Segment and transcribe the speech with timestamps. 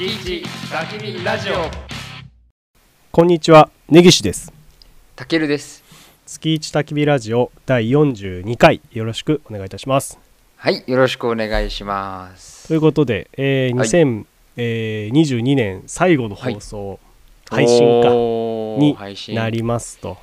[0.00, 1.56] 月一焚き火ラジオ。
[3.12, 3.68] こんにちは。
[3.90, 4.50] 根岸です。
[5.14, 5.84] たけるです。
[6.24, 8.80] 月一焚き火ラジオ第42回。
[8.92, 10.18] よろしくお願いいたします。
[10.56, 12.68] はいよろしくお願いします。
[12.68, 13.88] ということで、えーはい。
[14.56, 16.98] 2022年最後の放送、
[17.50, 20.16] 配信かおーになりますと。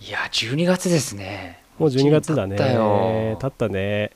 [0.00, 1.62] いや12月ですね。
[1.78, 3.38] もう12月だ経ったよ。
[3.40, 4.10] 経ったね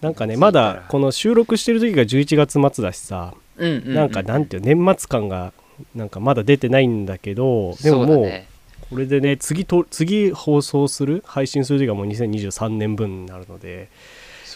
[0.00, 5.52] なんかねまだこの収録してる時が11月末だしさ、うんうん、うん、なんかなんていう年末感が
[5.94, 8.32] なんかまだ出てないんだけどでももう
[8.90, 13.88] これでね次と次放送する配信する時がもう2023年分になるので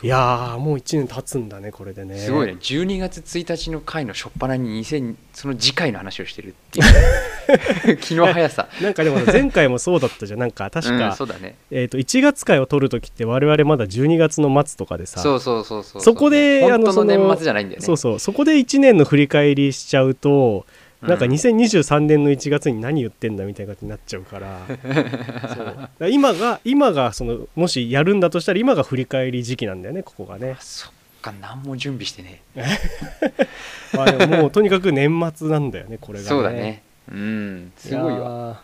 [0.03, 2.19] いやーもう1年経つんだねこれでね。
[2.19, 2.57] すごいね。
[2.61, 7.97] 12月1日の回の初っ端に2000その次回の話をしてるっていう。
[8.01, 8.69] 気の速さ。
[8.80, 10.41] なんかでも前回もそうだったじゃん。
[10.41, 11.57] なんか確か、うん、そうだね。
[11.71, 15.21] えー、と1月回を撮る時って我々まだ12月の末とかでさ。
[15.21, 17.87] そうそうそうそうそこで本当の年末じゃないんだよね。
[17.87, 18.19] そうそう。
[18.19, 20.66] そこで1年の振り返りしちゃうと
[21.09, 24.60] なんかうん2023年の1月に何言ってんだみたいな感じになっちゃうから。
[25.99, 26.11] そう。
[26.11, 32.43] 今が今がそのもしやるんだとしたら今が振り返り時期なんだよねここがね、そっか何も準備してね
[33.95, 36.29] まあ、でももうとにかく年末なんだよねこれがね。
[36.29, 36.83] そうだね。
[37.11, 37.73] うん。
[37.77, 38.49] すごいわ。
[38.49, 38.61] わ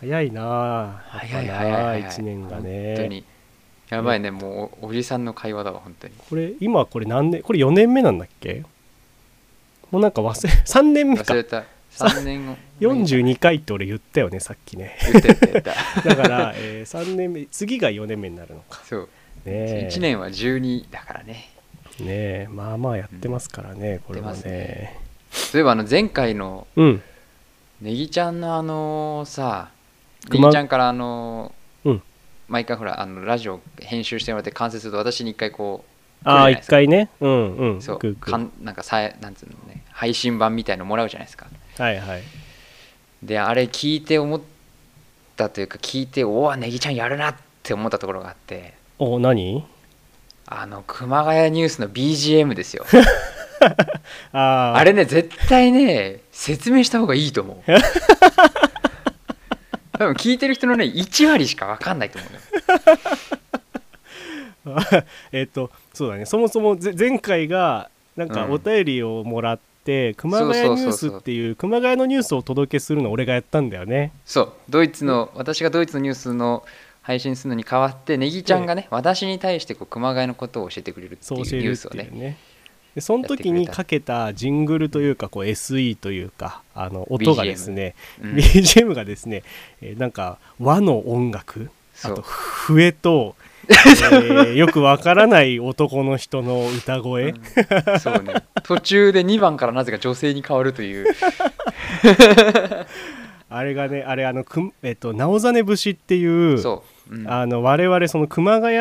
[0.00, 2.04] 早いなあ早い早い早い。
[2.04, 3.24] 1年が本当ねに。
[3.88, 6.14] やばいねもうおおじさんの会話だわ本当に。
[6.28, 8.64] これ今これ何年これ4年目なんだっけ？
[9.90, 11.22] もうなんか忘れ 3年目か。
[11.22, 11.64] 忘れた。
[11.96, 12.56] 3年後。
[12.80, 14.96] 42回って俺言ったよねさっきね。
[16.04, 18.82] だから、え3年目次が4年目になるのか。
[18.84, 19.00] そう。
[19.02, 19.06] ね
[19.46, 19.88] え。
[19.90, 21.50] 1年は12だからね。
[22.00, 24.42] ねえまあまあやってますからね、これはね。
[24.44, 24.98] ね
[25.30, 27.02] そういえばあの前回のうん。
[27.80, 29.70] ネギちゃんのあのさ
[30.24, 32.02] ネ熊ギちゃんからあのうん。
[32.48, 35.95] 毎回ほらあのラジオ編集してもらって完成すると私に一回こう
[36.26, 37.08] ああ一回ね。
[37.20, 37.82] うんうん。
[37.82, 38.14] そう。
[38.16, 39.84] かんなんかさえなんつうのね。
[39.92, 41.46] 配信版みたいのもらうじゃないですか。
[41.78, 42.22] はいはい。
[43.22, 44.40] であれ聞いて思っ
[45.36, 48.74] たというか聞いておわネギちゃんやるなって思ったところがあって。
[48.98, 49.64] お何？
[50.46, 52.84] あの熊谷ニュースの BGM ですよ。
[54.32, 57.70] あああれね絶対ね説明した方がいいと思う。
[59.92, 62.42] 多分聞いてる人のね1割しか分かんないと思うのよ
[65.32, 66.26] えっとそうだね。
[66.26, 68.52] そもそもぜ前回がなんかうん。
[68.52, 74.12] お便りをもらって、熊谷ニュースっていう熊谷のニュースをお届けするの俺がやったんだよね。
[74.24, 74.52] そう。
[74.68, 76.64] ドイツの私がドイツのニュースの
[77.06, 82.36] 配信するのに代わってネギちゃんがね、私に対してこう熊谷のことを教えてくれるっていうニそう教えるっュースをね
[82.96, 88.34] でその時にかけたジングルというかこう SE というかあの音がですね、うん。
[88.34, 89.44] BGM がですね、
[89.82, 91.70] えーなんか和の音楽
[92.02, 93.36] あと笛と、
[93.68, 98.00] えーよくわからない男の人の歌声、うん。
[98.00, 98.34] そうね。
[98.62, 101.06] 途中で2番からなぜか女性に変わるという。
[103.48, 107.30] あれがねあれあのくん、えっと直実節っていうそう、うん。
[107.30, 108.76] あの我々その熊谷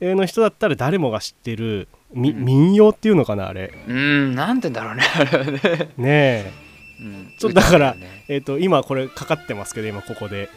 [0.00, 2.44] の人だったら誰もが知ってるみ、うん。
[2.44, 3.72] 民謡っていうのかなあれ。
[3.88, 4.34] うん。
[4.34, 6.52] なんて言うんだろうねあれはね、ねえ。
[6.58, 6.63] うん
[7.38, 7.96] ちょっとだから
[8.28, 10.48] えっと今これかかってますけど今ここで。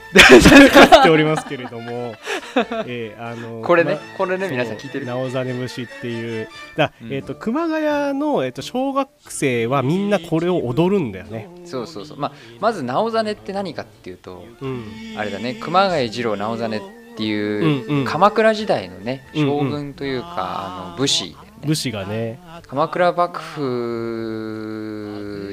[0.71, 2.15] かかっておりますけれども、
[2.87, 6.49] えーあのこれねまこれね皆さん聞いてる直実節っていう。
[6.75, 7.13] だ、うん。
[7.13, 12.19] えっと熊谷の、えっと小学生はみんなこれを踊るんだよね、そうそうそう。
[12.19, 14.83] まあまず直実って何かっていうとうん、
[15.17, 15.55] あれだね。
[15.55, 16.81] 熊谷次郎直実っ
[17.17, 21.35] ていう、鎌倉時代のね将軍というか、あの武士
[21.65, 22.39] 武士がね。
[22.67, 23.57] 鎌倉幕府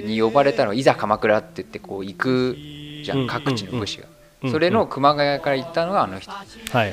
[0.06, 2.56] に呼ばれたのいざ鎌倉って言ってこう行く
[3.04, 4.14] じゃうんん各地の武士が、うんうん
[4.50, 6.92] それの熊谷から行ったのがあの人、はいはい。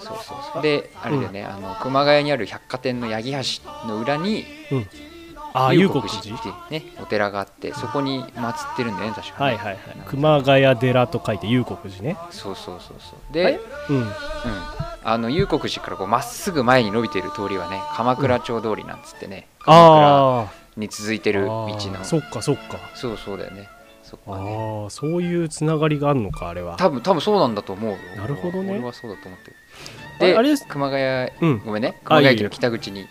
[0.00, 0.62] そうそうそう。
[0.62, 3.32] であれだよね、あの熊谷にある百貨店の八木
[3.62, 4.86] 橋の裏にうん
[5.54, 6.36] ああ龍幽国寺？
[6.36, 9.50] ってねお寺があってそこに祀ってるんだよね確かね。
[9.50, 9.78] はいはいはい。
[10.06, 12.16] 熊谷寺と書いて幽国寺ね。
[12.30, 13.18] そうそうそうそう。
[13.30, 13.96] あでれ、うん。
[13.96, 14.12] うん、
[15.04, 22.04] あの幽国寺からこうまっすぐ前に伸びている通りはね鎌倉町通りなんつってね、鎌あ倉に続いてる道の。
[22.04, 22.78] そっかそっか。
[22.94, 23.68] そうそうだよね。
[24.02, 24.86] そこね。
[24.86, 26.76] あそういうつながりがあるのかあれは。
[26.76, 27.98] 多分多分そうなんだと思うよ。
[28.16, 28.72] なるほどね。
[28.72, 29.52] 俺はそうだと思って
[30.26, 31.62] であれです熊谷うん。
[31.64, 32.00] ごめんね。
[32.04, 33.06] 熊谷駅の北口に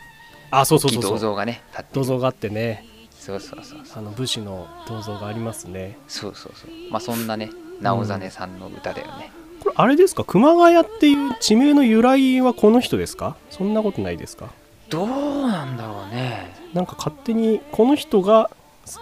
[0.52, 1.20] あそうそうそうそう。
[1.20, 1.64] 像がね
[1.94, 2.86] 銅像があってね。
[3.12, 4.00] そうそうそうそう。
[4.00, 5.98] あの武士の銅像がありますね。
[6.08, 6.70] そうそうそう。
[6.92, 7.50] まあそんなね
[7.82, 10.24] 直実さんの歌だよね、これあれですか？
[10.24, 13.36] 熊谷っていう地名の由来はこの人ですか？
[13.50, 14.50] そんなことないですか？
[14.90, 16.54] どうなんだろうね。
[16.74, 18.50] なんか勝手にこの人が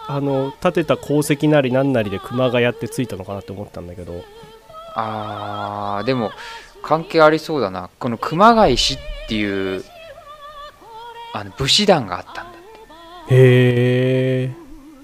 [0.07, 4.23] あの建てた功績なりなんなりで熊谷ってついたのかなって思ったんだけど。
[4.95, 6.31] あーでも
[6.81, 7.89] 関係ありそうだな。
[7.99, 8.97] この熊谷氏っ
[9.27, 9.83] ていう
[11.33, 12.45] あの武士団があったんだっ
[13.27, 13.35] て。
[13.35, 14.51] へえ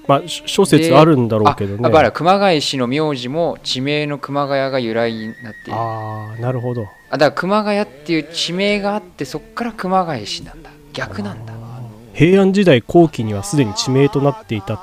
[0.07, 1.79] まあし諸説あるんだろうけどね。
[1.83, 5.73] あだから熊谷氏の名字も地名の熊谷が由来になっている。
[5.73, 6.83] あああなるほど。
[6.83, 10.69] だから熊谷っていう地名があってそっから熊谷氏なんだ。
[10.93, 11.53] 逆なんだ。
[12.13, 14.79] 平安時代後期にはすでに地名となっていたっ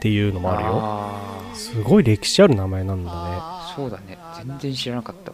[0.00, 1.54] ていうのもあるよ。
[1.54, 3.38] すごい歴史ある名前なんだね。
[3.74, 4.16] そうだね。
[4.36, 5.32] 全然知らなかった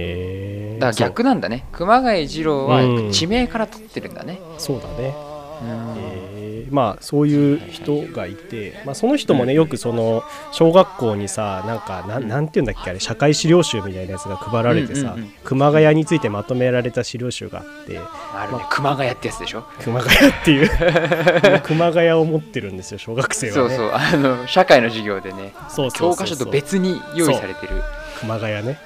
[0.00, 1.64] えだから逆なんだね。
[1.72, 3.10] 熊谷二郎はうん。
[3.12, 5.14] 地名から取ってるんだね、そうだね。
[5.62, 5.94] うん。
[5.98, 6.48] えー。
[6.70, 10.22] まあそういう人がいて、まあ、その人もねよくその
[10.52, 17.98] 小学校にさなんかなんなんていうんだっけあれ社会資料集みたいなやつが配られてさ、うんうんうん熊谷についてまとめられた資料集があって
[18.34, 18.66] あるね。
[18.68, 19.64] 熊谷ってやつでしょ？
[19.82, 20.68] 熊谷っていう
[21.64, 23.74] 熊谷を持ってるんですよ小学生はね。
[23.74, 23.90] そうそう。
[23.94, 25.54] あの社会の授業でね
[25.94, 27.82] 教科書と別に用意されてる。
[28.20, 28.78] 熊谷ね、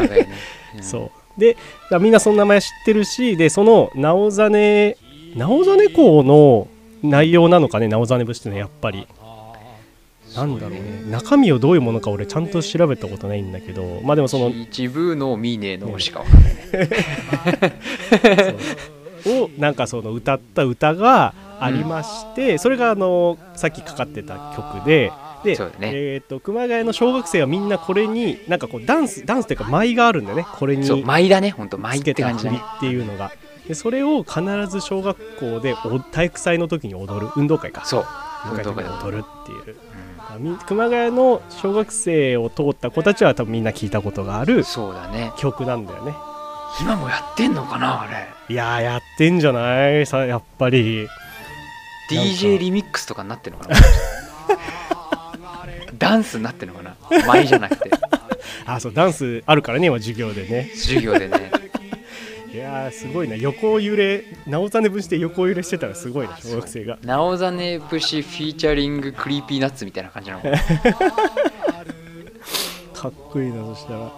[0.00, 0.28] ね、
[0.78, 1.40] んそう。
[1.40, 1.56] で
[2.00, 4.96] みんなその名前知ってるしでその直実
[5.34, 6.68] 直実公の
[7.02, 9.06] 内容なのかね直実節ってねやっぱり。
[10.34, 11.02] なんだろうね。
[11.10, 16.52] 中身をどういうものか俺ちゃんと調べたことないんだけどまあでもその一部のミーネのしかわかんない
[19.42, 25.12] をなんかその歌った歌がありまして、それがあのさっきかかってた曲で
[25.44, 25.90] で、ね。
[25.92, 30.46] えー、と熊谷の小学生はみんなこれになんかこうダンスダンスというか舞があるんだよね。
[30.58, 31.50] これにそう舞だね。
[31.50, 32.50] ほんと舞って感じっ
[32.80, 33.32] ていうのが。
[33.66, 37.28] でそれを必ず小学校でお体育祭の時に踊る。
[37.36, 37.84] 運動会か。
[37.84, 38.06] そう。
[38.50, 39.76] 運動会で踊るっていう。
[40.38, 45.32] み熊谷の小学生を通った子たちは多分みんな聞いたことがあるそうだね。
[45.38, 46.14] 曲なんだよね。
[46.80, 48.28] 今もやってんのかなあれ。
[48.48, 50.06] いやーやってんじゃない？
[50.06, 51.06] さやっぱり。
[52.10, 53.76] DJ リミックスとかになってんのかな？
[56.02, 56.96] ダンスになってんのかな？
[57.26, 57.90] 舞じゃなくて。
[58.66, 60.70] あそうダンスあるからね今授業でね。
[60.74, 61.50] 授業でね。
[62.52, 63.36] いやーすごいな。
[63.36, 66.98] 横揺れ直実節して横揺れしてたらすごいな小学生が。
[67.02, 70.48] 直実節 featuring Creepy Nuts みたいな感じなのか
[73.08, 74.10] っこいいなそしたら。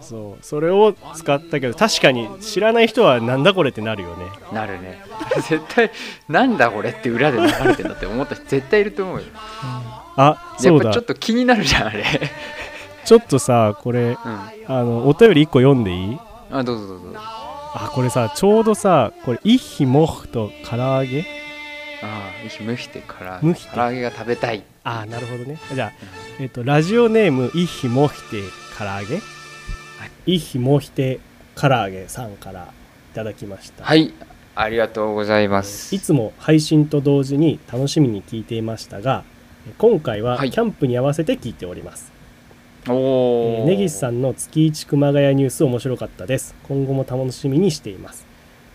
[0.00, 0.44] そう。
[0.44, 4.24] それを使ったけど確かに知らない人はなんだこれってなるよね。
[4.52, 5.02] なるね。
[5.48, 5.90] 絶対
[6.28, 9.24] なんだこれって裏で流れてんだって思った人絶対いると思うよ
[10.28, 10.84] あそうだ。
[10.86, 12.04] やっぱちょっと気になるじゃんあれ。
[13.04, 14.16] ちょっとさこれうん。
[14.16, 16.18] あのお便り1個読んでいい？
[16.50, 21.24] あどうぞどうぞあこれさちょうどさこれ「イッヒモフ」と唐揚げ？
[22.02, 23.46] ああ蒸してから唐
[23.80, 24.02] 揚げ。
[24.02, 24.62] が食べたい。
[24.84, 25.58] あなるほどね。
[25.72, 25.92] じゃあ、
[26.38, 28.42] えっとラジオネーム「イッヒモヒテ
[28.78, 29.20] 唐揚げ」
[30.26, 31.20] イッヒモヒテ
[31.54, 32.68] 唐揚げさんから
[33.12, 33.84] いただきました。
[33.84, 34.12] はい。
[34.54, 35.94] ありがとうございます。
[35.94, 39.22] いつも配信と同時に楽しみに聞いていましたが
[39.78, 40.50] 今回ははい。
[40.50, 42.12] キャンプに合わせて聞いております、
[42.88, 46.54] おえおー根岸さんの月一熊谷ニュース面白かったです。
[46.66, 48.26] 今後も楽しみにしています。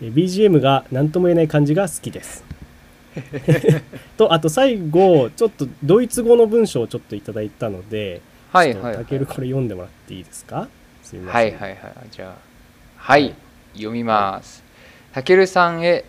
[0.01, 2.43] えー BGM が何とも言えない感じが好きです。
[4.17, 8.21] とあと最後ちょっとドイツ語の文章をちょっといただいたので
[8.51, 8.93] はいはいはい。
[8.93, 10.67] ちょっとたけるこれ読んでもらっていいですか？
[11.01, 11.41] すみません。
[11.41, 12.35] はいはいはいじゃあ
[12.97, 13.33] はい。
[13.73, 14.63] 読みます。
[15.13, 16.05] たけるさんへ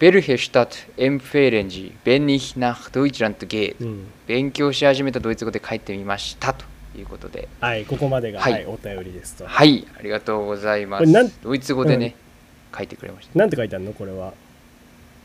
[0.00, 4.06] Welche Stadt empfehlen Sie, wenn ich nach Deutschland gehe うん。
[4.26, 6.64] 勉強し始めたドイツ語で書いてみましたと
[6.96, 7.50] いうことで。
[7.60, 8.52] はいここまでが、はい。
[8.54, 9.46] はい、お便りですと。
[9.46, 11.40] はいありがとうございます。
[11.42, 12.14] ドイツ語でね、
[12.74, 13.38] 書いてくれました。
[13.38, 13.92] なんて書いてあるの？
[13.92, 14.32] これは。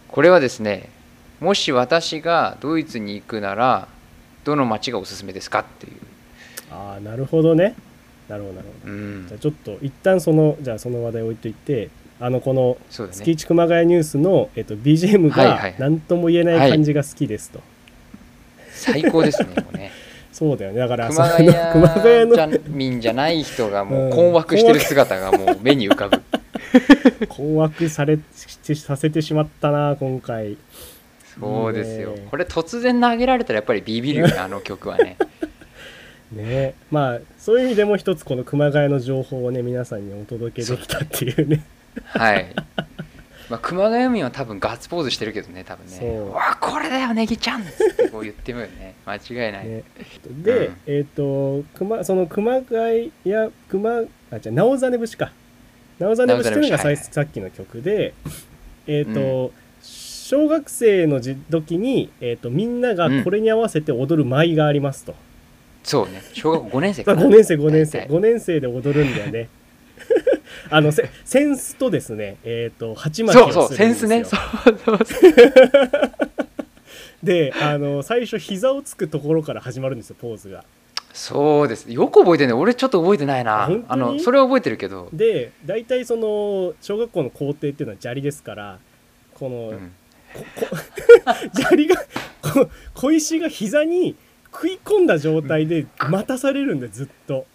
[0.10, 0.89] これはですね
[1.39, 3.88] もし私がドイツに行くなら
[4.44, 5.94] どの町がおすすめですかっていう。
[6.70, 7.75] ああなるほどね。
[8.27, 8.91] なるほどなるほど。
[8.91, 9.25] うん。
[9.29, 15.75] じゃあちょっと一旦そのじゃあその話題置いといてあのこの月一熊谷ニュースの、えっと、BGM がはいはい。
[15.77, 17.62] 何とも言えない感じが好きですと、
[18.72, 19.91] 最高ですねもうね。
[20.31, 20.79] そうだよね。
[20.79, 26.22] だから熊その熊谷の谷じゃ民じゃない人がもう困惑してる姿がもう目に浮かぶ。
[27.29, 28.19] 困惑され
[28.63, 30.57] しさせてしまったな今回。
[31.39, 32.15] そうですよ。
[32.31, 35.17] これ突然投げられたらやっぱりビビるよね あの曲はね。
[36.31, 41.63] ねまあそういう意味でも一つこの熊谷の情報をね皆さんにお届けできたっていうね
[42.03, 42.53] はい。
[43.49, 46.19] まあ熊谷民は多分ガッツポーズしてるけどね多分ね。
[46.31, 47.61] わこれだよネギちゃん。
[47.61, 48.95] ってこう言ってるよね。
[49.05, 49.83] 間違いない、ね。
[50.43, 50.77] で、うん。
[50.87, 55.31] えっ、と熊その熊谷や熊あじゃあ直実節か。
[55.99, 57.03] 直実節っていうのがさ,、はいはい。
[57.05, 58.13] さっきの曲で
[58.87, 65.15] えっ、と、小学生の時時に、えー、とみんながこれに合わせて踊る舞がありますと、
[65.83, 66.21] そうね。
[66.33, 67.21] 小学校5年生かな。
[67.21, 67.99] 5年生5年生。
[67.99, 68.15] 大体。
[68.15, 69.49] 5年生で踊るんだよね
[70.69, 73.77] あのせセンスとですねえっ、と鉢巻きをするんですよ。
[73.77, 74.24] センスね。
[74.24, 74.39] そう
[74.86, 75.31] そうそう。
[77.24, 80.63] であの最初膝をつくところから始まるんですよポーズが。
[81.13, 81.91] そうです。
[81.91, 83.69] よく覚えてるね俺ちょっと覚えてないな。
[83.88, 88.79] あのそれは覚えてるけど、で大体その小学校の校庭っていうのは砂利ですから
[89.34, 89.91] この、うん。
[90.34, 90.77] ここ
[91.55, 91.95] 砂利が
[92.41, 94.15] こ小石が膝に
[94.51, 97.45] 食い込んだ状態で待たされるんでずっと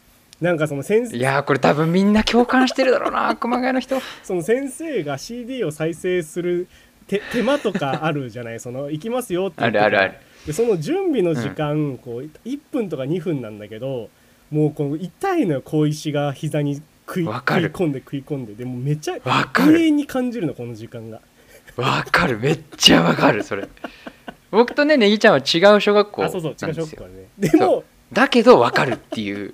[0.41, 3.97] なんかその先生いやーこれ多分みんな共感してるだろうな 熊谷の人。
[4.23, 6.67] その先生が CD を再生する
[7.07, 8.61] 手手間とかあるじゃない？
[8.61, 10.15] その行きますよってあるあるある。
[10.47, 14.09] でその準備の時間、こう1分とか2分なんだけど
[14.51, 18.55] もうこの痛いのよ小石が膝に食い食い込んで食い込んで。
[18.55, 21.21] でもめっちゃ永遠に感じるのこの時間が。
[21.77, 22.39] わかる。
[22.39, 23.69] めっちゃわかるそれ。
[24.51, 27.15] 僕とねネギちゃんは違う小学校なんあそうそう違うショですよックはね。
[27.39, 29.53] でもだけどわかるっていう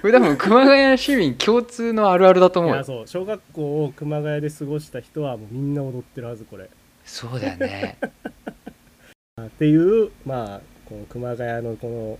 [0.00, 2.76] これ多分熊谷市民共通のあるあるだと思うよ。
[2.76, 3.06] いやそう。
[3.06, 6.70] 小学校を熊谷で過ごした人はもうみんな踊ってるはずこれ。
[7.04, 7.98] そうだよね。
[9.40, 12.18] っていうまあこの熊谷のこ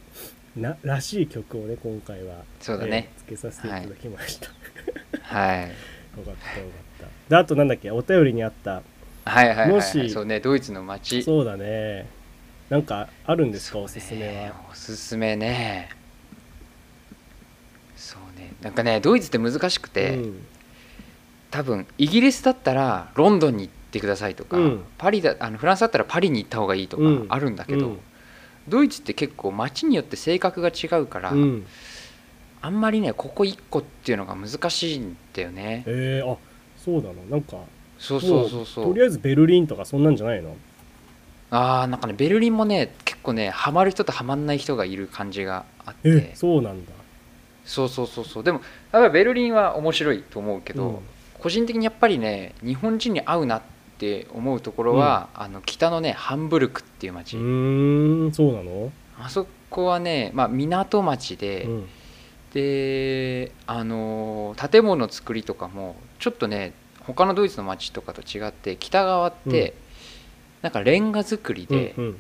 [0.57, 3.11] のならしい曲をね今回はそうだね。
[3.15, 4.49] えーつけさせていただきました、
[5.23, 5.69] はい。
[6.19, 6.73] よかったよか
[7.05, 7.07] った。
[7.29, 8.83] であとなんだっけお便りにあった。
[9.25, 11.23] はいはいはい、はい、もしそうねドイツの街。
[11.23, 12.07] そうだね。
[12.69, 13.79] なんかあるんですか？
[13.79, 14.69] おすすめねは。
[14.71, 15.89] おすすめね
[18.63, 20.47] なんかねドイツって難しくて、うん。
[21.51, 24.85] 多分イギリスだったらロンドンに行ってくださいとか、うん。
[24.99, 27.27] パリだあのフランスだったらパリに行った方がいいとかうん。
[27.29, 27.99] あるんだけど、うん。
[28.69, 31.67] ドイツって結構街によって性格が違うから、うん。
[32.63, 35.83] あんまりねここ1個っていうのが難しいんだよね。
[35.87, 36.37] えー、あ
[36.77, 37.05] そうな。
[37.05, 37.57] のなんか
[37.99, 38.85] そうそうそうそう。
[38.87, 40.57] もとりあえずベルリンとかそんなんじゃないの？
[41.51, 46.93] あーなんかねベルリンもね結構ねハマる人とハマんない人がいる感じがあっえてそうなんだ
[47.71, 48.43] そうそうそうそう。
[48.43, 48.61] でも
[48.93, 50.99] やっぱりベルリンは面白いと思うけど、うん。
[51.39, 53.63] 個人的にやっぱりね日本人に合うなっ
[53.99, 58.93] て思うところは、あの北のねハンブルクっていう街、うーんそうなの？
[59.19, 61.89] あそこはね、まあ、港町で、うん。
[62.53, 66.73] であのー建物作りとかもちょっとね
[67.07, 69.77] 他のドイツの町とかと違って北側って、うん。
[70.63, 72.17] なんかレンガ造りで、うんうん、へ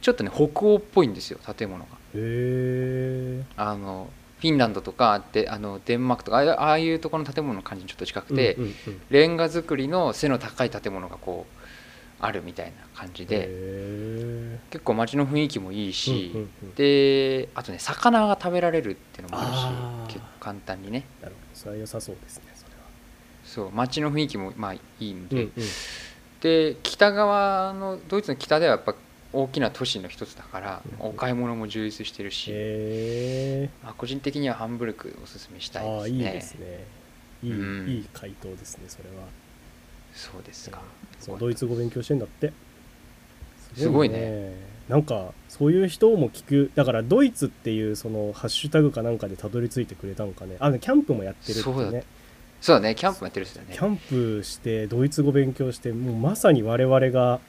[0.00, 1.90] ちょっとね北欧っぽいんですよ建物が。
[2.14, 4.08] えあの
[4.42, 9.00] フィンランドとかであのデンマークとかああいうところの建物の感じにちょっと近くて、うんうんうん。
[9.08, 11.62] レンガ造りの背の高い建物がこう
[12.18, 16.74] あるみたいな感じで、へ結構街の雰囲気もいいーし、うんうんうん。
[16.74, 21.04] であとね魚が食べられるっていうのもあるし結構簡単にね。
[21.20, 21.60] なるほど。
[21.60, 22.82] それは良さそうですねそれは。
[23.44, 25.64] そう街の雰囲気もまあいいんで、うんうん。
[26.40, 28.96] で北側のドイツの北ではやっぱ
[29.32, 31.06] 大きな都市の一つだから、うん。
[31.08, 36.18] お買い物も充実してるし、へまあ、個人的にはハンブルクおすすめしたいですね。
[36.18, 36.84] いいですね。
[37.42, 37.88] いい,、うん。
[37.88, 39.26] いい回答ですねそれは。
[40.14, 40.82] そうですか。
[41.18, 42.52] そうドイツ語勉強してんだって。
[43.76, 44.52] すごいね。
[44.88, 46.70] なんかそういう人も聞く。
[46.74, 50.56] だからドイツっていうそのハッシュタグかなんかでたどり着いてくれたのかね。
[50.60, 52.04] あキャンプもやってるってそうだね
[52.60, 52.94] そうだね。
[52.94, 53.74] キャンプもやってるっすよね。
[53.74, 57.40] キャンプしてドイツ語勉強してもうまさに我々が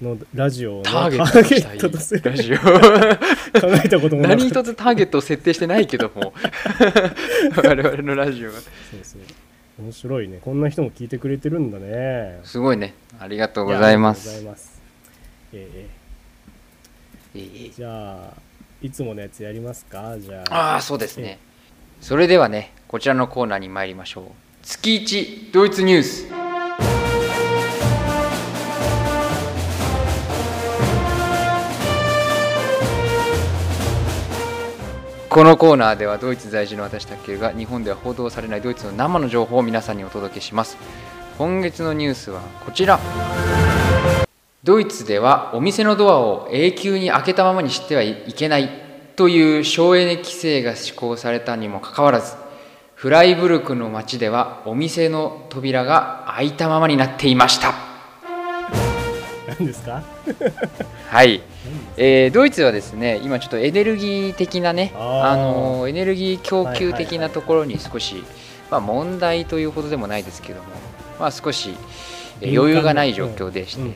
[0.00, 1.60] のラジオのターゲットとしたい。
[1.60, 2.22] ターゲットとする。
[2.24, 2.56] ラジオ。
[3.60, 6.32] 考えたことも何一つターゲットを設定してないけども。
[7.56, 8.66] 我々のラジオがそ
[9.18, 9.20] う
[9.82, 10.38] 面白いね。
[10.42, 12.40] こんな人も聞いてくれてるんだね。
[12.44, 12.94] すごいね。
[13.18, 14.82] ありがとうございまありがとうすございます。
[15.52, 15.88] ええ
[17.34, 17.70] えいいいいえ。
[17.70, 18.34] じゃあ
[18.82, 20.16] いつものやつやりますか？
[20.18, 20.54] じゃあ。
[20.54, 21.38] ああそうですね。
[22.00, 24.24] それではねこちらのコーナーに参りましょう。
[24.62, 26.26] 月一ドイツニュース
[35.30, 40.76] このコーナーではドイツ在住の私たけが日本では報道されないドイツの生の情報を皆さんにお届けします。
[41.38, 42.98] 今月のニュースはこちら。
[44.64, 48.70] ドイツではお店のドアを永久に開けたままにしてはいけない
[49.14, 52.34] という省エネ規制が施行されたにもかかわらず
[52.96, 57.89] フライブルクの街ではお店の扉が開いたままになっていました。
[59.60, 60.02] 何ですか？
[61.08, 61.42] はい、
[61.96, 68.24] えードイツはですね今ちょっとエネルギー的なねあのエネルギー供給的ないところに少し、
[68.70, 70.68] まあ、問題というほどでもないですけども、
[71.18, 71.74] まあ、少し
[72.40, 73.94] えー余裕がない状況でして、うんうん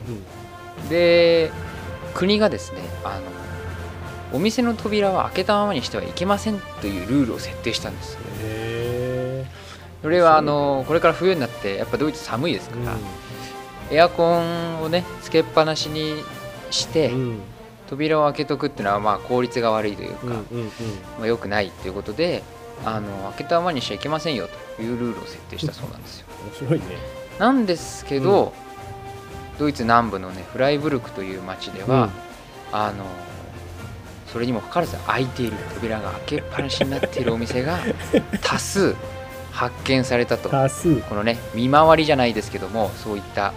[0.89, 1.51] で
[2.13, 3.19] 国がですねあ
[4.31, 8.17] のお店の扉は開けたままにしてはいけませんというルールを設定したんです。
[8.41, 9.45] へ
[10.01, 12.97] それはあのこれから冬になってやっぱドイツ寒いですえから、
[13.91, 16.15] エアコンをねつけっぱなしに
[16.71, 17.19] して、うん。
[17.19, 17.39] うん
[17.87, 20.67] 扉を開けとくっていうのはまあ効率が悪いというか、うんうんうん。
[21.19, 22.41] まあ、良くないということで
[22.83, 26.25] あの開けたままにしちゃいけませんよというルールを設定したそうなんですよ。
[26.59, 26.85] 面白いね。
[27.39, 28.53] なんですけど、
[29.59, 32.09] ドイツ南部のねフライブルクという町では、
[32.71, 33.05] あの
[34.31, 37.79] それにもかかわらず開いている扉が開けっぱなしになっているお店が
[38.41, 38.95] 多数
[39.51, 40.49] 発見されたと。
[40.49, 40.95] 多数。
[41.01, 43.53] このね見回りじゃないですけどもそういった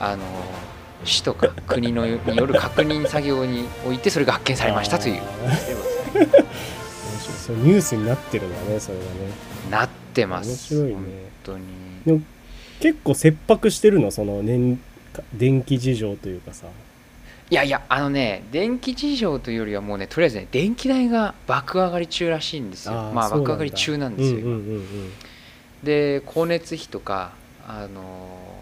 [0.00, 0.24] あの
[1.04, 5.22] 市とか国のによる確認作業においてそれが発見されましたという。
[7.46, 9.10] そうニュースになってるんだねそれがね。
[9.70, 10.92] なってます面白いね。
[10.94, 11.04] 本
[11.44, 11.64] 当に。
[12.04, 12.20] でも
[12.80, 14.78] 結構切迫してるのその年
[15.32, 16.66] 電気事情というかさ。
[17.50, 22.92] いやいやあのね電気事情というよりはもうねとりあえずね電気代が爆上がり中らしいんですよ。
[22.92, 25.12] ーまあ爆上がり中なんですよ、うんうんうんうん。
[25.82, 27.32] で光熱費とか
[27.66, 28.02] あの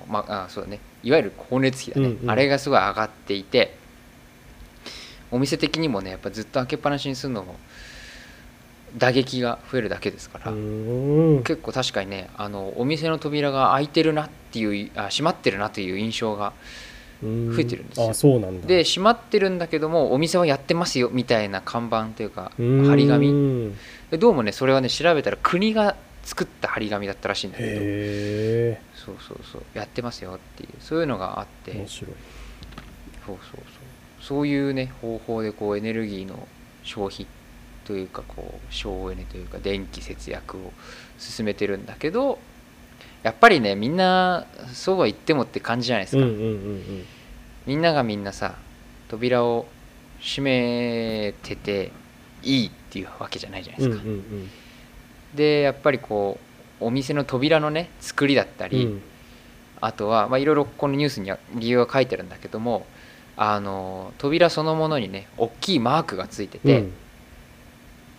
[0.09, 2.31] ーまああそうだねいわゆる光熱費だね、うんうん。
[2.31, 3.77] あれがすごい上がっていて
[5.31, 7.55] お店的にもねやっぱずっと開けっぱなしにするのも
[8.97, 16.53] 打撃が増えるだけですから、結構確かにねあのお店の扉が開いてるなっていうあ閉まってるなという印象が
[17.23, 18.11] 増えてるんですよ。
[18.11, 18.67] あそうなんだ。
[18.67, 23.75] で閉まってるんだけどもお店はやってますよみたいな看板というか張り紙。
[24.11, 27.71] でどうもねそれはね調べたら国が作った張り紙だったらしいんだけど。
[27.73, 29.63] へそうそうそう。
[29.75, 31.71] やってますよっていうそういうのがあって。
[31.71, 32.15] え面白い。
[33.25, 33.65] そうそうそう。
[34.21, 36.49] そういうね方法でこうエネルギーの
[36.83, 37.27] 消費
[37.85, 40.73] というかこう省エネというか電気節約を
[41.19, 42.39] 進めてるんだけど
[43.23, 47.05] やっぱりねみんなそうは言ってもって感じじゃないですか、うんうんうん
[47.67, 48.55] みんながみんなさ
[49.09, 49.67] 扉を
[50.21, 51.91] 閉めてて
[52.45, 54.51] いいっていうわけじゃないじゃないうんですか、うんうん。
[55.35, 56.46] でやっぱりこう
[56.81, 59.03] お店の扉のね作りだったり、うん。
[59.81, 62.87] あとはまあいろいろこのニュースには理由が書いてるんだけども
[63.37, 66.93] あの扉そのものにね大きいマークがついてて、うん。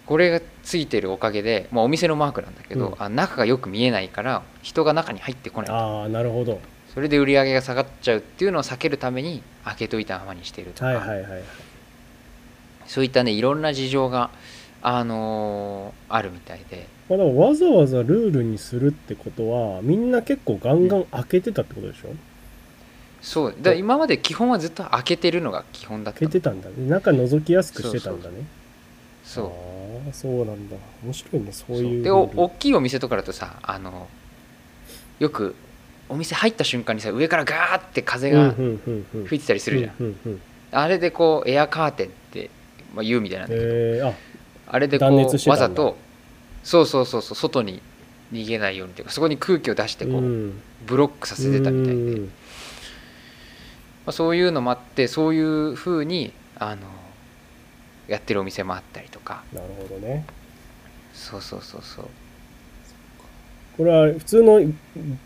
[0.06, 2.96] これがついてるおかげで、まあ、お店のマークなんだけど、うん。
[3.04, 5.70] あ中がよく見えないから人が中に入ってこない。
[5.72, 6.62] ああなるほど。
[6.94, 11.44] それで売り上げが下がっちゃうっていうのを避けるために開けといたままにしているとか、はいはいはいはい。
[12.86, 14.30] そういったねいろんな事情が、
[14.82, 22.10] あのーあるみたいでまあ、でもわざわざルールにするってことはみんな結構ガンガン開けてたってことでしょ、
[23.22, 23.56] そう。
[23.62, 26.20] だ今まで基本はずっと開けてるのが基本だった。
[26.20, 26.76] 開けてたんだね。
[26.90, 28.46] 中覗きやすくしてたんだね。
[29.24, 30.76] そうああそうなんだ。
[31.04, 32.04] 面白いねそうそういう。
[32.04, 34.08] で大きいお店とかだとさあの
[35.20, 35.56] よく
[36.10, 39.26] お店入った瞬間にさ上からガーって風がうんうんうんうん。
[39.26, 40.42] 吹いてたりするじゃん、うんうんうん。
[40.72, 42.50] あれでこうエアカーテンって、
[42.94, 44.14] まあ、言うみたいなんだけど、えー、あ。
[44.70, 45.98] あれでこ断熱してうわざと
[46.68, 47.82] そうそうそうそう外に
[48.34, 50.62] 逃げないようにというかそこに空気を出してこう、うん。
[50.86, 52.26] ブロックさせてたみたいで、うん。
[52.26, 52.30] ま
[54.08, 56.82] あ、そういうのもあってそういうふうにあの
[58.10, 59.46] やってるお店もあったりとか。
[59.54, 60.26] なるほどね。
[61.14, 62.06] そうそうそうそう。
[63.78, 64.74] これは普通の家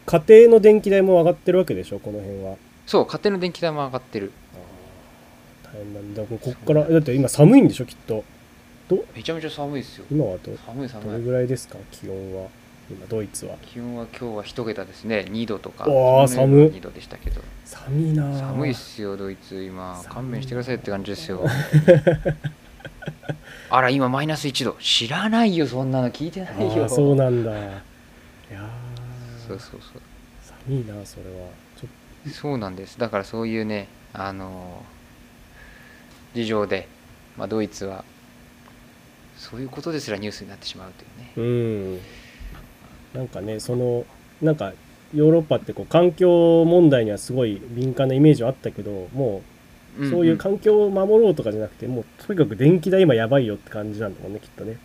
[0.06, 2.00] 庭の電気代も上がってるわけでしょ？
[2.00, 2.58] この辺は。
[2.86, 4.32] そう家庭の電気代も上がってる。
[5.64, 8.24] 大変なんだこっからだって今寒いんでしょきっと
[9.16, 10.06] めちゃめちゃ寒いですよ。
[10.12, 11.78] 今はど寒いどれ寒いぐらいですか？
[11.92, 12.50] 気温は？
[12.90, 13.56] 今ドイツは。
[13.62, 15.26] 気温は今日は一桁ですね。
[15.30, 15.86] 2度とか。
[15.88, 16.80] おー昨日の夜は寒っ。
[16.80, 17.42] 2度でしたけど。
[17.66, 20.02] 寒いなあ寒いっすよドイツ今。
[20.10, 21.46] 勘弁してくださいって感じですよ。
[23.70, 24.76] あら今マイナス1度。
[24.82, 26.12] 知らないよそんなの。
[26.12, 26.86] 聞いてないあよ。
[26.86, 27.52] あそうなんだ。
[27.52, 29.48] いやー。
[29.48, 30.02] そうそうそう。
[30.68, 31.48] 寒いなそれは。
[31.80, 31.88] ちょ
[32.30, 33.00] っそうなんです。
[33.00, 34.84] だからそういうねあの
[36.36, 36.88] 事情で、
[37.38, 38.04] まあ、ドイツは
[39.42, 41.98] そういうことですらニュースになってしまうというね。
[43.14, 43.20] うん。
[43.20, 44.06] なんかねその
[44.40, 44.74] なんか
[45.16, 49.42] ヨーロッパってこう環境問題にはすごい敏感なイメージはあったけども
[50.00, 54.78] うそういう環境を守ろうとかじゃなくて、もうとにかく電気代今やばいよって感じなんだもんねきっとね。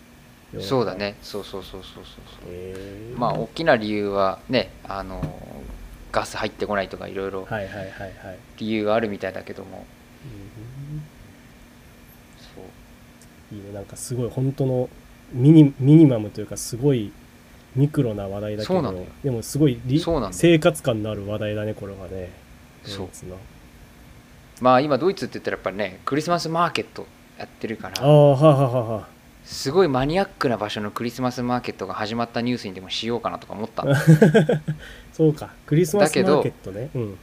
[0.55, 1.17] うんそうだね。
[1.21, 5.21] そうそうそうそうそうそうまあ大きな理由はねあの
[6.11, 9.85] ガス入ってこないとかいろいろはいはいはいはい、理由があるみたいだけども。
[10.25, 11.03] うん
[12.55, 12.63] そう
[13.51, 14.89] いいねなんかすごい本当の
[15.33, 17.11] ミニミニマムというかすごい
[17.75, 19.05] ミクロな話題だけどそうなのよ。
[19.23, 20.33] でもすごいリそうなんだよ。
[20.33, 22.31] 生活感のある話題だねこれはね
[22.83, 22.97] そう。
[22.97, 23.37] ドイツの。
[24.61, 27.05] まあ今ドイツって言ったらやっぱりねクリスマスマーケット
[27.37, 29.07] やってるからああはあはあはあはあ
[29.45, 33.95] すごいマニアックな場所のクリスマスマーケットが始まったニュースにでもしようかなとか思ったの。
[35.13, 36.89] そうかクリスマスマーケットね。
[36.95, 37.17] うん。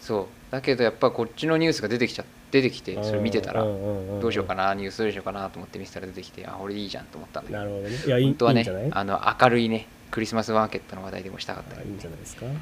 [0.00, 0.26] そう。
[0.50, 7.96] だけどやっぱこっちのニュースが出てきちゃ出てきてそれ見てたらどうしようかななニュースどうしようかなと思って見てたら出てきてあ俺いいじゃんと思ったんだけどなるほどね。
[8.06, 12.46] いや本当はいねあの明るいねクリスマスマーケットの話題でもしたかったあいいんじゃないですか？
[12.46, 12.52] いい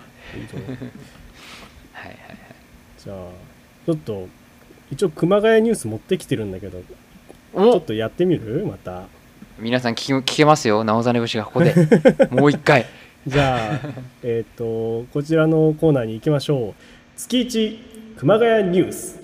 [0.48, 0.86] と思うはいはい
[2.06, 2.16] はい。
[2.98, 3.16] じゃあ
[3.84, 4.28] ちょっと
[4.90, 8.64] 一応熊谷ニュース持ってきてるんだけどちょおっとやってみる？
[8.66, 9.04] また。
[9.58, 11.74] 皆さん聞き聞けますよ直実節がここで。
[12.32, 12.86] もう一回。
[13.26, 13.80] じゃあ
[14.22, 16.74] えっとこちらのコーナーに行きましょう。
[17.16, 17.78] 月一
[18.16, 19.22] 熊谷ニュース。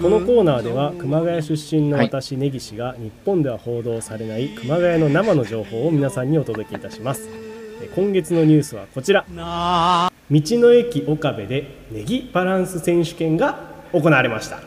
[0.00, 7.51] このコーナーでは熊谷出身の私、根岸が日本では報道されない熊谷の生の情報を皆さんにお届けいたします。
[7.88, 9.24] 今月のニュースはこちら。
[9.28, 13.58] 道の駅岡部でネギバランス選手権が
[13.92, 14.60] 行われました。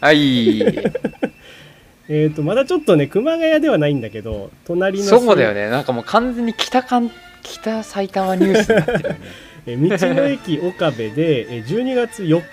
[0.00, 0.60] はい。
[2.10, 5.68] えーとまだちょっとね熊谷ではないんだけど隣のそうだよね。
[5.68, 7.10] なんかもう完全に北かん
[7.42, 9.20] 北埼玉ニュースになってるよね。
[9.66, 12.44] えー道の駅岡部でえー12月4日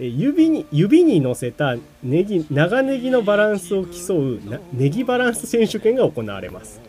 [0.00, 6.80] えー指に指に乗せたネギ長ネギのバランスを競うなネギバランス選手権が行われます、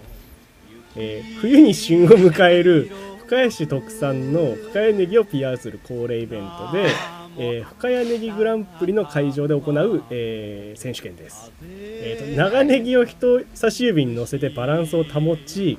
[0.95, 2.91] えー冬に旬を迎える
[3.25, 6.89] 深谷市特産の深谷ネギを PR する恒例イベントで、
[7.38, 15.77] えー深谷ネギグランプリの会場で行う、えー選手権です、えーと長ネギを人差し指に乗せてバランスを保ち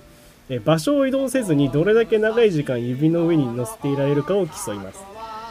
[0.48, 4.98] えー場所を移動せずにどれだけ長い時間指の上に乗せていられるかを競います、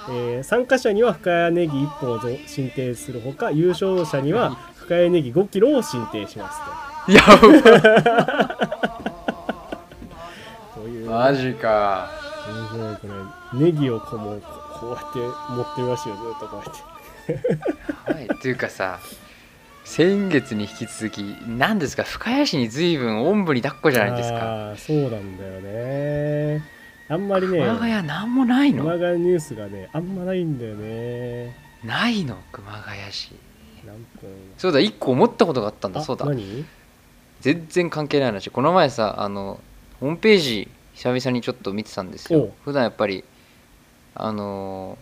[0.10, 7.40] えー参加者には深谷ネギ1本をぞ進呈するほか優勝者には深谷ネギ5キロを進呈しますやと。
[7.40, 8.70] というば
[11.14, 12.10] マジか。
[12.48, 13.08] 面白いこ
[13.54, 14.48] れネギをこうもうこ
[14.80, 15.20] こうやって
[15.54, 16.62] 持ってるらしいよずっとこ
[17.28, 18.28] うやって。
[18.28, 19.00] はいというかさ
[19.86, 24.74] 先月に引き続き何ですか深谷市に随分おんぶに抱っこじゃないですか。
[24.78, 26.64] そうなんだよね。
[27.10, 31.56] あんまりね熊谷なんもない熊の谷ニュースがねあんまないんだよね。
[31.84, 32.38] ないの？
[32.52, 33.36] 熊谷市。
[34.58, 36.26] そうだ1個思ったことがあったんだあそうだ。
[36.26, 36.66] 何？
[37.42, 38.50] 全然関係ない話。
[38.50, 39.60] この前さあの
[40.00, 42.52] ホームページ久々にちょっと見てたんですよ。
[42.64, 43.24] 普段やっぱり
[44.16, 44.98] あの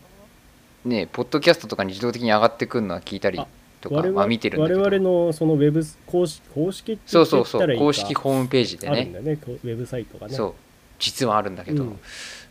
[0.85, 3.45] ーねポッドキャストとかに自動的に上がってくるのは聞いたりあ
[3.81, 4.81] とかまあ見てるんだけど。
[4.81, 10.33] 我々のそのウェブ公式公式ってそうそうそう公式ホームページであるんねねウェブサイトがね。
[10.33, 10.53] そう。
[10.97, 11.99] 実はあるんだけど、うん。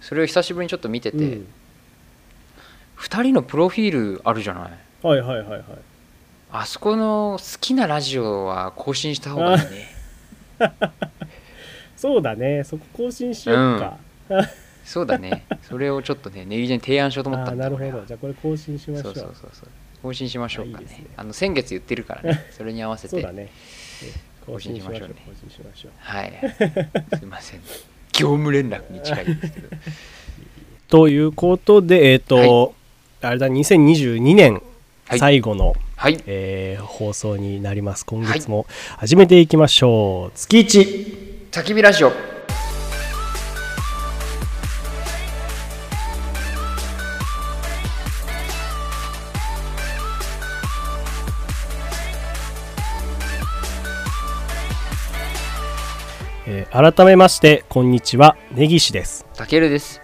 [0.01, 1.47] それを久しぶりにちょっと見てて、うん。
[2.99, 5.07] 2人のプロフィールあるじゃない？
[5.07, 5.63] はいはいはいはい。
[6.53, 9.89] あそこの好きなラジオは更新した方がいいね
[12.01, 12.65] そうだね。
[12.65, 13.99] そこ更新しようか、
[14.87, 15.45] そうだね。
[15.61, 17.65] それをちょっとねネギジェに提案しようと思ったんだ。
[17.65, 18.07] なるほど。
[18.07, 19.69] じゃあこれ更新しましょそううそうそうそう。
[20.03, 20.87] 更新しましょうかね。
[20.87, 21.05] ね。
[21.19, 22.47] あの先月言ってるからね。
[22.57, 23.09] それに合わせて。
[23.09, 23.49] そうだね。
[24.03, 24.13] え
[24.47, 25.15] 更新しましょう更新しましょうね。
[25.27, 25.93] 更新しましょう。
[25.99, 26.33] はい。
[27.19, 27.61] すいません。
[28.15, 29.69] 業務連絡に近いですけど。
[30.89, 32.75] ということでえっ、と、
[33.21, 34.63] あれだ2022年
[35.07, 35.19] はい。
[35.19, 36.19] 最後の、はい。
[36.27, 38.07] えー放送になります。
[38.07, 41.20] 今月も始めていきましょう、月一
[41.51, 42.13] 焚き火ラジオ。
[56.47, 58.37] えー改めましてこんにちは。
[58.53, 59.27] 根岸です。
[59.35, 60.01] たけるです。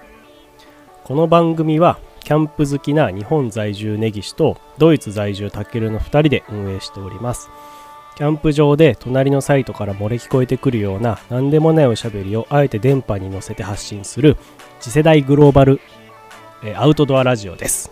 [1.04, 7.50] この番組はキャンプ好きな日本在住根岸とドイツ在住タケルの2人で運営しております
[8.16, 14.38] キャンプ場で隣のサイトから漏れ聞こえてくるような何でもないおしゃべりをあえて電波に乗せて発信する
[14.80, 15.80] 次世代グローバル、
[16.76, 17.90] アウトドアラジオです、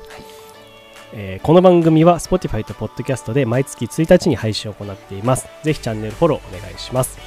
[1.12, 5.46] えーこの番組は Spotify と Podcast で毎月1日に配信を行っています。
[5.62, 7.18] ぜひチャンネルフォローお願いします。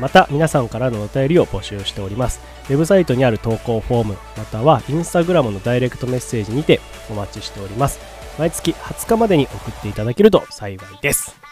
[0.00, 2.40] また皆さんからのお便りを募集しております。
[2.68, 8.00] ウェブサイトにある投稿フォームまたはインスタグラムのダイレクトメッセージにてお待ちしております。
[8.40, 11.49] 毎月20日までに送っていただけると幸いです。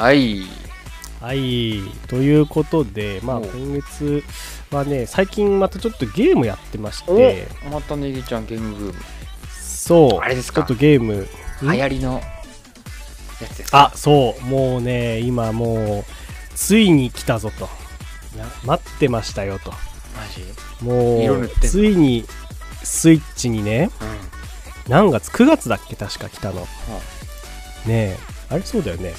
[0.00, 0.44] はい。
[1.20, 1.82] はい。
[2.08, 3.44] ということでまあお。
[3.44, 4.24] 今月
[4.70, 7.46] はね最近またちょっとゲームやってまして。
[7.70, 9.00] またネギちゃんゲームブーム。
[9.52, 10.18] そう。
[10.20, 10.62] あれですか？
[10.62, 11.28] ちょっとゲーム
[11.62, 11.70] ん？
[11.70, 12.20] 流行りのや
[13.52, 13.92] つですか？
[13.92, 14.44] あそう。
[14.46, 16.04] もうね今もう
[16.54, 17.68] ついに来たぞと。
[18.38, 19.74] な待ってましたよと。
[20.82, 22.24] もうついに
[22.82, 23.90] スイッチにね
[24.86, 24.90] うん。
[24.90, 25.94] 何月？9月だっけ？
[25.94, 26.62] 確か来たの。
[26.62, 26.66] は
[27.84, 29.12] ねえあれそうだよね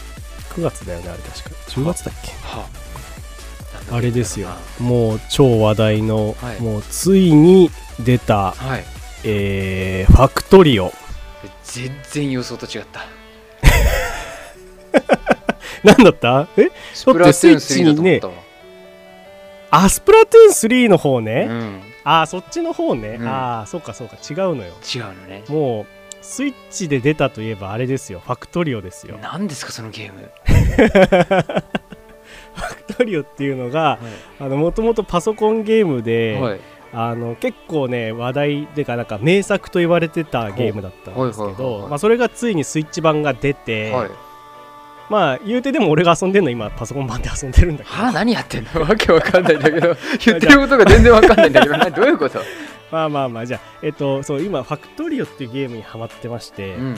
[0.56, 1.50] 9月だよねあれ確か。
[1.70, 2.32] 10月だっけ？
[2.44, 2.66] あは
[3.92, 3.96] あ。
[3.96, 4.50] あれですよ。
[4.80, 6.62] もう超話題の、はい。
[6.62, 8.84] もうついに出た、はい。
[9.24, 10.94] えーファクトリオ。
[11.64, 13.02] 全然予想と違った。
[15.84, 16.48] 何だった？
[16.58, 16.70] え？
[16.94, 18.34] スプラトゥーン3だと思ったわ。
[19.74, 20.52] あスプラトゥーン
[20.86, 21.82] 3の方ね、うん。
[22.04, 23.28] あそっちの方ね、うん。
[23.28, 24.18] ああそっかそっか。
[24.30, 24.74] 違うのよ。
[24.94, 25.44] 違うのね。
[25.48, 25.86] もう
[26.22, 28.20] スイッチで出たといえばあれですよ。
[28.24, 29.18] ファクトリオですよ。
[29.22, 30.30] 何ですかそのゲーム。
[32.54, 33.98] ファクトリオっていうのが
[34.40, 36.60] もともとパソコンゲームで、はい。
[36.94, 44.10] あの結構ね話題でかなんか名作と言われてたゲームだったんですけどまあそれがついにスイッチ版が出て、はい。
[45.10, 47.96] まあ言うてでも俺が遊んでるの今パソコン版で遊んでるんだけど。
[47.96, 48.82] はあ何やってんの？
[48.82, 49.96] わけわかんないんだけど。
[50.26, 51.78] 言ってることが全然わかんないんだけど。
[51.78, 52.40] な どういうこと？
[52.92, 56.98] まあまあまあじゃあえっとそう今ファクトリオっていうゲームにハマってまして、うん。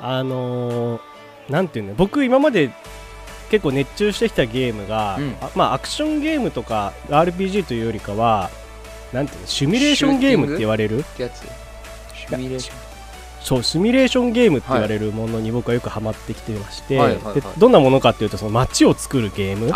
[0.00, 1.00] あのー
[1.48, 2.70] なんていうの僕今まで
[3.50, 5.36] 結構熱中してきたゲームが、うん。
[5.40, 8.50] あまあアクションゲームとか RPG というよりかは
[9.12, 11.04] なんていうのシミュレーションゲームって言われる？
[11.18, 11.40] やつ？
[11.42, 11.46] シ
[12.36, 12.76] ミュレーション。
[13.42, 17.18] そうシミュレーションゲームって言われるものに僕はよくハマってきてまして、はい。
[17.34, 19.70] でどんなものかっていうとその街を作るゲーム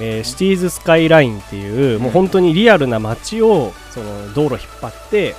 [0.00, 5.34] えーシティーズスカイラインっていう、もう本当にリアルな街をその道路引っ張って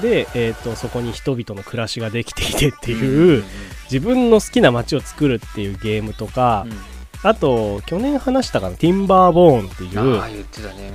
[0.00, 3.44] で、えー、とそこに人々の暮らしができていてっていう、
[3.84, 6.72] 自分の好きな街を作るっていうゲームとか、うん。
[6.72, 6.78] うん
[7.22, 10.92] あと去年話したかなティンバーボーンっていうああ言ってたね。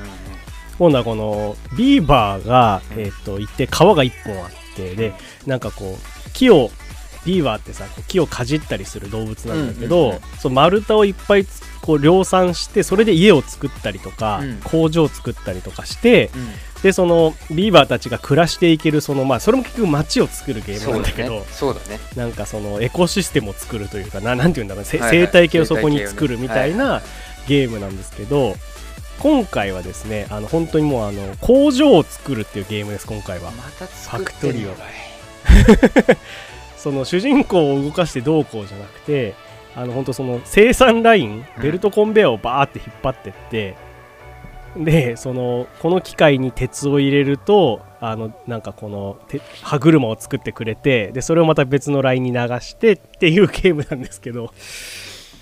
[0.77, 2.99] 今度はこのビーバーが、うん。
[2.99, 5.13] えー、といて川が1本あってで
[5.45, 6.69] なんかこう木を
[7.27, 10.21] ビーバーってさ木をかじったりする動物なんだけど、うんうんうん。
[10.39, 14.59] その丸太をいっぱいつこう量産してそれで家を作ったりとか、うん。
[14.63, 16.41] 工場を作ったりとかしてうん。
[16.41, 16.47] うん
[16.83, 21.45] でそのビーバーたちが暮らしていけるそのまあそれも結局街を作るゲームそうんだけど、ね。
[21.49, 21.99] そうだね。
[22.15, 25.25] なんかそのエコシステムを作るというかななんていうんだろう、せはいはい。
[25.25, 27.01] 生態系をそこに作るみたい生な
[27.47, 28.55] ゲームなんですけど、
[29.19, 33.49] 今回はですねあの本当にもうあの工場を作るっていうゲームです今回は。
[33.51, 34.83] また作ってファクトリオるのか
[36.13, 36.17] い
[36.88, 39.36] その主人公を動かしてどうこうじゃなくて
[39.76, 41.62] あの本当その生産ラインうん。
[41.62, 43.76] ベルトコンベヤーをバーって引っ張ってって、
[44.78, 54.54] でそのこの機械に鉄を入れるとあのなんかこのて歯車を作ってくれてでそれをまた別のラインに流してっていうゲームなんですけど。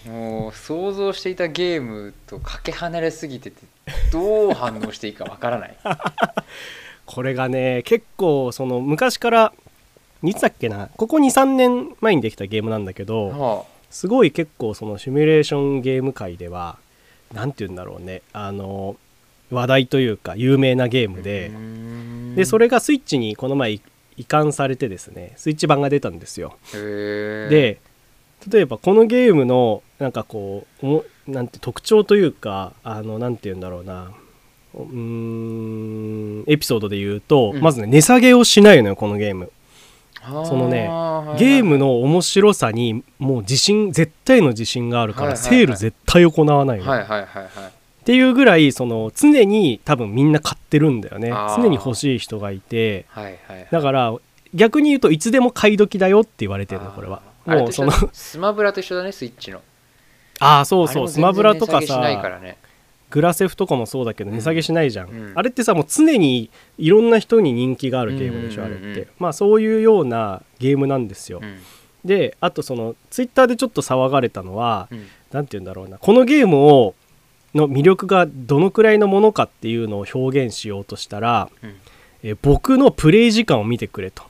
[0.08, 3.64] もう想像していたゲームとかけ離れすぎてて
[4.12, 5.78] どう反応していいかわからない。
[7.08, 9.54] これがね結構その昔から
[10.32, 10.90] いつだっけな？
[10.98, 16.78] ここ23年前にできたゲームなんだけどはすごい結構そのシミュレーションゲーム界では
[17.34, 18.22] 何て言うんだろうね。
[18.34, 18.96] あの
[19.52, 21.52] 話題というか有名なゲーあムで。
[22.36, 23.82] でそれがスイッチにこの前移
[24.18, 26.58] 移管されてですねスイッチ版が出たんですよ。
[26.74, 27.80] で
[28.52, 34.12] 例えばこのゲームのなんかこうなんて特徴というかあのなんて言うんだろうな。
[34.74, 37.62] うーんエピソードで言うと、うん。
[37.62, 39.52] まずね値下げをしないのよこのゲーム
[40.46, 40.90] そのね
[41.38, 45.50] ゲームの面白さにもう自信絶対の自信があるから、はいはいはい。
[45.60, 47.48] セール絶対行わないの、はいはいはいはい。
[47.48, 51.30] っていうぐらいその常に多分みんな買ってるんだよね。
[51.30, 53.06] 常に欲しい人がいて。
[53.10, 54.16] はいはいだから
[54.54, 57.22] 逆に言うといつでも買い時だよって言われてるのこれは。
[57.46, 59.62] もうそのスマブラと一緒だねスイッチの。
[60.40, 61.10] ああそうそう。
[61.10, 62.58] スマブラとかさらね
[63.16, 64.36] グラセフとかもそうだけどうん。
[64.36, 65.32] 値下げしないじゃん、うん。
[65.36, 69.08] あれってさもう常にいろんな人に人気があるゲームでしょ、あれって。
[69.20, 71.60] まあそういうようなゲームなんですよ、うん。
[72.04, 75.00] であとそのツイッターでちょっと騒がれたのは、うん。
[75.46, 75.98] て言うんだろうな。
[75.98, 76.94] このゲームを
[77.54, 81.70] の魅力がどのくらいのものかっていうのを表現しようとしたら、うん。
[82.24, 84.24] えー僕のプレイ時間を見てくれと、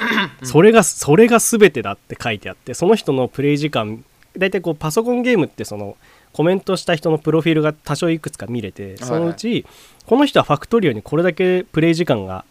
[0.44, 4.04] それがそれが全てだって書いてあってその人のプレイ時間
[4.38, 5.96] 大体こうパソコンゲームってその
[6.36, 9.66] コメントした人のプロフィールが多少いくつか見れてそのうち、
[10.06, 12.44] この人はファクトリオにこれだけプレイ時間が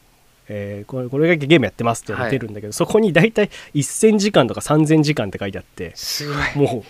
[0.49, 5.95] えーこれこれだけゲームやってますっていうのが出るんだけど、そこに大体1000時間とか3000時間って書いてあって
[6.57, 6.85] もう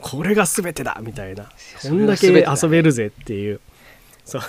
[0.00, 1.48] これが全てだみたいな。
[1.78, 3.60] そこんだけ遊べるぜっていう。
[4.24, 4.42] そう。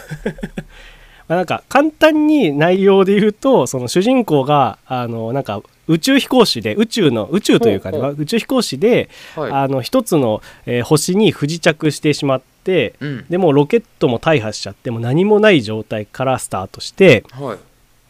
[1.30, 9.52] まあなんか簡単に内容で言うとその主人公があのなんか宇宙飛行士で宇宙の宇宙というかね宇宙飛行士で、はい。
[9.52, 13.26] あの一つの、えー星に不時着してしまってうん。
[13.30, 17.58] でもうロケットも大破しちゃってもう何もない状態からスタートしてはい。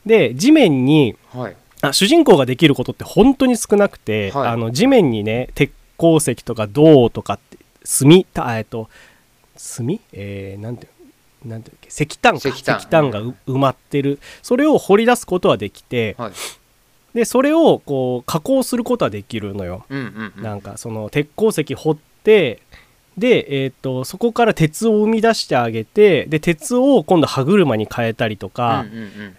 [0.07, 1.55] で地面にはい。
[1.81, 4.47] あ主人公ができることって本当に少なくて、はい。
[4.49, 8.89] あの地面にね鉄鉱石とか銅とかって炭たえっと
[9.55, 9.99] 炭？
[10.13, 10.88] えー、なんて
[11.43, 11.88] なんていうっけ？
[11.89, 12.49] 石炭か。
[12.49, 14.19] 石炭がう埋まってる。
[14.41, 16.31] それを掘り出すことはできてはい
[17.13, 19.86] でそれをこう加工することはできるのよ、
[20.38, 22.60] なんかその鉄鉱石掘って
[23.17, 28.86] で、えー、とそこから鉄を生み出してあげてで鉄を今度歯車に変えたりとか、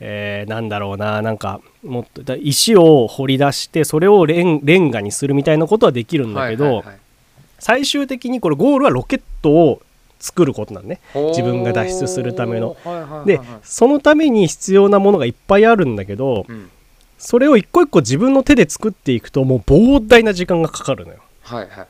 [0.00, 6.84] えーなんだろうななんかもっとだ石を掘り出してそれをレンレンガにするみたいなことはできるんだけど、
[7.58, 9.82] 最終的にこれゴールはロケットを
[10.20, 11.00] 作ることなんね。
[11.30, 12.76] 自分が脱出するための。
[13.26, 16.70] でそのために必要なものがいっぱいあるんだけどうん
[17.24, 21.20] それを一個一個自分の手で作っていくともう膨大な時間がかかるのよ。
[21.40, 21.86] はいはい。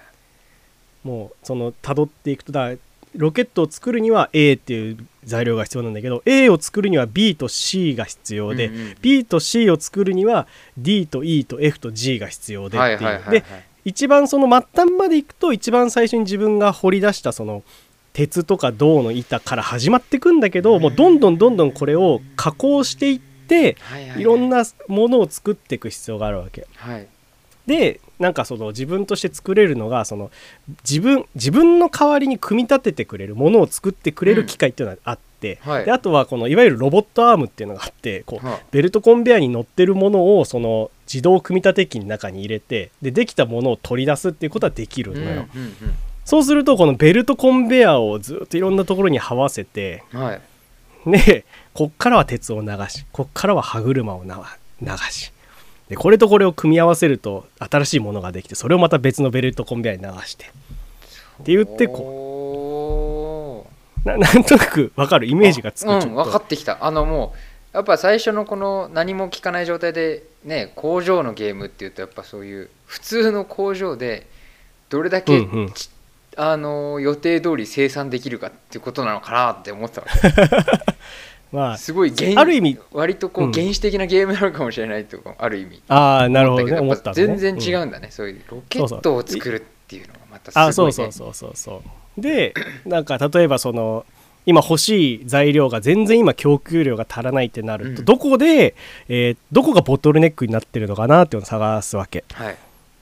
[1.02, 2.70] もうその辿っていくとだ
[3.16, 10.46] ロケットを作るには A っていう材料が必要なんだけど A を作るには B と C が必要で、うんうん B と C を作るには
[10.78, 13.30] D と E と F と G が必要でっていう、はいはいはいはい。
[13.32, 13.44] で
[13.84, 17.64] 一番その末端まで行くと一番最初に自分が掘り出したその
[18.12, 23.33] 鉄とか銅の板から始まっていくんだけどもうどんどんどんどんこれを加工していって
[23.80, 24.20] はいはいはい。
[24.20, 26.66] いろんなものを作っていく必要があるわけ。
[26.76, 27.06] はい。
[27.66, 30.30] でなんかその自分として作れるのがその
[30.82, 35.84] 自分自分の代わりに組み立ててくれるものを作ってくれる機械っていうのがあって、はい。
[35.84, 45.74] であとはこのいわゆるロボットアームっていうのがあってこうはベルトコンベヤーに乗ってるものをその自動組み立て機の中に入れてでできたものを取り出すっていうことはできるのよ、うんうん
[46.24, 50.40] そうするとこのベルトコンベヤーをずっといろんなところに這わせてうんはい。
[51.06, 54.40] でこっからは鉄を流しこっからは歯車をな
[54.80, 55.32] 流し。
[55.88, 60.46] でこれとこれを組み合わせると新しいものができてそれをまた別のベルトコンベヤーに流して。
[60.46, 63.66] って言ってここ
[64.04, 65.26] うな なんとなく分かる？
[65.26, 66.78] イメージがつくうん分かってきた。
[66.80, 67.34] あのも
[67.72, 74.28] うやっぱ最初のこの何も聞かない状態でね工場のゲームっていうとやっぱそういう普通の工場で
[74.90, 75.72] どれだけ、うんうん。
[75.72, 75.90] ち
[76.36, 80.06] あの予定通り生産できるかっていうことなのかなって思ってたわ
[81.54, 83.52] まあけすごい原ある意味割とこううん。
[83.52, 85.82] 原始的なゲームなのかもしれないとかある意味。
[85.88, 86.72] ああなるほどね。
[86.72, 91.82] 思思った全然違うんだね、そういうロケットを作るっていうのがまたすごい、ね、あそうそうそうそうそ
[92.18, 92.20] う。
[92.20, 94.04] で なんか例えばその
[94.46, 98.04] 今欲しい材料が全然今供給量が足らないってなると、うん。
[98.04, 98.74] どこで、
[99.08, 102.24] えーどこがボトルネックになってるのかなっていうのを探すわけ。
[102.32, 102.56] はい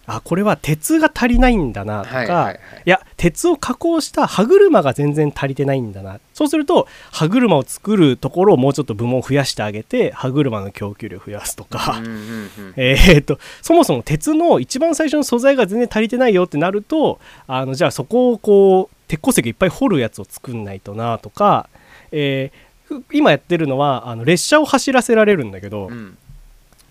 [0.07, 2.59] あこれは鉄が足りないんだなとか、はいいはいはい。
[2.85, 6.19] や鉄を加工した歯車が全然足りてないんだな。
[6.35, 12.01] そうすると歯車を作るところをもうちょっと部門を増やしてあげて歯車の供給量を増やすとか、
[12.77, 21.69] えー、とそもそも鉄の一番最初の素材が全然足りてないよってなるとあのじゃあそこをこう鉄鉱石いっぱい掘るやつを作んないとなとか、
[22.11, 26.19] えーふ今やってるのはあの列車を走らせられるんだけど、うん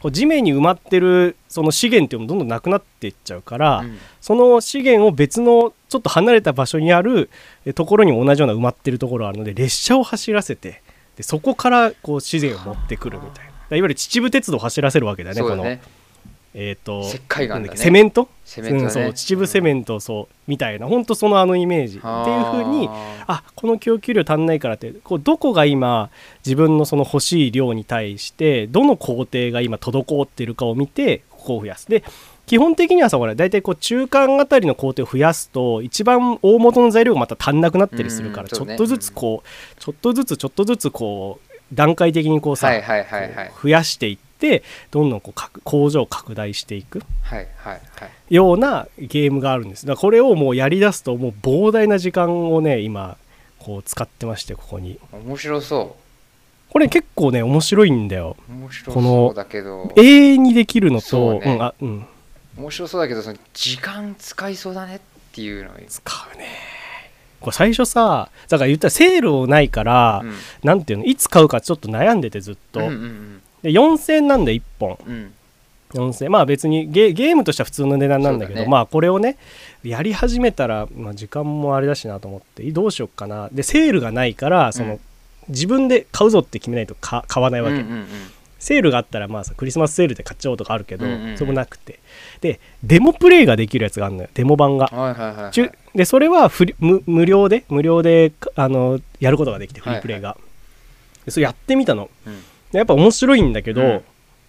[0.02, 3.98] こう地面に埋まってるその資源っていうのもどんどんなくなっていっちゃうから、うん。
[4.20, 7.30] その資源を別のちょっと離れた場所にある
[7.66, 10.82] えところにも同じような埋まってるところがあるので列車を走らせて
[11.16, 13.52] でそこからこう資源を持ってくるみたいな。
[13.78, 15.42] いわゆる秩父鉄道を走らせるわけだよね。
[15.42, 15.64] この
[16.54, 17.78] えっ、と石灰岩だね。
[17.78, 18.28] セメント？
[18.44, 18.86] セメントだね。
[18.86, 21.98] うんそう秩父セメントそうみたいな本当そのあのイメージ。
[21.98, 22.90] っていう風に
[23.28, 26.10] あこの供給量足んないからってこうどこが今
[26.46, 31.88] 自分のその欲しい量に対してどの工程が今滞ってるかを見てここを増やす。
[31.88, 32.04] で
[32.48, 42.70] 基本的にはさほら大体こう中間あたりの工程を増やすと一番大元の材料がまた足んなくなったりするから、ちょっとずつこうちょっとずつちょっとずつこう段階的にこうさ、
[43.64, 44.31] 増やしていって
[44.92, 47.02] どんどんこう拡工場を拡大していく。
[48.30, 49.86] ようなゲームがあるんです。
[49.86, 53.18] だからこれをもうやりだすともう膨大な時間をね今
[53.60, 55.00] こう使ってましてここに。
[55.12, 55.96] 面白そ
[56.70, 58.38] これ結構ね面白いんだよ。
[58.50, 59.92] う面白このそうだけど。
[59.96, 61.42] 永遠にできるのとね。
[61.46, 62.06] うんあうん。
[62.58, 65.00] 面白そうだけどその時間使いそうだねっ
[65.34, 66.46] ていうのを使うね。
[67.42, 70.34] これ最初さだから言ったらセールをないから、うん。
[70.64, 74.98] なんていうのいつ買うかちょっと悩んでてずっと、うんうんで4000円なんで1本。
[75.06, 75.14] うん。
[75.14, 75.34] うん
[75.94, 78.68] 4000まあ別にゲゲームとしては普通の値段なんだけどね。
[78.68, 79.38] まあこれをね
[79.84, 83.50] やり始めたら、まあ、時間もあれだしなと思ってどうしよっかな。
[83.52, 85.00] でセールがないからその、うん。
[85.50, 88.08] 自分で買うぞって決めないとか買わないわけ、うんうんうん。
[88.60, 91.38] セールがあったらまあさクリスマスセールで買っちゃおうとかあるけど、うんうんうん。
[91.38, 92.00] そこなくて。
[92.40, 94.30] でデモプレイができるやつがあるのよ。
[94.34, 95.98] デモ版が、はいはいはいはい。
[95.98, 100.38] でそれはフリ無無料で無料であのやることができてフリープレイが、
[101.26, 102.10] でそれやってみたの。
[102.26, 102.30] う
[102.72, 104.02] やっぱ面白いんだけど、うん。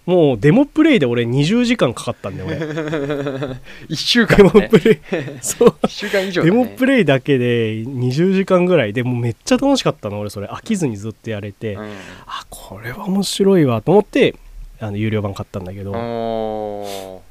[0.05, 2.57] もうデモプレイで俺20時間かかったんだよ俺。
[3.87, 4.51] 一週デ間ね。
[4.53, 4.97] モプレイ。
[5.41, 5.75] そう。
[5.85, 8.93] 一週間以上だデねモプレイだけで20時間ぐらい。
[8.93, 10.47] でもうめっちゃ楽しかったの俺それ。
[10.47, 11.91] 飽きずにずっとやれて、うん。
[12.25, 14.35] あこれは面白いわと思って
[14.79, 17.21] あの有料版買ったんだけど、お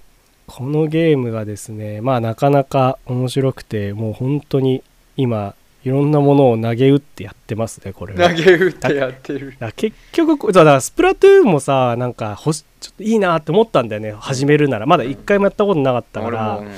[0.46, 4.83] このゲームがですねまあなかなか面白くてもう本当に
[5.18, 8.31] 今いろんなものを投げ打ってやってますねこれは。
[8.31, 9.57] ー投げ打ってやってる。
[9.77, 14.87] 結局だからスプラトゥーンもさなんかほしちょっといいなって思ったんだよね始めるなら。
[14.87, 16.75] まだ一回もやったことなかったから、俺も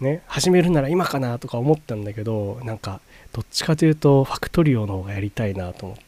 [0.00, 3.00] ね、始めるなら今かなとか思ったんだけどなんか
[3.32, 6.04] どっちかというとファクトリオの方がやりたいなと思って。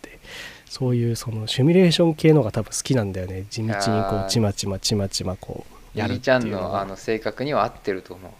[0.68, 3.46] そういうそのシミュレーション系のが多分好きなんだよね。
[3.48, 3.74] 地道に
[4.10, 5.64] こうちまちまちまちまこ
[5.94, 6.68] うやるやりちゃっていうんのが。
[6.68, 8.30] のあの性格には合ってると思う。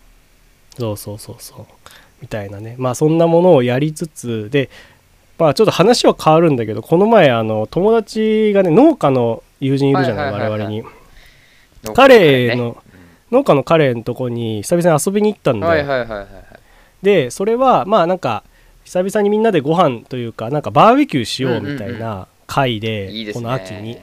[0.79, 1.67] そうそうそうそう
[2.21, 2.77] みたいなね。
[2.79, 4.71] まあそんなものをやりつつで
[5.39, 10.83] まあちょっと話は変わるんだけどこの前あの友達がね農家の友人いるじゃない,、我々に。
[11.95, 12.83] 彼の
[13.31, 16.29] 農家の彼のとこに久々に遊びに行ったんだよ、はいはいはいはいはい。
[17.03, 18.43] でそれはまあなんか
[18.85, 23.99] 久々にみんなでご飯というかなんかバーベキューしようみたいな会で、この秋に、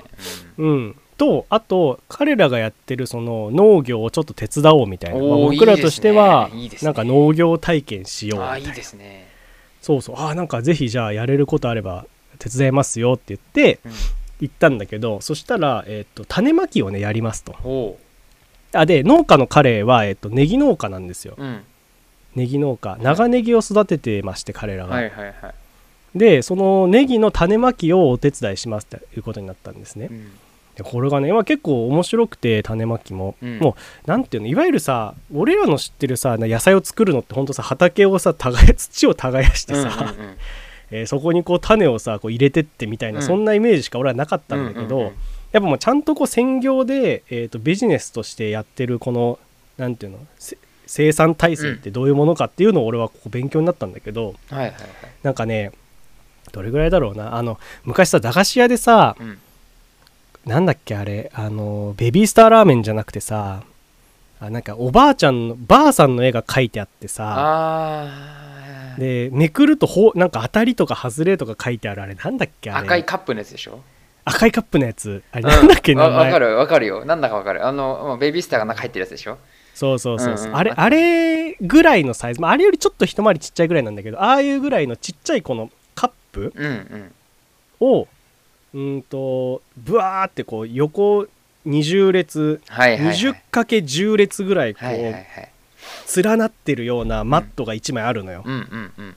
[0.57, 6.49] うん、とあと彼らがやってるその農業をちょっと手伝おうみたいな、まあ僕らとしては
[6.81, 8.91] なんか農業体験しよううんみたいな。
[8.97, 9.27] ね。
[9.81, 10.15] そうそう。
[10.17, 12.05] あーなんかぜひじゃあやれることあれば
[12.39, 13.91] 手伝いますよって言ってうん。
[14.39, 17.97] 行ったんだけどそしたら、えー、と種まきをねやりますと。
[18.73, 21.35] あで農家の彼は、えっと、ネギ農家なんですよ。
[21.37, 21.63] うん。
[22.35, 22.97] ネギ農家。
[23.01, 25.35] 長ネギを育ててまして彼らが、はいはいはい。
[26.15, 30.09] でそのネギの種まきをお手伝いしますということになったんですね。
[30.11, 30.31] うん
[30.75, 33.59] でこれがね、まあ、結構面白くて種まきも、うん。
[33.59, 40.37] もうなんていうのいわゆるさ俺らの知ってるさ野菜を作るのってほんとさ畑をさ耕土を耕してさ、うんうんうん。
[40.91, 43.25] えーそこにこう種をさこう入れてってみたいな、うん。
[43.25, 45.13] そんなイメージしか俺はなかったんだけど、うんうんうん。
[45.51, 49.39] やっぱもうちゃんとこう専業で、えー、とビジネスとしてやってるこの
[49.77, 54.73] なんていうのせ生産体制ってどういうものかっていうのを俺はここ勉強になったんだけどはいはいはい。
[55.21, 55.71] なんかね
[56.51, 59.39] どれぐらいだろうなあの昔さ駄菓子屋でさうん
[60.45, 63.63] なんだっけあれあのベビースターラーメンじゃなくてさ
[64.41, 68.09] あなんかおばあちゃんのばあさんの絵が描いてあってさ
[68.97, 72.13] でめくるとほなんか当たりとか外れとか書いてあるあれ。
[72.13, 72.85] なんだっけあれ。
[72.85, 73.81] 赤いカップのやつでしょ？
[74.25, 75.23] 赤いカップのやつ。
[75.31, 76.13] あれなんだっけうん名前。
[76.15, 77.03] わわかるわかるよ。
[77.03, 77.65] なんだかわかる。
[77.65, 79.39] あのまあベビースターが中入ってるやつでしょ？
[79.73, 80.57] そうそうそうそう、うんうん。
[80.57, 82.41] あれあれぐらいのサイズ。
[82.41, 87.11] まああれよりちょっと一回りちっちゃいぐらいなんだけどああいうぐらいのちっちゃいこのカップうんうん。
[87.79, 88.07] を
[88.73, 91.27] うーんとブワーってこう横
[91.65, 93.15] 20列はいはいはい。
[93.15, 95.23] 20×10 列ぐらいこはいはいはい。
[96.17, 99.15] う連なってるようなマットが1枚あるのよ、うんうんうんうん。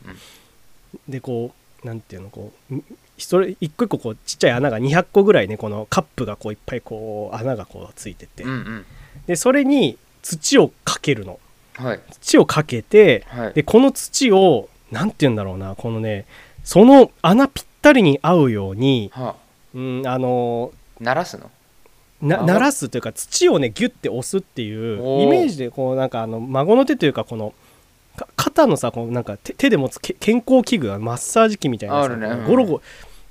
[1.09, 1.53] でこ
[1.83, 2.75] うなんていうのこう
[3.19, 8.87] それ一個一個こうちっちゃい穴が200個ぐらいねこのカップがこういっぱいこう穴がこうついてて、うんうん。
[9.27, 11.41] でそれに土をかけるの。
[11.75, 12.01] はい。
[12.21, 13.53] 土をかけてはい。
[13.55, 16.27] でこの土をなんて言うんだろうなこのね
[16.65, 19.46] その穴ぴったりに合うように、はあ
[19.77, 21.51] うん、あの鳴らすの？
[22.20, 27.53] なあ鳴らすというか土をねギュッて押すっていうイメージでこうなんかあの孫の手というかこの
[28.16, 32.83] か肩のさこうなんか手手で持つけ健康器具マッサージ機みたいなねうんゴロゴロ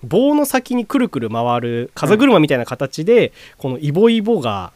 [0.04, 4.72] 棒の先にくるくる回る風車みたいな形で、このイボイボが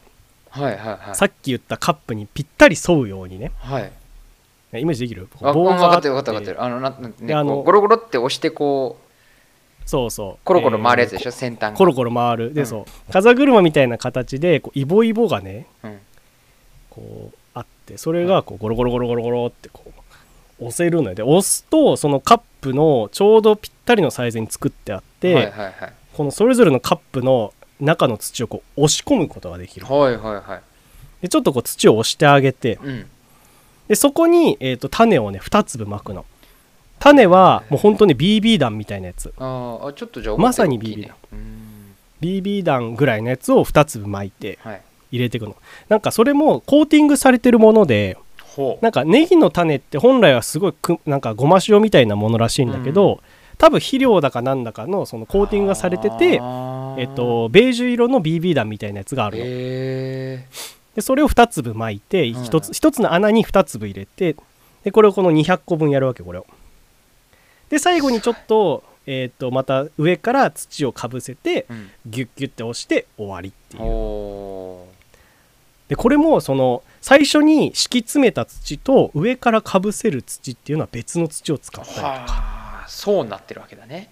[0.49, 1.15] はいはいはい。
[1.15, 3.51] さっき言ったカップにぴったり沿うようにね。
[3.57, 3.91] はい。
[4.73, 5.27] イメージできる？
[5.43, 6.63] あ棒があっ分かっててる分かってる分かってる。
[6.63, 9.08] あのななねであのゴロゴロって押してこう
[9.89, 10.45] そうそう。
[10.45, 11.73] コロコロ回るやつでしょ、ょ先端が。
[11.73, 12.53] コロコロ回る。
[12.53, 12.67] で、うん。
[12.67, 13.11] そう。
[13.11, 15.99] 風車みたいな形でこうイボイボがねうん。
[16.91, 19.91] こうあってそれがこうゴロゴロゴロゴロゴロってこ
[20.59, 21.15] う押せるのよ。
[21.15, 25.93] で押すとそのカップのちょうどぴったりのサイズに作ってあって、はいはいはい。
[26.13, 29.87] このそれぞれのカップの中の土をこう押し込むことができる。
[29.87, 30.61] はいはいはい。
[31.23, 32.77] でちょっとこう土を押してあげて。
[32.83, 33.09] うん。
[33.87, 36.27] でそこに、えー、と種をね2粒まくの
[36.99, 39.33] 種はもう本当に BB 弾みたいなやつ。
[39.37, 41.07] あーあちょっとじゃあまさに BB ね。
[41.07, 41.95] だうん。
[42.21, 44.81] BB 弾ぐらいのやつを2粒巻いてはい。
[45.11, 45.55] 入れていくの。
[45.87, 48.17] なんかそれもコーティングされてるもので
[48.81, 53.21] なんかネギの種って本来はすごいくなんかごま塩みたいなものらしいんだけど、
[53.57, 56.41] 多分肥料だかなんだかのそのコーティングがされてて
[56.97, 60.45] えっと、ベージュ色の BB 弾みたいなやつがあるの、へ
[60.95, 64.35] でそれを2粒巻いてうん1つ,、一つの穴に2粒入れて
[64.83, 66.47] でこれをこの200個分やるわけこれを
[67.69, 71.91] で最後にちょっと,、えっとまた上から土をかぶせてーうん。
[72.05, 73.83] ギュッギュッて押して終わりっていう。
[73.83, 74.87] ほ
[75.87, 82.07] でこれもその最初に敷き詰めた土と上からかぶせる土っていうのは別の土を使っうたりとか。
[82.07, 82.25] は
[82.83, 84.09] あそうなってるわけだね。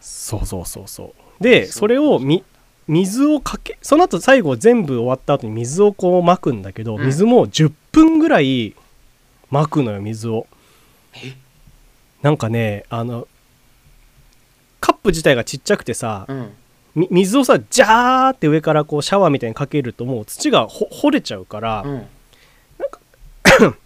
[0.00, 1.42] そうそうそうそう。
[1.42, 2.44] でそれをみ
[2.88, 7.06] 水をかけその後最後全部終わった後に水をこうまくんだけど、うん。
[7.06, 8.74] 水も10分ぐらい
[9.50, 10.46] まくのよ水を。
[11.14, 11.34] え？
[12.22, 13.26] なんかねあの
[14.80, 16.52] カップ自体がちっちゃくてさ、うん。
[16.94, 22.06] み水をさジャーって上からこうシャワーみたいにかけるともう土がほ掘れちゃうから、うん。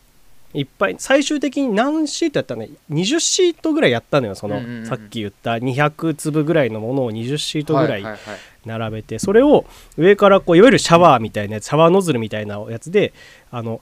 [0.55, 8.18] いっぱい最終的に何シートやったのね20シートぐらいやったのよその、うんうんうんさっき言った200粒ぐらいのものを20シートぐらいははは
[8.64, 9.64] 並べてそれを
[9.97, 13.12] 上からこういわゆるシャワーみたいなやつシャワーノズルみたいなやつで
[13.51, 13.80] あの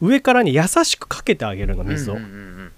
[0.00, 2.72] 上からね優しくかけてあげるの水を、うんうんうん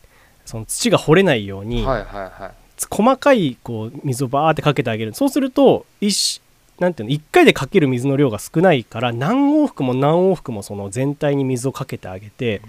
[0.44, 2.50] その土が掘れないよううに、んはいはいはい。
[2.90, 5.14] 細かいこう水をバーってかけてあげる。
[5.14, 6.40] そうすると一
[6.78, 12.62] なんていうの1回でかける水の量が少ないから何往復も何往復もその全体に水をかけてあげて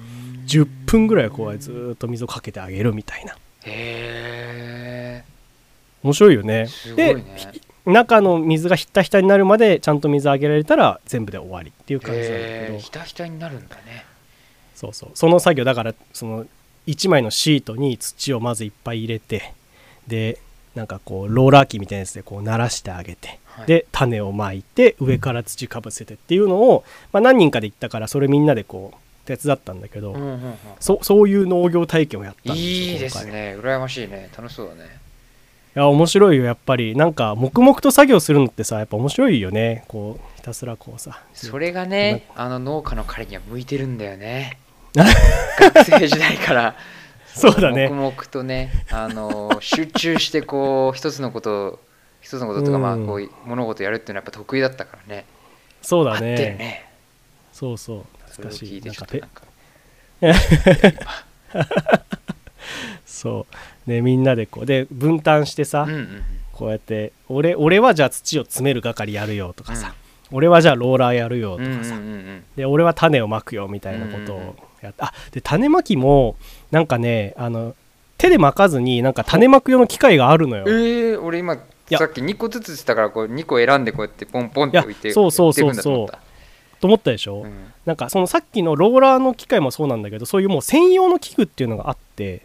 [0.45, 3.35] 10分ぐらいこうずーっと水をかけてあげるみたいな。
[3.63, 5.23] へ
[6.03, 6.53] 面白いよね。
[6.61, 7.51] えすごいでね
[7.85, 12.77] 中の水がひったひたになるまでちゃんと水あげられたら全部で終わりっていう感じなんだけど。
[12.79, 14.05] ひたひたになるんだね。
[14.75, 15.09] そうそう。
[15.13, 16.45] その作業だからその
[16.87, 19.53] 1枚のシートに土をまずいっぱい入れて
[20.07, 20.39] で
[20.75, 23.65] なんかこうローラー機みたいなやつでこう鳴らしてあげて、はい。
[23.65, 26.83] で種をまいて上から土かぶせてっていうのを、
[27.13, 30.55] まあ、何人かで行ったからそれみんなでこう手伝ったんだけど、うんうんうん。
[30.79, 33.57] そそういう農業体験をやったんですよいいですね。
[33.57, 34.29] 羨ましいね。
[34.37, 34.99] 楽しそうだね。
[35.75, 36.95] いや面白いよやっぱり。
[36.95, 39.85] なんか黙々と作業するのってさやっぱ面白いよね。
[39.87, 41.21] こうひたすらこうさ。
[41.33, 44.59] それがねあの農家の彼には向いてるんだよね
[45.03, 46.75] 学生時代から
[47.35, 47.89] そうだね。
[47.89, 51.79] 黙々とねあの集中してこう一つのことを
[52.21, 52.81] 一つのこととか、うん。
[52.81, 55.25] まあこう物事やるっていうのはやっぱ得意だったからね。
[55.81, 56.35] そうだね。
[56.35, 56.89] ね。
[57.51, 58.05] そうそう。
[58.31, 58.81] それを懐かし聞い。
[58.81, 62.05] ていなんかペちょっとなんか
[63.05, 63.45] そ
[63.87, 63.89] う。
[63.89, 66.23] ねみんなでこうで分担してさ、うんうんうん。
[66.53, 69.93] こうやって俺俺はじゃあ土を詰める係やるよとかさ、
[70.31, 72.43] 俺はじゃあローラーやるよとかさ、うんうんうんうん。
[72.55, 74.55] で俺は種をまくよみたいなことう
[74.85, 76.35] やって、あで種まきも
[76.71, 77.75] なんかねあの
[78.17, 80.65] 手でまかずになんか種まく用の機械があるのよ。
[80.67, 81.57] えー、俺今
[81.89, 81.99] や。
[81.99, 86.11] さっき2個ずつしたからこう2個選んでこうやってポンポンって置いてそうそうそう置いていくんだ
[86.79, 87.11] と思った。
[87.11, 87.73] でしょ、うん。
[87.85, 92.41] なんかそのさっきのローラーの機械もそうなんだけどそういうもう専用の器具っていうのがあって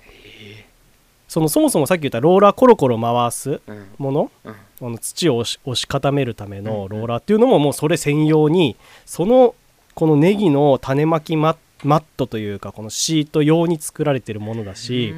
[1.28, 3.86] そのそもそもさっき言ったローラーコロコロ回すうん。
[3.99, 4.30] もの？
[4.45, 4.55] うん。
[4.82, 9.55] あの土を押し押し固めるためのローラーっていうのももうそれ専用にその
[9.95, 15.14] このネギの種まきママットというかこのシート用に作られてるものだし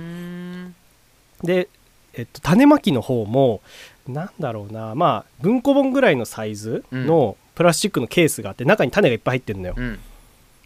[1.43, 1.69] で、
[2.15, 3.61] えっと、種まきの方も
[4.07, 9.75] なんだろうなまあ文庫本ぐらいのサイズのプラスチックのケースがあって中に種がいっぱい入ってるのよ。
[9.77, 9.99] うん。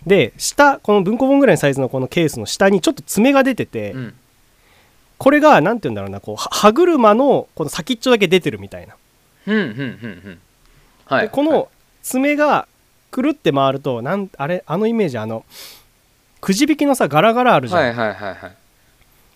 [0.06, 4.14] で下この文庫本ぐらいのサイズのこのケースの下にちょっと爪が出てて、うん。
[5.18, 8.96] これがなんて言うんだろうなこうは歯車のこの先っちょだけ出てるみたいな。
[11.06, 11.22] はい。
[11.22, 11.68] でこの
[12.02, 12.68] 爪が
[13.10, 15.44] くるって回るとなんあれあのイメージあの
[16.46, 18.56] くじ引きのさガラガラあるじゃん、はいはいはいはい。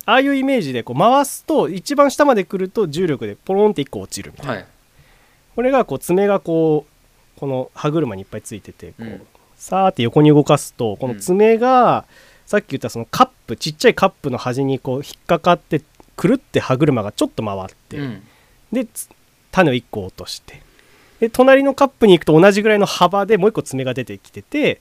[0.07, 4.67] ああいうイメージでこう回すと一番下まで来ると重力でポロンって1個落ちるみたいな、はい。
[5.57, 6.87] これがこう爪がこ
[7.37, 12.07] うこの歯車にいっぱいついててこう、うんさーって横に動かすとこの爪が、
[12.47, 15.83] さっき言ったそのカップちっちゃいカップの端にこう引っかかって
[16.17, 18.23] くるって歯車がちょっと回って、うん。
[18.73, 19.11] でつ
[19.51, 20.63] 種を1個落として。
[21.19, 24.81] で隣のカップに行くと同じぐらいの幅でもう1個爪が出てきてて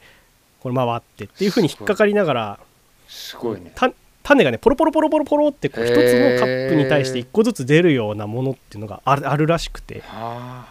[0.61, 2.59] これ回ってっていう風に引っかかりながら
[3.07, 3.59] すごい。
[3.59, 3.71] ね。
[3.75, 3.91] た
[4.23, 10.01] 種がねポロポロポロポロポロってこう一つのカップに対して1個ずつ出るようなものっていうのがあるあるらしくて。
[10.05, 10.65] は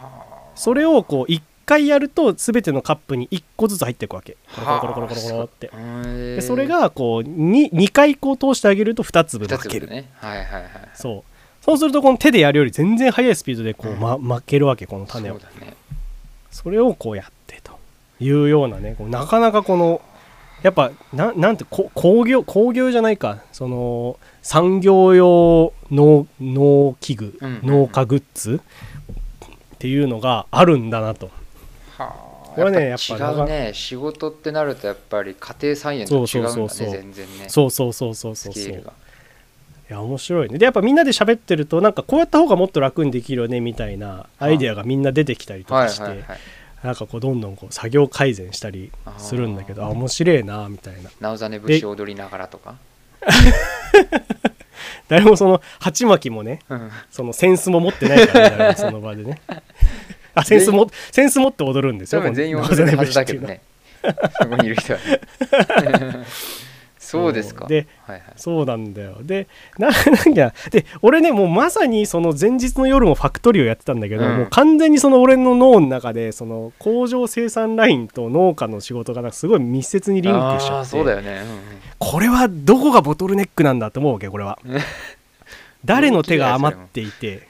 [0.54, 4.36] それをこう1回やると全てのカップに1個ずつ入っていくわけ。
[4.54, 5.68] コあロコロコロコロコロって。
[5.68, 6.02] はあ。
[6.04, 10.04] でそれがこう 2, 2回こう通してあげると2粒2負ける、
[10.94, 11.64] そう。
[11.64, 14.00] そうするとこの手でやるより全然速いスピードでこう、うん。
[14.00, 15.34] ま、負けるわけこの種を。
[15.34, 15.74] そうだね。
[16.50, 17.37] それをこうやってと
[18.20, 20.00] いうようなねなかなかこの
[20.62, 27.66] やっぱななんてこ工業工業じゃないかその産業用農農機具、うんうんうん。
[27.66, 28.60] 農家グッズ
[29.76, 31.30] っていうのがあるんだなと。
[31.96, 32.28] はあ。
[32.56, 33.70] これねやっぱ違うね。
[33.72, 36.68] 仕事ってなるとやっぱり家庭菜園と違うんだねそうそう。
[36.68, 37.48] そうそう全然ね。
[37.48, 38.72] そうそうそうそうそうそう。
[38.72, 38.82] い
[39.88, 40.58] や面白いね。
[40.58, 46.38] でやっぱみんなで喋ってるとなんかこうやった方がもっと楽にできるよねみたいなアイデアがみんな出てきたりとかして、はいはいはい
[46.82, 51.10] なんかこうどんどんこう作業改善したりするんだけどあ面白いなみたいな。
[51.20, 52.76] なおざね節踊りながらとか？
[55.08, 56.90] 誰もその鉢巻きもねうん。
[57.10, 59.40] そのセンスも持ってないからね その場でね。
[60.34, 63.60] あセンスもセンス持って踊るんですよ全員踊れるはずだけどね。
[64.40, 65.20] そこにいる人はね
[67.08, 67.66] そうですか。
[67.66, 68.32] ではいはい。
[68.36, 69.16] そうなんだよ。
[69.22, 69.46] で
[69.78, 69.88] な
[70.26, 74.36] なんかで俺ねもうまさにその前日の夜もファクトリーをやってたんだけど、うん。
[74.36, 81.60] もう完全にその俺の脳の中でその工場生産ラインと農家の仕事がなんかすごい密接にリンクしちゃってそうだよね、うんうん。
[81.98, 84.58] これはどこがボトルネックなんだと思うわけ これは。
[85.84, 87.46] 誰の手が余っていて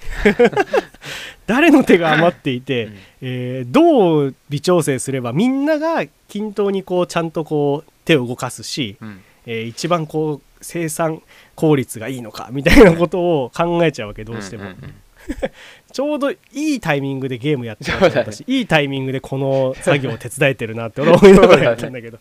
[1.49, 2.99] 誰の手が余っていて、うん。
[3.23, 11.23] えーどう微調整すればみんなが均等にこうちゃんとこう手を動かすし、うんえー、一番こう生産
[11.55, 14.65] 効率がいいのかみたいなことを考えちゃうわけどうしても。
[14.65, 14.95] うんうんうん。
[15.93, 22.19] ちょうどいいタイミングでゲームやってました、ね、 いいタイミングでこの作業を手伝えてるなって俺思いながらやったんだけど。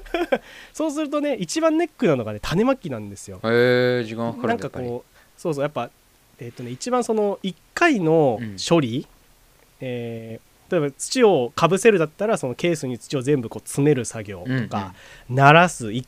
[0.72, 3.40] そうするとね一番ネックなのがね種まきなんですよ。
[3.44, 5.90] へえ時間かかるなんかこうそうそうやっぱ
[6.38, 9.06] えっ、ー、とね一番その1回の処理、うん、
[9.80, 14.68] えー、例えば土をかぶせるだったらそのケースに土を全部こう詰める作業とか、うんう
[15.32, 16.04] ん、鳴らす1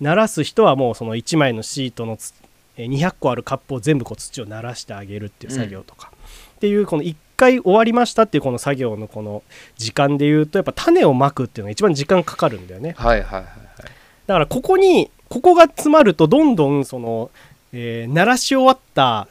[0.00, 2.32] 鳴らす人はもうその1枚のシートのつ
[2.76, 9.42] 200個あるカップを全部こう土を鳴らしてあげるっていう作業とか、うん、っていうこの1回終わりましたっていうこの作業のこの
[9.76, 12.94] 時間でいうとやっぱ種をまくっていうのが一番時間かかるんだよね。
[12.96, 13.52] はいはいはい、はい、
[14.26, 17.30] だからここにここが詰まるとどんどんその、
[17.72, 19.28] えー、鳴らし終わった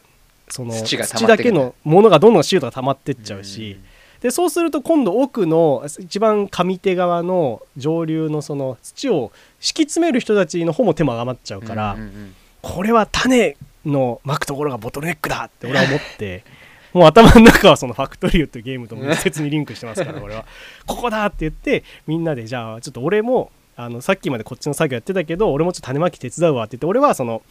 [0.50, 3.80] その土だけのものがどんどんシートが溜まってっちゃうし、
[4.22, 12.36] でそうすると今度奥の一番上手側の上流のその土を敷き詰める人たちの方も手も余っちゃうから、うんうんうん。
[12.62, 13.56] これは種
[13.86, 16.44] のまくところがボトルネックだって俺は思って
[16.94, 20.46] もう頭の中はそのファクトリオっていうゲームと密接にリンクしてますから 俺は。
[20.86, 27.44] ここだって言ってみんなでじゃあちょっと俺もあのさっきまでこっちの作業やってたけど俺もちょっと種まき手伝うわって言って俺はその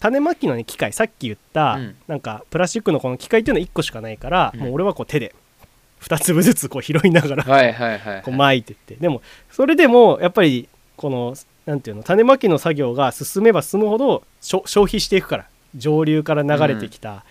[0.00, 1.96] 種まきの、ね、機械さっき言った、うん。
[2.06, 4.60] なんかプラスチックのこの機械っていうのは1個しかないから、うん。
[4.60, 5.34] もう俺はこう手で
[6.00, 8.94] 2粒ずつこう拾いながらこう巻いてって。
[8.96, 11.34] でもそれでもやっぱりこの
[11.66, 17.24] なんていうの種まきの作業が進めば進むほど消費していくから上流から流れてきた、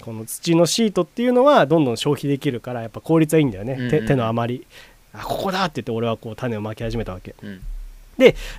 [0.00, 3.82] この土のシートっていうのはどんどん消費できるからやっぱ効率はいいんだよね、うん。
[3.82, 4.66] うん手手の余り。
[5.12, 7.34] あここだって言って俺はこう種をまき始めたわけ。
[7.42, 7.60] うん。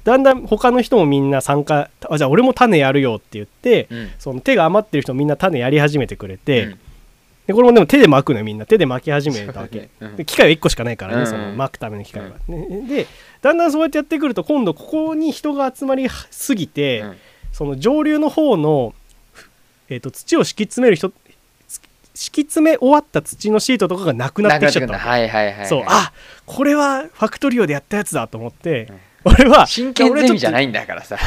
[0.03, 4.11] だんだん他の人もみんな参加あじゃあ俺も種やるよって言って、うん。
[4.19, 6.79] その手が余ってる人みんな種やり始めてくれて、うん
[7.47, 8.65] でこれもでも手で巻くのよみんな。
[8.65, 10.15] 手で巻き始めたわけ、ねうん。
[10.15, 11.25] で機械は1個しかないからね、うん。
[11.25, 12.87] うんその巻くための機械は、ね。
[12.87, 13.07] で
[13.41, 17.17] だんだんそうやってやってくると今度ここに人が集まりすぎて、うん。
[17.51, 18.93] その上流の方の、
[19.89, 21.13] えー、と土を敷き詰める人
[22.13, 25.67] 敷き詰め終わった土のシートとかがなくなってきちゃったはいはいはい。
[25.67, 25.83] そう。
[25.85, 26.11] あ
[26.45, 31.17] これはファクトリオでやったやつだと思って、うん俺は真剣ゼミじゃないいんだからさ。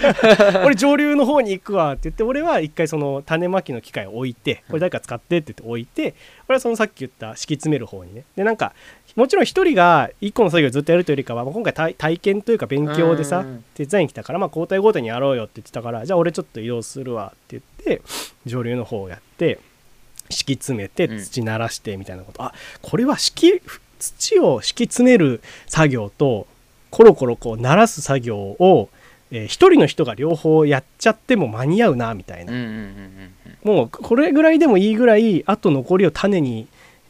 [0.64, 6.14] 俺上流の方に行くわって言って俺は一回その種まきの機械を置いてこれ誰か使ってって言って置いて
[6.48, 8.24] 俺はそのさっき言った敷き詰める方にね。
[8.36, 8.74] でなんか
[9.16, 13.44] もちろん一人が一個の作業をずっとやるというよりかはまあ今回体体験というか勉強でさ
[13.74, 18.02] 手伝いに来たからまあ交代交代にやろうよって言ってたからじゃあ俺ちょっと移動するわって言って
[18.46, 19.58] 上流の方をやって
[20.30, 21.18] 敷き詰めてうん。
[21.18, 23.62] 土慣らしてみたいなこと、あこれは敷き
[23.98, 26.46] 土を敷き詰める作業と
[26.90, 28.88] コロコロこう鳴らす作業を、
[29.30, 32.52] えー一人の人が両方やっちゃっても間に合うなみたいな、
[33.62, 36.66] もうこれぐらいでもいいぐらいあと残りを種に、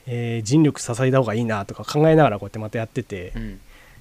[0.07, 3.43] えー尽力注いだ方がいいなとか考えながらこうやってまたやってて、うん。
[3.43, 3.61] うん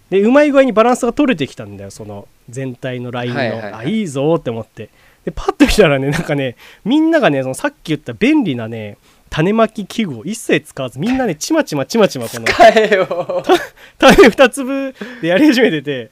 [0.10, 4.90] でうまい具合にバランスが取れてきたんだよその全体のラインの、あいいぞって思って。
[5.26, 6.56] でパッと見たらねなんかね
[6.86, 8.98] みんながねそのさっき言った便利なね
[9.30, 13.44] 種まき器具を一切使わずみんなねちまちまちまちまこの使えよ。
[13.98, 16.12] 種2粒でやり始めてて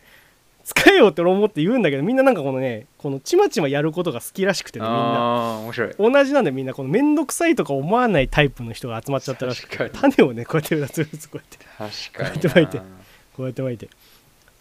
[0.63, 5.59] 使えよって俺思って言うんだけどみんななんかこのねこのちまちまやることが好きらしくてねみんな。
[5.63, 5.95] 面白い。
[5.99, 12.77] 同じなんでみんなこの面倒くさいとか思わないタイプの人が集まっちゃったらしくて種をねこうやって2つずつこうやって確かにこうやって巻いて。
[13.35, 13.89] こうやって巻いて。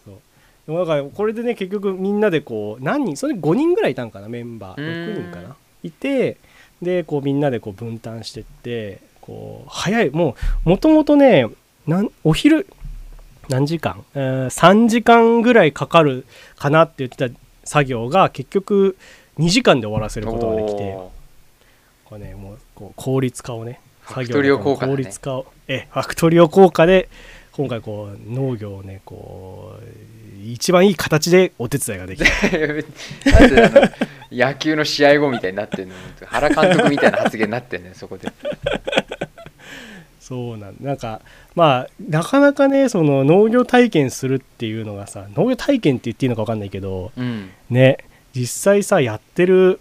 [0.05, 0.15] そう。
[0.67, 4.81] でもだからこれでね結局みんなでこう何人それ5人ぐらいいたんかなメンバー。
[4.81, 5.55] うん6人かな。
[5.81, 6.37] いて
[6.85, 10.09] でこうみんなでこう分担してってこう早い。
[10.11, 11.47] もうもともとね
[11.85, 12.67] なんお昼
[13.49, 16.25] 何時間、えー3時間ぐらいかかる
[16.55, 18.97] かなって言ってた作業が結局
[19.37, 21.11] 2時間で終わらせることができてお
[22.05, 27.09] これねもうこう効率化をね作業の効率化をえファクトリオ効果で
[27.55, 32.29] 今回こう農業をねこう一番いい形でお手伝いができた。
[32.47, 32.85] ー
[33.31, 33.89] なんであの
[34.31, 35.95] 野球の試合後みたいになってんの。
[36.25, 38.29] 原監督みたいな発言になってんね そこで。
[40.19, 40.75] そうなん。
[40.81, 41.21] なんか
[41.55, 47.51] まあなかなかねその農業体験するっていうのがさ農業体験って言っていいのか分かんないけどうん。
[47.69, 47.99] ね
[48.35, 49.79] 実際さやってる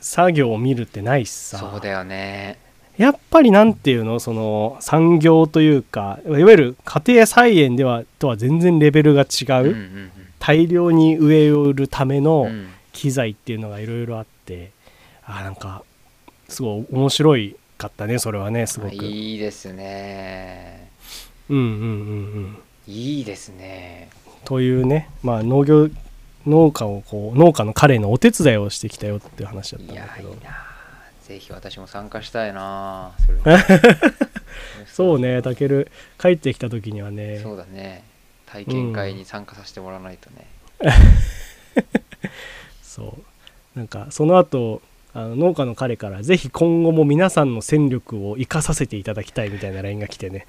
[0.00, 1.58] 作業を見るってないしさ。
[1.58, 2.58] そうだよね
[2.98, 9.76] やっぱりなんていうのその産業というかいわゆる家庭菜園ではとは全然レベルが違う、
[10.38, 12.68] 大量に植えるためうんのうん。
[12.96, 14.70] 機材っていうのがいろいろあって、
[15.26, 15.84] あなんか
[16.48, 18.94] すごい面白いかったねそれはねすごく。
[18.94, 20.90] いいですね。
[21.50, 21.80] うんうんうんう
[22.40, 22.58] ん。
[22.86, 24.08] いいですね。
[24.46, 25.90] というねまあ農業
[26.46, 30.30] 農家をこう農家の彼のお手伝いをしてきたよっていう話だったいやんだけど。
[30.30, 30.65] いいな
[31.26, 33.12] ぜひ私も参加したいな。
[33.26, 33.58] そ れ
[34.86, 37.40] そうねたける帰ってきた時にはね。
[37.42, 38.04] そうだね。
[38.46, 40.46] 体験会に参加させてもらわないとね、
[42.80, 43.18] そ
[43.74, 43.78] う。
[43.78, 44.80] なんかその後
[45.14, 50.46] あの農家の彼からぜひ今後も皆さんの戦力を生かさせていただきたいみたいな LINE が来てね。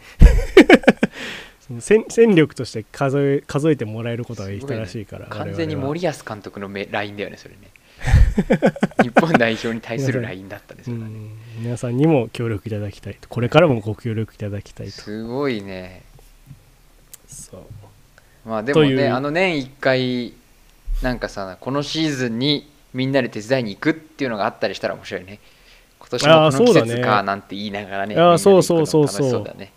[1.60, 7.62] その戦戦力として数え数えてもらえることができたらしいから、完全に森保監督のめ LINE だよねそれね
[9.02, 11.10] 日本代表に対する LINE だったねそれはね
[11.58, 11.64] うん。
[11.64, 13.28] 皆さんにも協力いただきたいと。
[13.30, 14.92] これからもご協力いただきたいと。
[14.94, 16.04] すごいね。
[17.28, 18.50] そう。
[18.50, 20.34] まあでもねあの年1回
[21.02, 25.40] なんかさこのシーズンにみんなで手伝いに行くっていうのがあったりしたら面白いね。
[26.00, 29.74] 今年もこの季節かなんて言いながらねあそうそうそうそうだね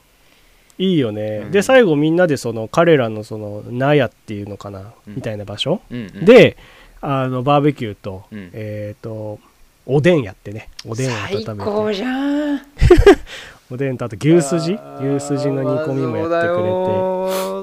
[0.78, 1.50] いいよね、うん。
[1.50, 5.16] で最後みんなでその彼らのその納屋っていうのかな、うん。
[5.16, 6.24] みたいな場所、うんうん。
[6.24, 6.56] で
[7.00, 8.50] あのバーベキューと、うん。
[8.52, 9.38] えっ、と
[9.86, 10.68] おでんやってね。
[10.86, 12.60] おでんを最温め高てじゃん。
[13.70, 14.78] おでんとあと牛すじ。
[15.00, 16.70] 牛すじの煮込みもやってくれて。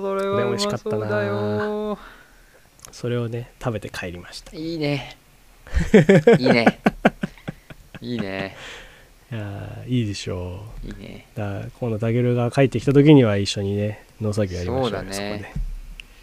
[0.02, 1.98] それこれ美味しかったな。
[2.92, 4.56] それをね食べて帰りました。
[4.56, 5.18] いいね。
[6.40, 6.80] いいね。
[8.02, 8.56] いいね。
[9.32, 11.28] いやーいいでしょいいね。
[11.36, 15.67] うだ今度タケルが帰ってきた時には一緒にね農作業やりましょうよそうだね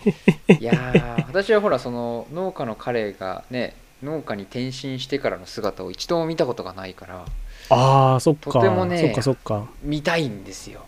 [0.60, 7.30] いやー私はほらその農家の彼がね農家に転身してからの姿を一度も見たことがないからで
[7.70, 8.50] ああそっか。
[8.52, 9.66] とてもねそっかそっか。
[9.82, 10.84] 見たいんですよ。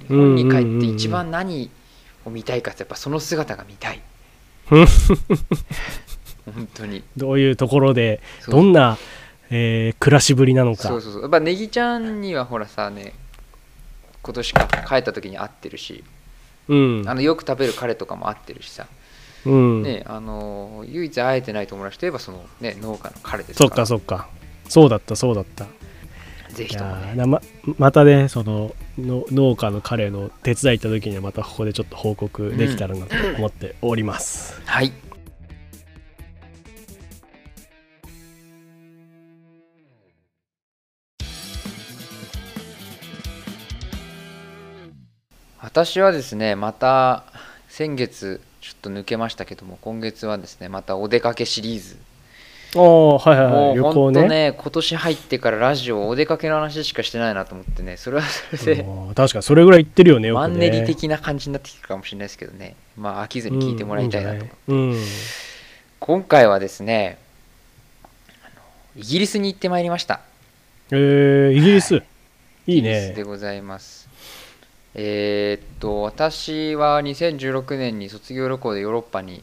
[0.00, 1.70] 日本に帰って一番何
[2.24, 4.00] を見たいかってやっぱその姿が見たい。
[4.70, 4.86] う ん
[6.46, 7.02] 本当に。
[7.16, 8.98] どういうところでどんな、
[9.50, 10.88] えー暮らしぶりなのか。
[10.88, 11.22] そうそうそう。
[11.22, 13.12] やっぱネギちゃんにはほらさね
[14.22, 16.02] 今年か帰った時に会ってるし、
[16.68, 17.04] うん。
[17.06, 18.86] あのよく食べる彼とかも会ってるしさ、
[19.44, 24.28] うん、ねあの唯一会えてない友達といえばその、ね、農家の彼ですそっからかそっか。
[24.68, 25.64] そうだったそうだった。
[25.64, 25.68] い
[26.52, 27.26] ぜひともね。
[27.26, 27.40] ま
[27.78, 34.92] またねそのの農家の彼の手伝い行った時にはまたここでちょっと報告できたらなと思っております、はい
[45.66, 47.24] 私はですねまた
[47.68, 51.96] 先月ちょっと抜けましたけども今月はですねまたお出かけシリーズ。
[52.76, 58.86] おーはいはいはいもう本ねね今年入ってからラジオお出かけの話しかしてないなと思ってねそれはそれで
[59.16, 60.48] 確かにそれぐらい言ってるよねよくね。
[60.48, 62.76] マンネリ的な感じになってきたかもしれないですけどね。
[62.96, 64.46] まあ飽きずに聞いてもらいたいなと、
[65.98, 67.18] 今回はですね
[68.94, 70.20] イギリスに行ってまいりました。
[70.92, 72.00] えー、イギリス、は
[72.66, 72.72] い。
[72.72, 74.05] い、いイギリスでねございます
[74.98, 79.42] えーっと私は2016年に卒業旅行でヨーロッパに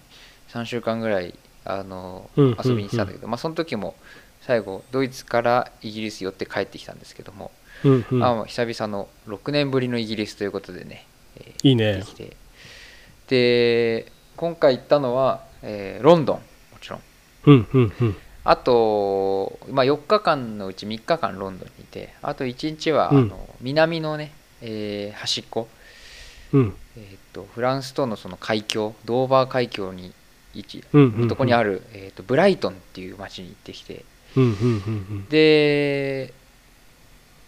[0.50, 3.96] 3週間ぐらいあのうんうん遊びに来たんだけど、まあ、その時も
[4.42, 7.52] 最後ドイツからイギリス寄って帰ってきたんですけども、
[7.86, 8.24] うんうん。
[8.24, 11.06] あ久々の6年ぶりのイギリスということでね、
[11.38, 11.98] えーいいね。
[11.98, 12.38] 行ってきて。
[13.28, 16.44] で今回行ったのは、えーロンドンも
[16.82, 17.02] ちろん。
[17.46, 18.16] うんうんうん。
[18.44, 23.18] あと、まあ、4日間のうち3日間ロンドンにいてあと1日は、うん。
[23.20, 24.34] あの南のね、
[24.64, 25.68] えー端っこ、
[26.54, 26.76] うん。
[26.98, 30.14] えーっとフランスとのその海峡ドーバー海峡に
[30.56, 31.28] 位置うんうんうん。
[31.28, 34.06] とこにある、えーっとブライトンっていう町に行ってきて。
[34.36, 34.54] うんうんう
[35.14, 36.34] んで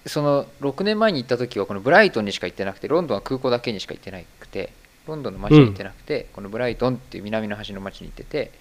[0.08, 4.72] その6年前に行った時はこのブライトンにしか行ってなくてロンドンは空港だけにしか行ってなくて
[5.08, 8.52] ロンドンの町に行ってなくて、このブライトンっていう南の端の町に行ってて。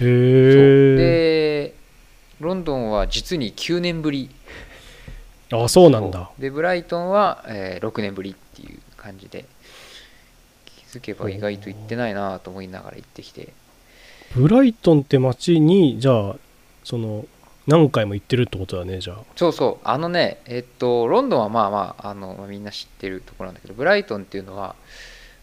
[0.00, 1.74] うんへで
[2.40, 4.30] ロンドンは実に9年ぶり
[5.52, 6.30] あそうなんだ。
[6.38, 9.44] でブライトンは、えー6年ぶりっていう感じで
[10.66, 13.52] 気づけば意外と行ってないなと思いながら行ってきて。
[14.34, 16.36] ブライトンって街にじゃあ
[16.84, 17.24] その
[17.66, 19.18] 何回も行ってるってことだねじゃあ。
[19.36, 19.86] そうそう。
[19.88, 24.74] あのねえっとロンドンはまあまああのまあみんな知ってるところなんだけどブライトンっていうのは、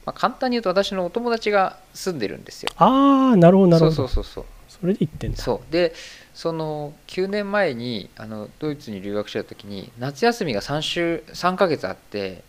[0.05, 2.69] まあ、簡単に言うと私のお友達が住んでるんですよ。
[2.77, 4.05] ああなるほどなるそほど。
[4.05, 4.45] うそうそうそう。
[4.67, 5.37] それで行ってんだ。
[5.37, 5.71] そう。
[5.71, 5.93] で
[6.35, 12.43] その9年前にあのドイツに留学してた時に夏休みが3週3ヶ月あって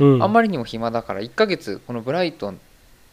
[0.00, 0.22] うん。
[0.22, 2.60] あんまりにも暇だから1ヶ月このブライトン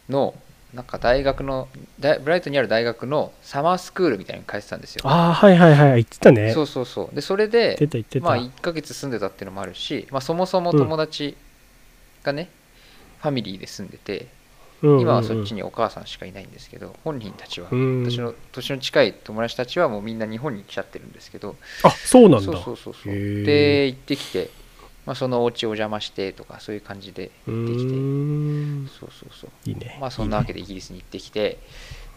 [0.08, 0.34] の
[0.74, 1.68] なんか大学の
[2.00, 5.02] 大ブライトンにある大学のサマースクールみたいに通ってたんですよ。
[5.04, 6.52] ああはいはいはい言ってたね。
[6.52, 7.14] そうそうそう。
[7.14, 7.78] でそれで
[8.20, 11.36] まあ1ヶ月住んでたっていうのもあるし、まあ、そもそも友達
[12.22, 12.50] がね、
[13.20, 14.37] ファミリーで住んでてうんうんうん
[14.82, 18.04] 今はそっちにお母さんしかいないんですけど本人たちはうん。
[18.08, 21.56] 私の年の近い友達たちはもうみんな日本に来ちゃってるんですけど。
[21.82, 22.52] あそうなんだ。
[22.52, 24.50] そうそうそうで行ってきて、
[25.04, 27.78] まあ、そのお家お邪魔してとかそういう感じでう行ってき
[28.98, 28.98] て。
[29.00, 29.50] そうそうそう。
[29.66, 29.98] いいね。
[30.00, 31.58] まあそんなわけでイギリスに行ってきて。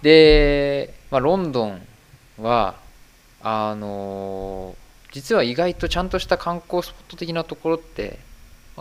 [0.02, 1.82] で、まあ、ロンドン
[2.40, 2.76] は
[3.42, 4.82] あのー
[5.14, 8.18] 実は意外とちゃんとした観光スポット的なところって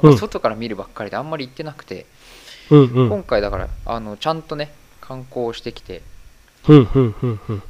[0.01, 0.13] なん。
[0.13, 2.05] か外から見るばっかりであんまり行ってなくて、うん
[2.71, 6.03] うん今回だからあのちゃんとね観光をしてきて、
[6.69, 7.63] うんうんうんうん。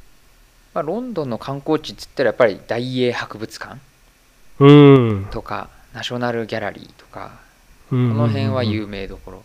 [0.75, 3.79] まあ、ロンドンの観光地っつったらやっぱり大英博物館
[4.59, 4.73] う
[5.23, 5.29] ん。
[5.31, 7.41] とかナショナルギャラリーとか
[7.89, 9.45] ここの辺は有名どころ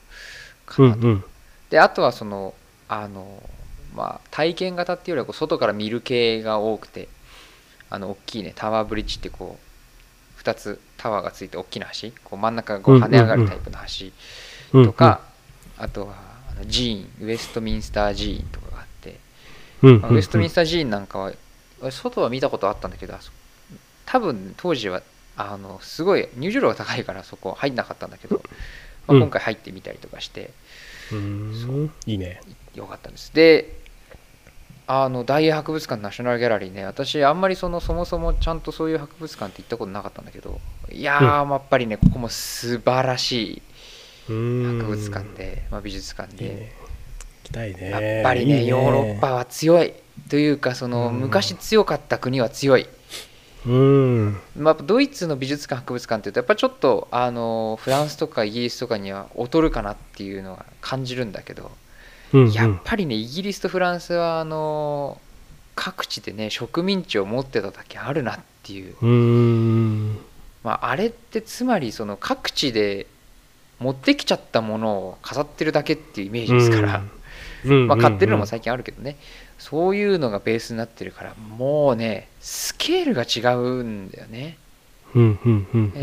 [0.65, 0.99] かなと。
[0.99, 1.23] うんうん。
[1.69, 2.53] であとはその
[2.87, 3.41] あの
[3.95, 7.07] まあ体験型っていうよりはこう外から見る系が多くて
[7.89, 9.57] あの大きいねタワーブリッジってこ
[10.37, 13.77] う2つタワーがついて大きな橋こう真ん中がこう跳ね上がるタイプの
[14.73, 15.21] 橋とか、
[15.77, 16.15] あとは
[16.71, 19.19] 寺院ウェストミンスター寺院とかがあって、
[19.81, 21.33] うんうんまあウェストミンスター寺院なんかは
[21.91, 23.13] 外は見たことあったんだけど
[24.05, 25.01] 多分当時は
[25.37, 28.41] あのすごい入場料が高いからそこ入んなかったんだけど、
[29.07, 29.21] まあ、うん。
[29.21, 30.51] 今回入ってみたりとかして、
[31.11, 32.39] うーんいいね。
[32.73, 33.33] よかったです。
[33.33, 33.85] で
[34.87, 40.59] あの大英博物館ナショナルギャラリーね私あんまりそのそもそもちゃんとそういう博物館って行ったことなかったんだけど
[40.91, 43.61] いやー、やっぱりねここも素晴らしい
[44.27, 46.71] 博博物館で、まあ、美術館で、ね。
[47.43, 47.89] 行きたいね。
[47.89, 49.93] やっぱりねいいヨーロッパは強い
[50.29, 51.19] というかそのうん。
[51.19, 52.87] 昔強かった国は強い。
[53.65, 54.37] うん。
[54.57, 61.71] まあ、ドイツの美術館博物館っていうとやっぱちょっとあのフランスとかイギリスとかには劣るかなっていうのは感じるんだけど、
[62.33, 62.51] うん。
[62.51, 65.19] やっぱりねイギリスとフランスはあの
[65.75, 70.17] 各地でね植民地を持ってただけあるなっていう、うん。
[70.63, 73.05] まあ、あれってつまりその各地で
[73.79, 77.03] 持ってきちゃったものを飾ってるだけっていうイメージですから、
[77.65, 77.87] うん。
[77.87, 79.17] まあ、買ってるのも最近あるけどね、
[79.57, 84.57] そういうのがベースになってるからもうねスケールが違うんだよね。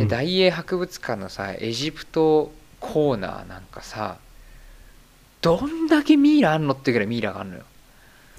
[0.08, 2.50] 大英博物館のさエジプト
[2.80, 4.16] コーナーなんかさ
[5.42, 7.62] どんだけミイラあんのってぐらいミイラがあるのよ。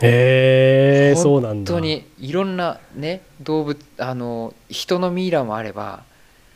[0.01, 1.71] へえそうなんだ。
[1.71, 6.03] 本当にいろんなね動物あの人のミイラもあれば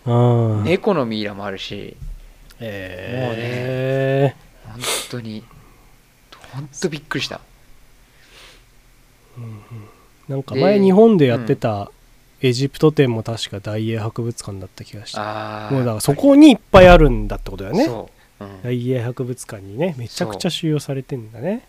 [0.05, 0.13] う
[0.61, 1.95] ん猫のミイラもあるし
[2.59, 4.35] へえ
[4.65, 4.81] 本
[5.11, 5.43] 当に
[6.53, 7.41] 本当びっくりした。
[10.27, 11.91] なんかで前日本でやってた
[12.41, 15.19] エジプト展も確か大英博物館だった気がして。
[15.19, 17.85] もうだからそこにいっぱいあるんだってことだよね。
[17.85, 18.61] そう、うん。
[18.63, 21.67] 大英博物館にねめちゃくちゃ収容されてんだね。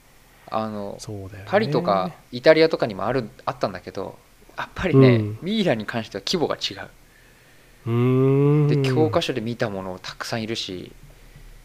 [0.50, 1.44] あのそうだよね。
[1.46, 4.18] パリとかイタリアとかにもあるあったんだけど
[4.56, 5.38] やっぱりね、うん。
[5.42, 6.88] ミイラに関しては規模が違う
[8.68, 10.92] で教科書で見たものをたくさんいるし、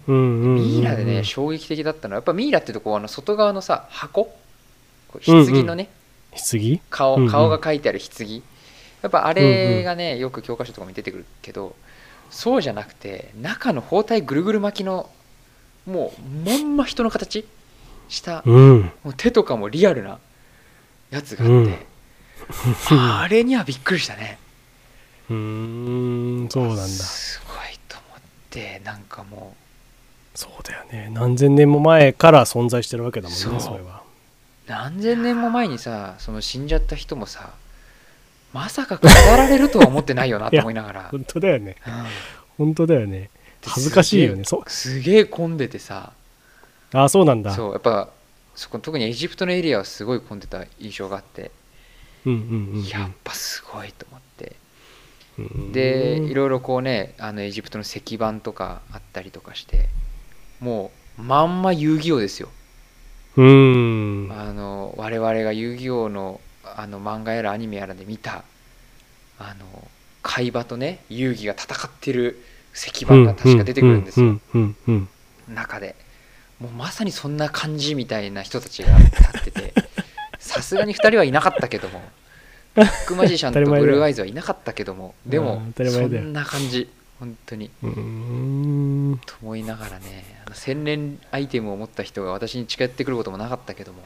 [0.07, 0.55] うんうんうんうん。
[0.55, 4.33] ミイラでね衝撃的だったのはやっぱミイラってとこうあの外側のさ箱。
[5.25, 5.89] 棺のね、
[6.31, 7.29] うんうん。
[7.29, 8.41] 顔が書いてある棺。
[9.01, 11.75] やっぱあれがねよく教科書とかに出てくるけど
[12.29, 15.09] そうじゃなくて中の包帯ぐるぐる巻きの
[15.85, 17.45] もうまんま人の形
[18.07, 18.91] したうん。
[19.03, 20.19] もう手とかもリアルな
[21.11, 21.53] やつがあって、
[22.91, 22.99] うん。
[22.99, 24.39] あれにはびっくりしたね
[25.33, 26.83] うーんそうなんだ。
[26.85, 29.55] すごいと思ってなんかも
[30.35, 31.09] そうだよね。
[31.13, 34.01] 何千年も前から存在してるわけだもんねそれは。
[34.67, 37.53] う何千年も前にさその死んじゃった人もさ
[38.53, 41.75] まさか語られるとは思ってないよな と思いながら、本当だよね。
[41.87, 42.65] うん。
[42.67, 43.29] 本当だよね。
[43.65, 44.43] 恥ずかしいよね。
[44.43, 46.13] そすげえ混んでてさ。
[46.93, 47.53] あそうなんだ。
[47.53, 48.09] そうやっぱ
[48.55, 51.51] そこ特にエジプトのエリアはすごい混んでた印象があって、
[52.25, 52.43] うんうんう
[52.77, 52.87] んうん。
[52.87, 54.45] やっぱすごいと思って。
[54.45, 54.62] うん
[55.71, 59.89] でいろいろこうねあのエジプトの石板とかあったりとかして
[60.59, 62.49] もうまんま遊戯王ですよ。
[63.35, 64.29] うん。
[64.31, 68.43] あの我々が遊戯王のあの漫画やらアニメやらで見た
[69.39, 69.87] あの
[70.21, 72.41] 海馬とね遊戯が戦ってる
[72.73, 74.39] 石板が確か出てくるんですよ。
[75.47, 75.95] 中で。
[76.59, 79.73] もうまさにそんな感じみたいな人たちが立ってて
[80.39, 82.01] さすがに2人はいなかったけども
[82.75, 86.89] ブックマジシャンとブルーアイズはいなかったけどもでもそんな感じ。
[87.23, 87.69] 本当に。
[89.25, 94.01] と思いながらねあの洗練アイテムを持った人が私に近寄ってくることもなかったけども。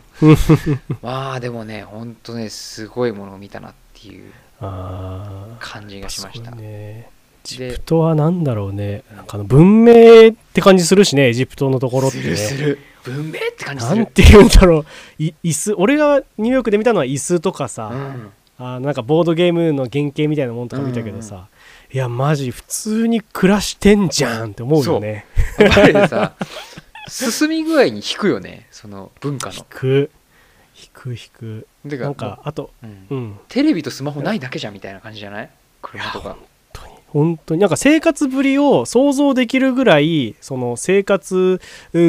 [1.01, 6.57] まあでもね本当ねすごいものを見たなっていう感じがしました、ね。
[6.61, 7.09] エ
[7.43, 9.03] ジでプトはなんだろうね。
[9.15, 12.36] なんかあの文明って感じするしねエジプトのところってね。
[12.36, 12.80] するする。
[13.03, 13.97] 文明って感じする。
[13.97, 14.86] なんて言うんだろう。
[15.18, 21.47] い椅子俺がニューヨークで見たのは椅子とかさ、うんあなんかボードゲームの原型みたいなもんとか見たけどさ、
[21.93, 25.26] いやマジ普通に暮らしてんじゃんって思うよね。
[25.60, 26.34] やっぱりさ
[27.08, 29.55] 進み具合に引くよねその文化の。
[29.55, 30.12] 引く。
[30.80, 31.68] 引く引く。
[31.89, 33.08] てなんかあとうん。
[33.10, 33.39] うん。
[33.47, 35.49] テレビとスマホないだけじゃんみたいな感じじゃない？
[35.82, 36.30] 車とか。
[36.30, 36.38] 本
[36.74, 36.93] 当に。
[37.08, 37.62] 本当に。
[37.62, 41.62] なんか生活ぶりを想像できるぐらいその生活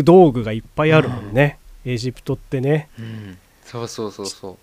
[0.04, 2.88] 道具がいっぱいあるもんね、エジプトってね。
[2.98, 3.38] うん。
[3.64, 4.56] そうそうそうそう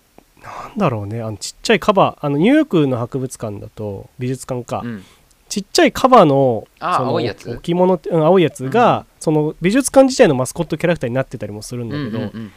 [0.46, 1.22] なんだろうね。
[1.22, 5.04] あのちっちゃいカバあのニューヨークの博物館だと美術館か、うん。
[5.48, 7.50] ちっちゃいカバのあその青いやつ？
[7.50, 12.46] 置物って、うん、青いやつが、その美術館自体のマスコットキャラクターになってたりもするんだけど、うんうんうん。
[12.46, 12.50] い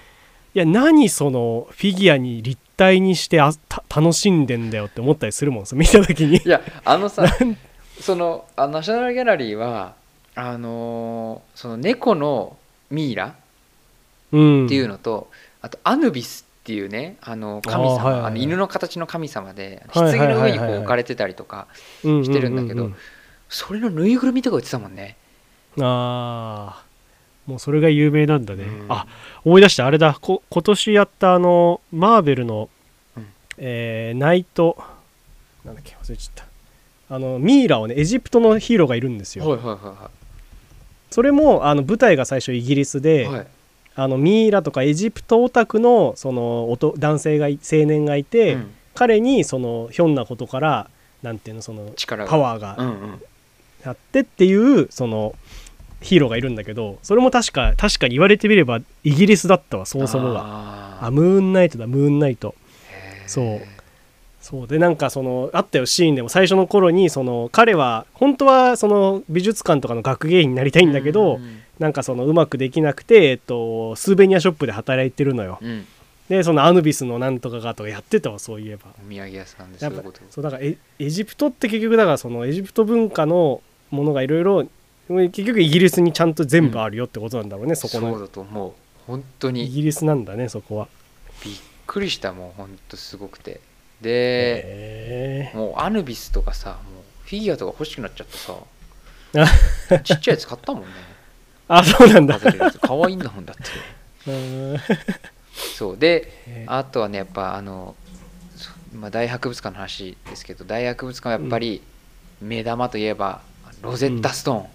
[0.53, 6.37] や何そのフィギュアに立体にしてあた楽しんでんだよって思ったりするもん見た時に。
[6.37, 7.25] いやあのさ
[8.01, 9.93] そのあナショナルギャラリーは
[10.33, 12.57] あのーその猫の
[12.89, 13.35] ミイラ
[14.31, 14.65] うん。
[14.65, 15.29] っていうのと、
[15.61, 18.33] あとアヌビスっていうねあの神様あ、はいはいはい。
[18.33, 20.37] の犬の形の神様ではいはいはいはい。
[20.37, 21.65] 棺の上にこう置かれてたりとか
[22.03, 22.91] してるんだけど、
[23.49, 25.17] それのぬいぐるみとか売ってたもんね。
[25.77, 26.83] うんああ
[27.47, 28.85] もうそれが有名なんだね、うん。
[28.89, 29.07] あ
[29.43, 30.15] 思い出したあれだ。
[30.21, 32.69] こ今年やったあのマーベルの、
[33.17, 33.25] うん。
[33.57, 34.77] えーナイト
[35.65, 36.45] なんだっけ忘れちゃった。
[37.15, 40.11] あのミイラをねエジプトのヒーローがいるんですよ、はいはいは
[41.09, 43.47] それもあの舞台が最初イギリスいで、はい、はい、
[43.99, 48.71] あのミイラとかエジプトオタクのその男性がい青年がいて、うん。
[48.95, 50.89] 彼にそのひょんなことから
[51.21, 51.93] なんていうのその
[52.27, 53.21] パワーがうんうん。
[53.85, 55.35] あってっていうその
[56.01, 60.41] ヒーローがいるんだけどそれも確か確かに言われてみればイギリスだったわそもそもが。
[60.41, 62.55] ああムーンナイトだムーンナイト。
[63.25, 63.61] そう。
[64.41, 64.67] そう。
[64.67, 66.27] でなんかそのあったよシーンでも。
[66.27, 75.59] 最初の頃にその彼は本当はその美術館とかの学芸員になりたいんだけど、うんなんかそのうまくできなくて、えっと、スーベニアショップで働いてるのよ。
[75.61, 75.87] うん。
[76.29, 78.91] でそのアヌビスのなんとかがとかやってたわそういえば。
[79.03, 80.21] お土産屋さんでそういうこと。
[80.29, 84.67] そうだからエエジプトって結局だからそのエジプト文化のものがいろいろ
[85.09, 88.73] 結局イギリスにちゃんと全部あるよってことなんだろうね、そこそうのだと思う。
[89.07, 90.87] 本当イにギリスなんだねそこは。
[91.43, 91.55] びっ
[91.87, 93.59] くりしたもん本当すごくて。
[94.01, 98.37] でもうアヌビスとかさもうフィギュアとか欲しくなっちゃって
[99.39, 99.99] あさ。
[100.03, 100.87] ちっちゃいやつ買ったもんね
[101.69, 102.39] あそうなんだ。
[102.81, 104.31] 可愛いんだもんだって。
[104.31, 104.77] うん
[105.77, 105.97] そう。
[105.97, 107.95] でへあとはねやっぱあの、
[108.55, 111.81] そまあ、大博物館の話ですけど大博物館はやっぱり
[112.41, 113.41] 目玉といえば
[113.81, 114.67] ロゼッタストーン、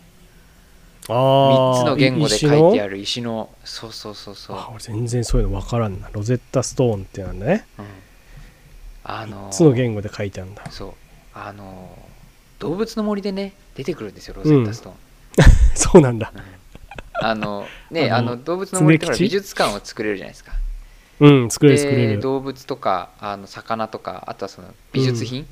[1.09, 6.09] あ3つの言語で書いてあるる石のそうそうそうそう、あ俺全然そういうの分からんな。
[6.13, 7.67] ロゼッタストーンってなんだね。
[7.79, 7.85] うん、
[9.03, 10.63] あの3つの言語で書いてあるんだ。
[10.71, 10.93] そう。
[11.35, 11.99] あの
[12.61, 14.95] 動物の森でね出てくるんですよロゼッタストーン、
[15.75, 16.33] そうなんだ。
[16.33, 16.54] うん
[17.25, 20.53] あのねあの動物の森って美術館を作れるじゃないですか。
[21.21, 22.09] うん作れる作れる。
[22.09, 25.47] で動物とかあの魚とかあとはその美術品、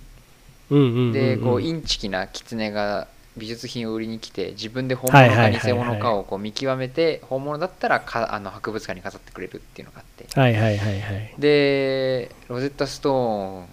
[1.12, 3.08] でこうインチキな狐が
[3.38, 10.26] 美術品を売りに来て自分で本はい物か偽物かをこう見極めて本物だったらかあの博物館に飾ってくれるっていうのがあって。
[10.38, 11.34] はいはいはいはい。
[11.38, 13.64] でロゼッタストーンは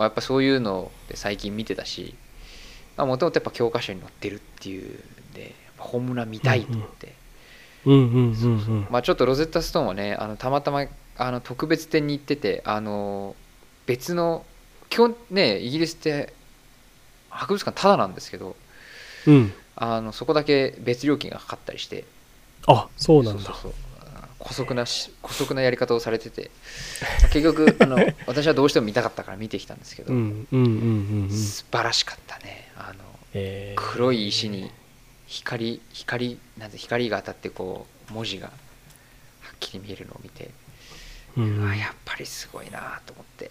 [0.00, 2.14] やっぱそういうので最近見てたし
[2.98, 4.98] もともとやっぱ教科書に載ってるっていう
[5.86, 7.14] んでやっぱ本物は見たいと思って、
[8.90, 10.84] まあ、ちょっとロゼッタストーンはねあのたまたま
[11.18, 13.34] あの特別展に行っててあの
[13.86, 14.44] 別の
[14.90, 16.32] 基本ねイギリスって
[17.30, 18.56] 博物館タダなんですけど
[19.26, 19.52] うん。
[19.76, 22.04] あのそこだけ別料金がかかったりして。
[22.66, 23.54] あそうなんだ。
[24.38, 26.50] 姑息なし姑息なやり方をされてて。
[27.20, 31.30] まあ結局あの 私はどうしても見たかったから見てきたんですけど、うんうんうんうんうん。
[31.30, 32.70] 素晴らしかったね。
[32.76, 33.82] あのえー。
[33.92, 34.70] 黒い石に
[35.26, 40.50] 光光なんて光が当たってこう文字がはっきり見えるのを見て、
[41.36, 41.58] うん。
[41.58, 43.50] うんあやっぱりすごいなと思って、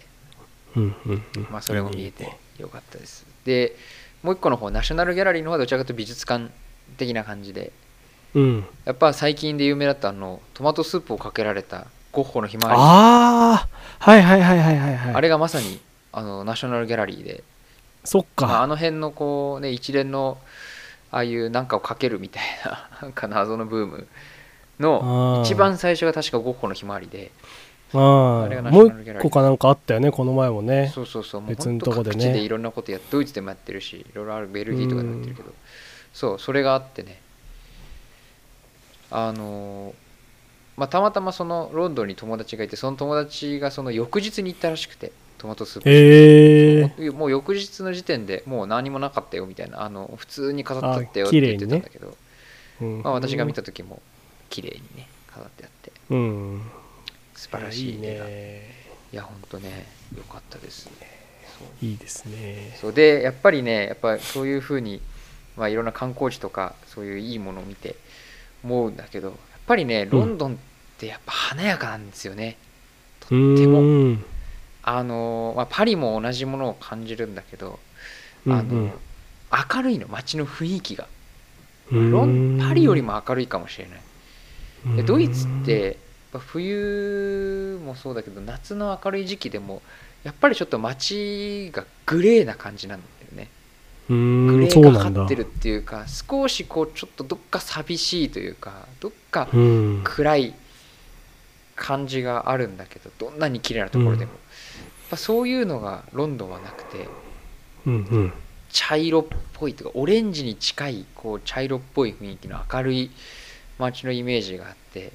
[0.76, 1.46] うんうんうん。
[1.50, 3.26] まあ、それも見えてよかったです。
[3.44, 3.76] で
[4.22, 6.50] もう一個の方ナショナルギャラリーの方はどちらかというと美術館
[6.96, 7.72] 的な感じで
[8.34, 8.66] うん。
[8.84, 12.80] やっぱ最近で有名だったあのトマトスープをかけられたゴッホのひまわり。
[12.80, 13.68] ああ
[13.98, 15.14] はいはいはいはいはいはい。
[15.14, 15.80] あれがまさに
[16.12, 17.44] あのナショナルギャラリーで、
[18.04, 20.38] そっまあ、あかの辺のこうね一連の
[21.10, 24.06] ああいうなんかをかけるみたいな なんか謎のブーム
[24.80, 27.30] の一番最初が確かゴッホのひまわりで
[27.94, 30.90] ああれがもう一個かなんかあったよねこの前もね。
[30.94, 32.16] そうそうそう別のとこでね。
[32.16, 35.52] 各地でいろんなことやってドイツでもやってるしいろいろあるベルギーとかでもやってるけど
[36.12, 37.20] そうそれがあってね。
[39.10, 39.94] あのー
[40.76, 45.88] まあたまたまそのロンドンに友達がいてその友達がその翌日に行ったらしくてトマトスープ。
[45.88, 49.82] へえもうもう翌日の時点でもう何もなかったよみたいな。
[49.82, 52.16] あの普通に飾ってあったよあって言ってたんだけど、
[53.02, 54.00] まあ、私が見た時も
[54.50, 55.92] 綺麗にね飾ってあって。
[56.10, 56.62] うん。
[57.34, 58.24] 素晴らしいいい絵が。
[58.24, 58.62] いね
[59.12, 61.86] やほんとね良かったですそう。
[61.86, 62.76] いいですね。
[62.80, 62.92] そう。
[62.92, 65.00] でやっぱりねやっぱそういうふうに、
[65.56, 67.96] まあ、いろんな観光地とかそういういいものを見て
[68.64, 70.56] 思うんだけどやっぱりねロンドンっ
[70.98, 72.56] てやっぱ華やかなんですよね、
[73.20, 74.16] とうっても
[74.86, 77.78] あの、まあ、パリも同じものを感じるんだけど
[78.46, 78.92] うんあの、
[79.74, 81.06] 明るいの街の雰囲気が。
[81.92, 82.10] うん。
[82.10, 84.00] ロンパリよりも明るいかもしれない。
[84.86, 84.96] うん。
[84.96, 85.94] でドイツってやっ
[86.32, 89.82] ぱ冬もそうだけど夏の明るい時期でも
[90.24, 93.50] やっぱりちょっと街がグレーな感じなんだよね。
[94.08, 100.00] うグレーがかってるっていうか少しこうちょっとどっか寂しいというかどっかうん。
[100.04, 100.54] 暗い
[101.74, 104.32] 感じがあるんだけどどんなに綺麗なところでも、
[105.10, 107.08] ぱそういうのがロンドンはなくて
[107.86, 108.32] うんうん。
[108.68, 113.10] 茶色っぽいというかオレンジに近いこう茶色っぽい雰囲気の明るい
[113.78, 115.12] 街のイメージがあって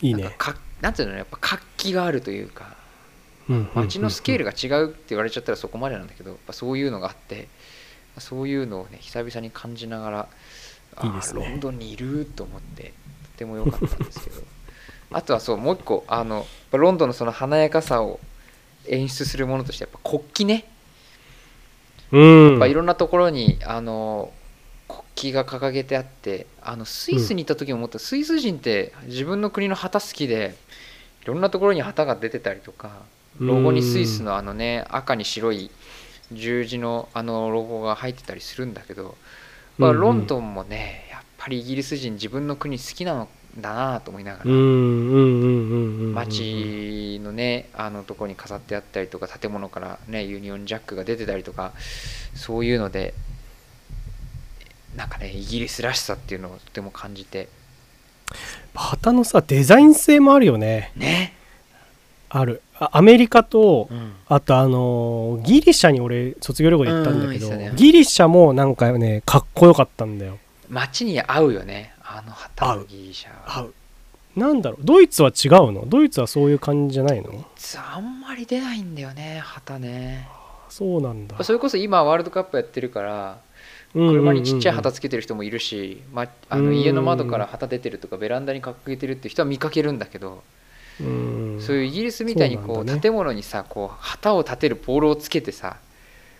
[0.00, 0.24] いいね。
[0.24, 2.76] なんかかなんていうのやっぱ活気があるというか
[3.48, 7.48] うん街のスケールがが違うって言われちゃったらそこまでなんだけどやっぱそういうのがあって
[8.18, 10.28] そういうのをね久々に感じながら
[10.96, 11.48] あーいいですね。
[11.48, 12.92] ロンドンにいると思って
[13.32, 14.42] とても良かったんですけど。
[15.10, 18.20] あとはそうもう一個あのロンドンのその華やかさを
[18.88, 20.64] 演出するものとしてやっぱ国旗ね。
[22.12, 22.50] うん。
[22.50, 24.32] やっぱいろんなところにあの
[24.88, 30.54] 国旗が掲げてあってあのスイスに行った時も思った、スイス人って自分の国の旗好きで
[31.22, 33.02] いろんなところに旗が出てたりとか
[33.38, 35.70] ロゴにスイスのあのね赤に白い
[36.32, 39.16] 十字のあのロゴが入ってたりするんだけど、
[39.76, 40.02] まあ、うんうん。
[40.02, 43.28] ロンドンもねやっぱりイギリス人自分の国好きなの
[43.60, 44.44] だなと思いながら、
[46.14, 51.72] 街のねあのところに飾ってあったりとか建物からねユニオンジャックが出てたりとか
[52.34, 53.14] そういうので
[54.96, 57.48] なんかねイギリスらしさっていうのをとても感じて。
[58.74, 60.92] 旗のさデザイン性もあるよね。
[60.94, 61.32] ね、
[62.28, 62.62] ある。
[62.78, 67.72] あアメリカとうん、あとあのーギリシャに俺卒業旅行で行ったんだけど、うんうんね。
[67.74, 70.38] ギリシャもなんかねかっこよかったんだよ。
[70.68, 73.30] 街に合うよねあの旗のギリシャ。
[73.30, 73.74] は合う
[74.36, 74.84] なんだろう。
[74.84, 75.84] ドイツは違うの？
[75.86, 77.44] ドイツはそういう感じじゃないの？
[77.94, 80.28] あんまり出ないんだよね旗ね。
[80.70, 81.42] そうなんだ。
[81.44, 83.38] それこそ今ワールドカップやってるから
[83.92, 90.42] 車にちっちゃい旗つけてる人もいるし、ま、あのうん家の窓から旗出てるとかベランダに掲げてるって人は見かけるんだけど、
[91.00, 91.58] うん。
[91.60, 92.98] そういうイギリスみたいにこうね。
[93.00, 95.76] 建物にさこう旗を立てるポールをつけてさ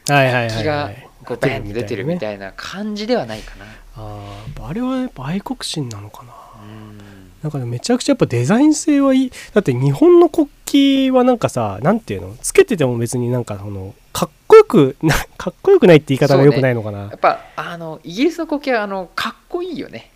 [0.09, 3.67] はいはいはい、木がはい、こうバンって出てるみたいいな感じではないかな。
[3.99, 6.33] あーあれはやっぱ愛国心なのかな。
[6.63, 6.99] うん。
[7.43, 9.33] なんかねめちゃくちゃやっぱデザイン性はいい。
[9.53, 10.49] だって日本の国
[11.11, 12.37] 旗はなんかさなんていうの？
[12.41, 20.11] つけてても別になんかそのかっこよくなかっこよくないって言い方がよくないのかな、やっぱあのイギリスの国旗はあのかっこいいよね。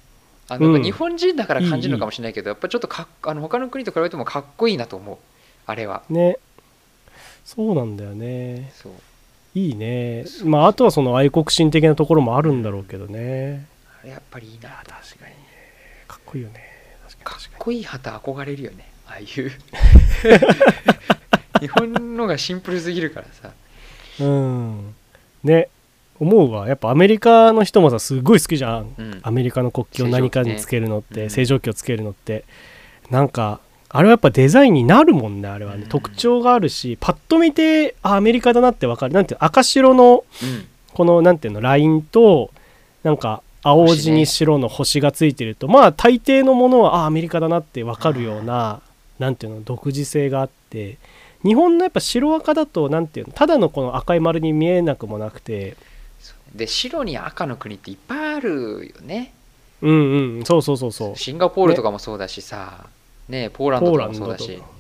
[0.49, 0.83] あのうん。
[0.83, 5.19] 日本人だから感じるのかもしれないけどやっぱちょっとかっあの他の国と比べてもかっこいいなと思う。
[5.67, 6.03] あれは。
[6.11, 6.39] ね。
[7.45, 8.73] そうなんだよね。
[9.55, 10.25] いいね。
[10.45, 13.67] まああとはその愛国心的なところもあるんだろうけどね
[14.05, 14.71] やっぱりいいな。
[14.71, 14.95] 確か
[15.27, 15.37] にね。
[16.09, 16.61] かっこいいよね。
[17.09, 18.89] 確かかっこいい旗憧れるよね。
[19.07, 19.27] ああいう。
[21.61, 23.51] 日本のがシンプルすぎるからさ。
[24.19, 24.95] にうん。
[25.45, 25.69] ね。
[26.19, 26.69] 思うわ。
[26.69, 28.95] やっぱアメリカの人もさすごい好きじゃん。
[28.97, 29.21] うん。
[29.23, 31.31] アメリカの国旗を何かにつけるのってうん。
[31.31, 32.45] 正常期をつけるのって。
[33.11, 35.89] なんかあれはやっぱデザインになるもんねあれはね、うん。
[35.89, 39.15] 特徴があるしパッと見てあアメリカだなってわかる。
[39.15, 40.67] なんていうの赤白のうん。
[40.93, 42.51] このなんていうのラインと
[43.03, 48.81] なんか青地に白の星がついてると、まあ大抵のものはあアメリカだなってわかるような
[49.19, 50.99] なんていうの独自性があって。
[51.45, 55.77] 日本のやっぱ白赤だとなんていうのただのこの赤い丸に見えなくもなくて。
[56.55, 59.33] で白に赤の国っていっぱいあるよね。
[59.81, 60.45] うんうん。
[60.45, 61.17] そうそうそうそう。
[61.17, 62.87] シンガポールとかもそうだしさ、
[63.29, 64.47] ねポーランドとかもそうだし。
[64.47, 64.73] ポーランドと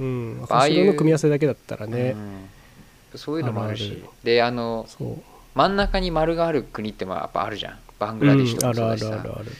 [0.00, 0.46] うん。
[0.48, 2.16] ああいうの組み合わせだけだったらね、
[3.12, 3.18] うん。
[3.18, 4.02] そういうのもあるし。
[4.24, 4.88] であの
[5.54, 9.52] 真ん中に丸がある国ってまあやっぱあるじゃんバングラデシュとかそうだしさ、るあるあるある。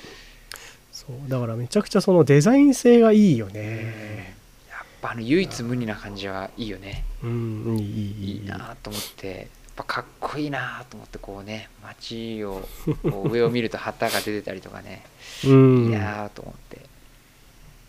[0.93, 4.37] そうだからめちゃくちゃそのデザイン性がいいよね。
[4.69, 7.05] やっぱあの唯一無二な感じはいいよね。
[7.23, 8.47] うんいいいいいい。
[8.47, 9.29] なと思って。
[9.29, 12.69] やっぱかっこいいなと思ってこうね街を
[13.05, 15.05] こう上を見ると旗が出てたりとかね。
[15.45, 15.85] うん。
[15.85, 16.81] いいなと思って。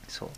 [0.08, 0.30] そう。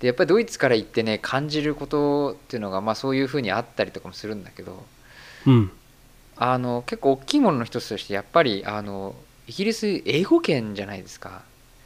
[0.00, 4.84] でやっぱりドイツから行ってね感じることっていうのがまあそういうふうにあったりとかもするんだけど。
[5.46, 5.70] うん。
[6.36, 9.14] あの結構大きいものの一つとしてやっぱりあの
[9.48, 11.42] イギリス英語圏じゃないですか。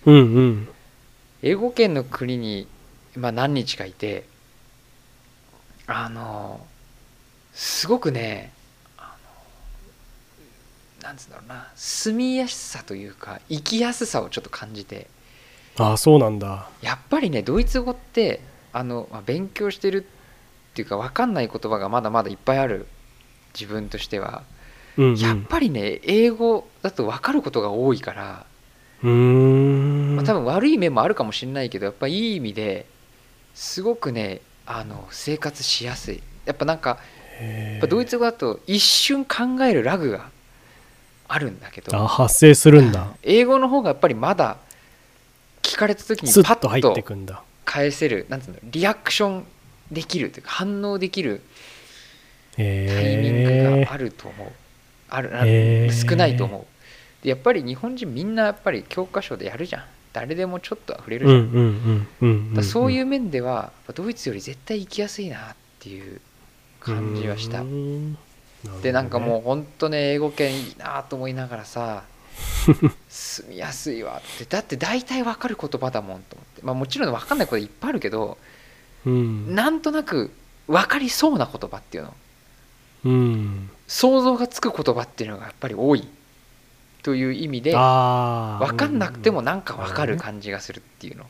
[0.07, 0.69] うんうん。
[1.43, 2.67] 英語圏の国に、
[3.17, 4.25] まあ、何日かいて
[5.87, 6.67] あの
[7.53, 8.53] すごくね
[8.97, 9.17] あ
[11.03, 15.09] のなんつうんだろうな住みやすさというか生きやすさをちょっと感じて。
[15.79, 16.69] ああそうなんだ。
[16.83, 18.41] やっぱりねドイツ語って
[18.73, 22.87] あの、まあ、勉強してるっていうか分かんない言葉がまだまだいっぱいある。
[23.53, 24.45] 自分としては
[24.97, 25.17] うんうん。
[25.17, 28.47] やっぱりね英語だと分かることが多いから、
[29.03, 30.17] うーん。
[30.17, 32.87] まあ、多分悪い面もあるかもしれないけどやっぱいい意味で
[33.55, 36.23] すごくねあの生活しやすい。
[36.47, 36.99] やっぱなんか
[37.41, 40.31] やっぱドイツ語だと一瞬考えるラグが
[41.29, 43.15] あるんだけどあ発生するんだ。
[43.23, 44.59] 英語の方がやっぱりまだ
[45.63, 47.43] 聞かれた時にスパッッと入ってとくんだ。
[47.65, 49.47] 返せるなんつうのリアクション
[49.93, 51.41] できるというか反応できる
[52.57, 52.67] タイ
[53.17, 54.53] ミングへがあると思う、
[55.11, 56.11] あるあへー。
[56.11, 57.25] 少ないと思う。
[57.25, 59.85] でやっぱり日本人みんなやっぱり教科書でやるじゃん。
[60.13, 66.21] 誰でもちょっと触れるじゃん、そういうう面ではドイツより絶対行きやすいなっていう
[66.81, 67.63] 感じはした、
[68.83, 72.03] でなんかもうほんとね英語圏いいなと思いながらさ
[73.09, 74.45] 住みやすいわって。
[74.47, 76.63] だって大体わかる言葉だもんと思って。
[76.63, 78.39] まあもちろんわかんないこといっぱいあるけど
[79.07, 79.55] う、うん。
[79.55, 80.33] なんとなく
[80.67, 82.15] わかりそうな言葉っていうの。
[83.03, 86.07] うん、想像がつく言葉っていうのがやっぱり多い
[87.03, 91.27] という意味で分かんなくてもなんか分かる感じがするっていうの。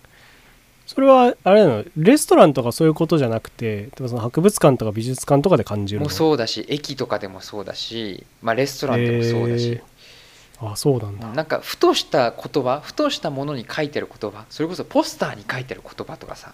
[0.87, 1.85] それはあれなの？
[1.97, 6.05] レストランとかそういうことじゃなくてでもその博物館とか美術館とかで感じるの？
[6.05, 10.73] もそうだし駅とかでもそうだし、まあ、レストランでもそうだし、へー。
[10.73, 11.29] あそうなんだ。
[11.29, 16.53] なんかふとした言葉ふとしたものに書いてる言葉それこそポスターに書いてる言葉とかさ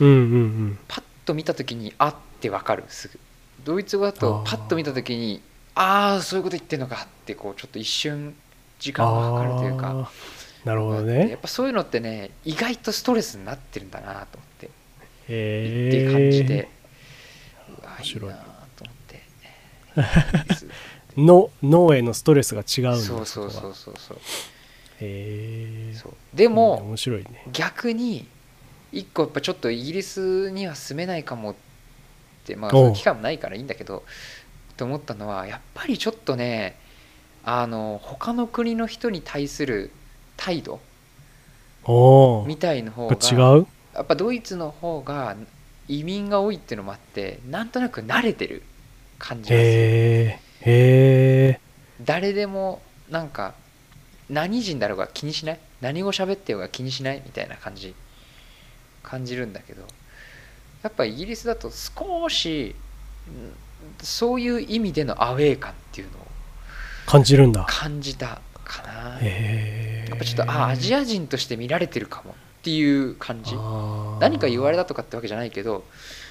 [0.00, 0.78] うんうんうん。
[0.88, 2.84] パッと見た時にあって分かる。
[2.88, 3.18] すぐ
[3.64, 5.42] ドイツ語だとパッと見た時に
[5.74, 8.34] ああそういうこと言ってんのかってこうちょっと一瞬
[8.78, 10.10] 時間がかかるというか。
[10.64, 14.70] なるほどやねっぱそういうのってね意外とストレスになってるんだなと思って。
[15.28, 16.68] へっていう感じで、
[17.68, 18.30] うわ面白い。
[18.30, 18.36] な
[18.76, 19.22] と思って。
[21.20, 23.94] の脳へのストレスが違うんだそうそうそうそう。
[23.96, 24.18] そう
[25.00, 26.12] へえそう。
[26.34, 27.44] でも、面白いね。
[27.52, 28.26] 逆に
[28.92, 31.65] 一個やっぱちょっとイギリスには住めないかもって
[32.54, 34.04] まあ期間もないからいいんだけど
[34.76, 36.78] と思ったのはやっぱりちょっとね
[37.44, 39.90] あの他の国の人に対する
[40.36, 40.80] 態度
[42.46, 43.66] みたいの方違がう？
[43.94, 45.34] やっぱドイツの方が
[45.88, 48.62] 移民が多いっていうのもあってなんとなく慣れてる
[49.18, 49.64] 感じがす
[50.68, 51.58] る。
[52.04, 53.54] 誰でもなんか
[54.28, 55.58] 何人だろうが気にしない？
[55.80, 57.22] 何語喋ってようが気にしない？
[57.24, 57.94] みたいな感じ。
[59.02, 59.84] 感じるんだけど
[60.86, 62.74] やっぱイギリスだと少し
[63.28, 66.26] んそういう意味でのアウェー感っていうのを
[67.06, 67.64] 感じるんだ。
[67.68, 69.18] 感じたかな。
[69.20, 70.08] へえ。
[70.08, 73.54] やっぱちょっとあアジア人として見られてるかもっていう感じ。
[73.54, 75.84] 何何か言われたとかってわけじゃないけど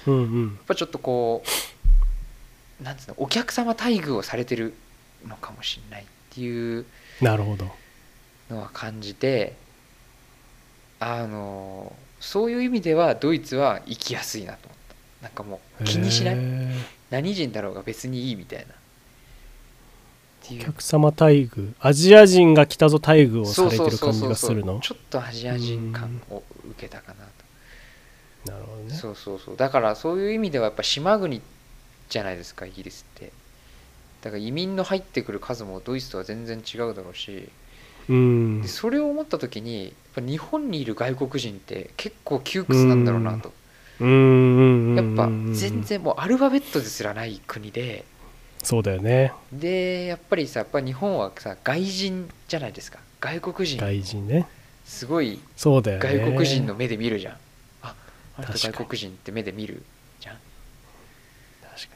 [0.06, 0.54] うんうん。
[0.56, 1.42] やっぱちょっとこ
[2.80, 4.74] うなんつうのお客様待遇をされてる
[5.26, 6.86] のかもしれないっていう
[7.20, 7.70] なるほど。
[8.50, 9.54] のは感じて
[11.00, 14.78] あのそういう意味ではドイツは行きやすいなと思っ
[15.20, 15.24] た。
[15.24, 16.36] なんかもう気にしない。
[17.10, 18.66] 何人だろうが別にいいみたいな。
[20.50, 21.72] お客様待遇。
[21.80, 27.24] アジア人が来たぞ待遇をされてる感じそうそうそうがするのちょっとアジア人感を受けたかな
[28.44, 28.52] と。
[28.52, 28.94] なるほどね。
[28.94, 29.56] そうそうそう。
[29.56, 31.42] だからそういう意味ではやっぱ島国
[32.08, 33.32] じゃないですかイギリスって。
[34.22, 37.48] だから移民の入ってくる数もドイツとは全然違うだろうし。
[38.08, 38.62] うん。
[38.62, 43.52] でそれを思った時にぱ日本にいる外国人って結構窮屈なんだろうなと。
[44.00, 44.08] うん。
[44.08, 44.16] うん。
[44.90, 44.96] うん。
[44.96, 48.04] やっぱうん全然もうアルファベットですらない国で。
[48.62, 49.32] そうだよね。
[49.52, 52.98] でやっぱりさやっぱ日本はさ外人じゃないですか。
[53.20, 53.78] 外国人。
[53.78, 54.46] 外人ね。
[54.84, 56.18] すごいそうだよね。
[56.18, 57.36] 外国人の目で見るじゃん。
[57.82, 57.94] あ
[58.38, 59.82] あ外国人って目で見る？
[60.20, 60.36] じゃん。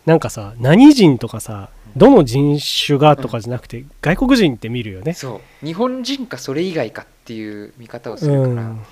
[0.05, 5.15] なんかさ何人とかさどの人種がとかじゃなくて、外国人って見るよね。
[5.15, 5.67] そう。
[5.67, 8.82] 日本人かそれ以外かっていう見方をすうんるから、ま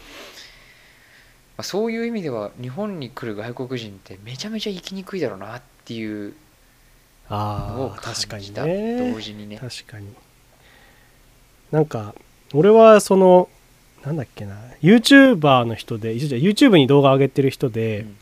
[1.57, 6.35] あ、そういう意味では日本に来る外国人ってめちゃめちゃ生きにくいだろうなっていう
[7.29, 9.13] のをああ確かに感じた、ね。
[9.13, 9.59] 同時にね。
[9.59, 10.07] 確かに。
[11.73, 12.15] なんか
[12.55, 13.49] 俺はその
[14.05, 18.17] なんだっけな YouTuber の人で YouTube に動画上げてる人で、うん。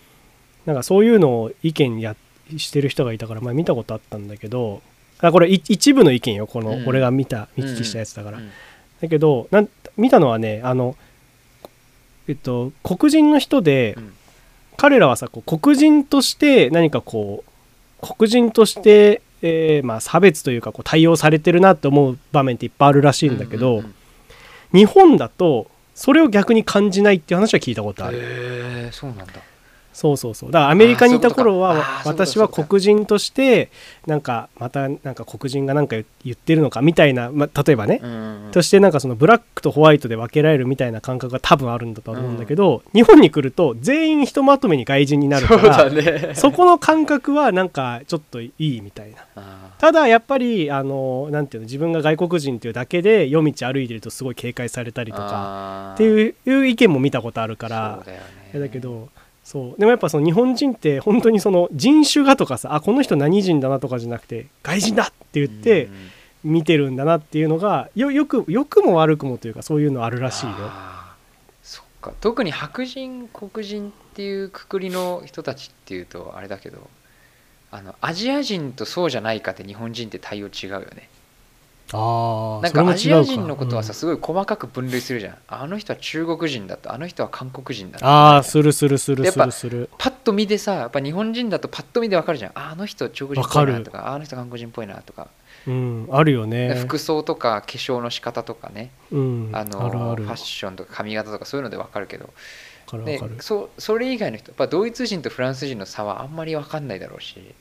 [0.64, 2.16] なんかそういうのを意見や
[2.56, 4.80] してる人がいたから前見たことあったんだけど
[5.20, 6.88] あこれい一部の意見よこの、うん。
[6.88, 8.50] 俺が見た見聞きしたやつだから、うん。
[9.02, 10.96] だけどなん見たのはねあの
[12.28, 14.12] えっと黒人の人で、うん。
[14.76, 17.44] 彼らはさこう黒人として何かこ
[18.02, 23.94] う黒人として、えーまあ、差別というかこう対応されてるなって思う場面っていっぱいあるらしいんだけど、うんうんうん。
[24.74, 28.18] 日本だとそれを逆に感じないっていう話は聞いたことある。
[28.18, 28.20] へ
[28.88, 29.32] えそうなんだ
[29.96, 30.50] そうそうそう。
[30.50, 33.70] だからアメリカにいた頃は私は黒人として
[34.06, 38.50] なんかまたなんか黒人がなんか言ってるのかみたいな、まあ、例えばね、うんうんうん。
[38.52, 46.34] としてなんかそのブラックとホワイトで分けられるみたいな感覚が多分あるんだとは思うんだけど、日本に来ると全員ひとまとめに外人になるからだね。
[46.34, 49.26] そこの感覚はなんかちょっといいみたいな。
[49.36, 58.20] あただやっぱりあのなんていうの自分が外国人っていうだけで夜道歩いてるとすごい警戒されたりとかかっていう意見も見たことあるからだよ
[58.54, 58.60] ね。
[58.60, 59.08] だけど
[59.46, 59.78] そう。
[59.78, 65.88] でもやっぱその日本人って本当にその人種がとかさあこの人何人だなとかじゃなくて外人だって言って
[66.42, 70.52] 見てるんだなっていうのがよよくよくも悪くもというかそういうのあるらしいよ。
[71.62, 72.12] そっか。
[72.20, 76.90] 特に白人黒人っていうくくりの人たちっていうとあれだけど
[77.70, 81.08] あのアジア人とそうじゃないかって日本人って対応違うよね
[81.92, 85.36] あなんかアジア人のことはさ、すごい細かく分類するじゃん。
[85.46, 92.52] あの人は中国人だとあの人は韓国人だとああするするするすやっぱるするパッと見でさやっぱ日本人だとパッと見でわかるじゃん。
[92.54, 95.28] ああの人中国人っぽいなとかあの人韓国人っぽいなとか、
[95.66, 96.74] うんあるよね。
[96.74, 102.30] 服装とか化粧の仕方とかね、うんあのファッションとか髪型とかそういうのでわかるけど。
[102.86, 103.42] でわかるわかる。
[103.42, 107.54] そそれ以外の人やっぱドイツ人とフランス人の差はあんまり分かんないだろうし。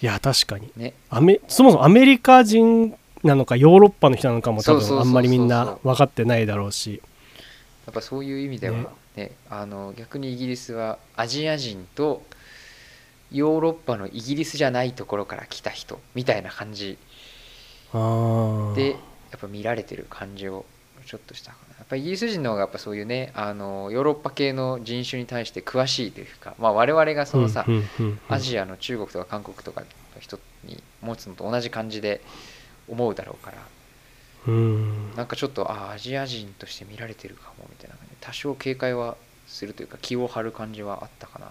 [0.00, 0.70] いや確かに。
[0.76, 0.94] ね。
[1.10, 7.02] アメそもそもアメリカ人なのかヨーロッパの人なのかも多分あんまりみんな分かってないだろうし。
[7.86, 9.32] やっぱそういう意味では、ね。
[9.48, 12.22] あの逆にイギリスはアジア人と
[13.32, 16.98] ヨーロッパのイギリスじゃないところから来た人みたいな感じ
[17.92, 20.64] でやっぱ見られてる感じを
[21.06, 21.76] ちょっとしたかな。
[21.78, 27.64] やっぱイギリス人の方がやっぱそういうねあのヨーロッパ系の人種に対して詳しいというか、まあ、我々がそのさ、
[28.28, 29.86] アジアの中国とか韓国とかの
[30.20, 32.20] 人に持つのと同じ感じで
[32.88, 33.58] 思うだろうから。
[34.46, 35.14] うん。
[35.14, 38.10] なんかちょっとああアジア人として見られてるかもみたいな感じ。
[38.10, 39.16] で多少警戒は
[39.46, 41.46] するというか気を張る感じはあったかな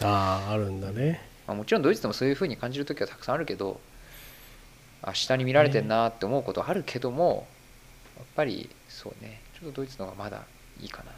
[0.00, 1.20] と、あああるんだね。
[1.46, 3.80] まあ、もちろんドイツでもそういうふうに感じる時はたくさんあるけど
[5.02, 7.46] あ下に見られてんなって思うことはあるけども、
[8.16, 9.40] やっぱりそうね。
[9.60, 10.42] ちょっとドイツの方がまだ
[10.80, 11.12] いいかな。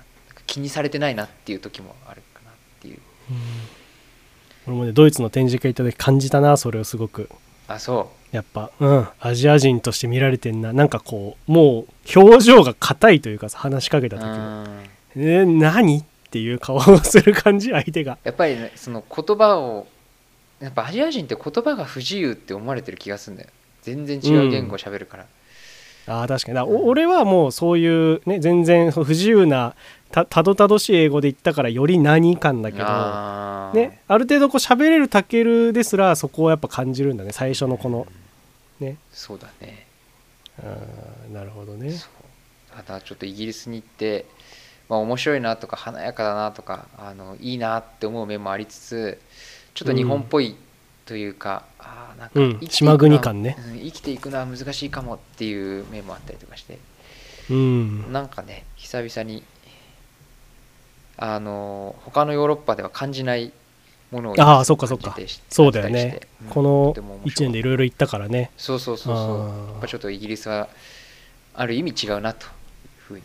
[0.47, 2.99] 気にされてないなっていう時もあるかなっていう。
[4.67, 7.31] 俺もねドイツの展示会行った時感じたなそれをすごく。
[7.69, 9.09] あそやっぱうん。
[9.21, 10.73] アジア人として見られてんな。
[10.73, 14.67] なんかこうもう表情が硬いというかさ話しかけたうう時もん
[15.17, 18.19] 「え何?」っていう顔をする感じ 相手が。
[18.23, 19.87] やっぱりねその言葉を
[20.61, 23.51] やっぱアジア人って言葉が不自由って思われてる気がするんだよ。
[23.83, 25.27] 全然違う言語を喋るから、
[26.11, 26.55] あー確かに。
[26.57, 29.75] だお俺はもうそういうね全然不自由な
[30.11, 33.77] たたどたどしい英語で言ったからより何感だけどあー。
[33.77, 38.07] ね、ある程度こう喋れるタケルですらそこをやっぱ感じるんだね最初のこの
[38.81, 38.97] ね。
[39.13, 39.87] そうだね。
[40.59, 41.95] あーなるほどね。
[42.75, 44.27] ただちょっとイギリスに行って、
[44.89, 49.21] まあ、面白いなとか華やかだなとかあのいいなって思う面もありつつ
[49.75, 50.57] ちょっと日本っぽい
[51.11, 53.57] というか、あーなんかうん島国感ね。
[53.73, 56.79] うん生きていくのは難しいかもっていう面もあったりとかして。
[57.51, 58.13] うん。
[58.13, 59.43] なんかね久々に
[61.17, 63.53] あの他のヨーロッパでは感じない
[64.13, 65.11] ものをあーそっかそっか。
[65.11, 66.21] 感じてそうだよね。
[66.45, 68.53] うんこのとても面白1年でいろいろ言ったからね。
[68.57, 69.39] そうそうそうそう。
[69.73, 70.69] やっぱちょっとイギリスは
[71.55, 72.51] ある意味違うなという
[73.01, 73.23] ふうに。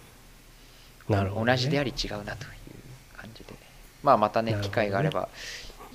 [1.07, 2.51] なるほど、ね、同じであり違うなという
[3.15, 3.53] 感じで。
[4.01, 4.57] まあまたね。
[4.63, 5.29] 機会があれば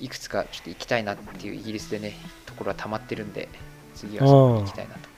[0.01, 2.13] いくつかちょっと行きたいなっていうイギリスでね
[2.45, 3.47] ところは溜まってるんで
[3.95, 5.09] 次はそこに行きたいなと思っ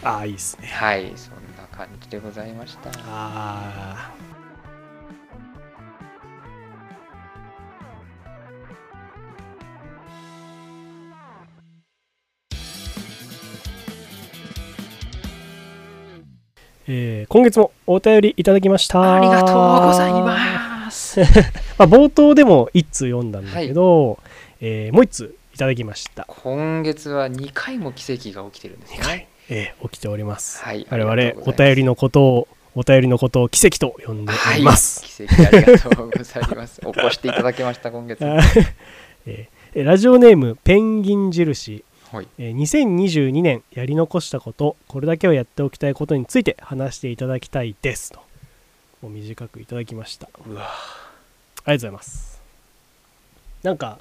[0.00, 0.06] て。
[0.06, 0.66] ああいいですね。
[0.68, 2.90] はいそんな感じでございました。
[3.06, 4.10] あ
[16.86, 19.14] えー今月もお便りいただきました。
[19.14, 20.73] ありがとうございます
[21.78, 24.18] まあ、冒頭でも1通読んだんだけど、
[24.60, 29.28] えーもう1通いただきました、今月は2回も奇跡が起きてるんですね。
[29.48, 30.86] えー起きております、はい。
[30.90, 36.80] 我々お便りのことをお便りのことを奇跡と呼んでおります、はい、奇跡ありがとうございます。
[36.82, 38.24] 起こしていただきました、今月。
[38.24, 38.40] は
[39.26, 41.84] えーラジオネームペンギン印、
[42.22, 42.28] い。
[42.38, 48.20] えー2022年やり残したことこれだけはやっておきたいことについて話していただきたいですと
[49.04, 50.30] もう短くいただきました。
[50.32, 52.40] あうわりがとうございます。
[53.62, 53.98] なんか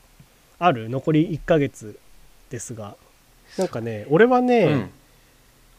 [0.60, 0.88] ある？
[0.88, 2.00] 残り1ヶ月
[2.50, 2.96] ですが。
[3.58, 4.90] なんかね俺はね、うん。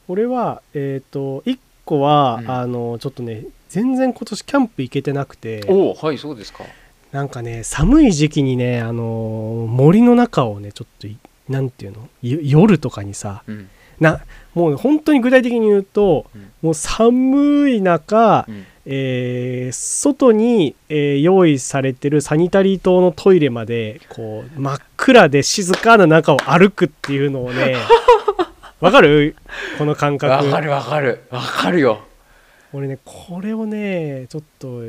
[0.08, 2.50] 俺はえっ、と1個は、うん。
[2.50, 5.64] あのちょっとね全然今年キャンプ行けてなくて。
[5.68, 6.64] おお、はい、そうですか。
[7.10, 11.16] なんかね寒い時期にねあのー森の中をねちょっとい
[11.48, 12.10] なんていうの？
[12.20, 13.70] よ夜とかにさうん。
[14.00, 14.20] な
[14.52, 16.52] もう本当に具体的に言うと、うん。
[16.60, 18.66] もう寒い中、うん。
[18.86, 27.76] えー外に、えー用意されてるサニタリー棟のトイレまでこう真っ暗で静かな中を歩くっていうのをね
[28.80, 29.36] わかる？
[29.78, 31.20] この感覚わかるわかる。
[31.30, 32.00] わかるよ。
[32.74, 34.82] 俺ねこれをねちょっとも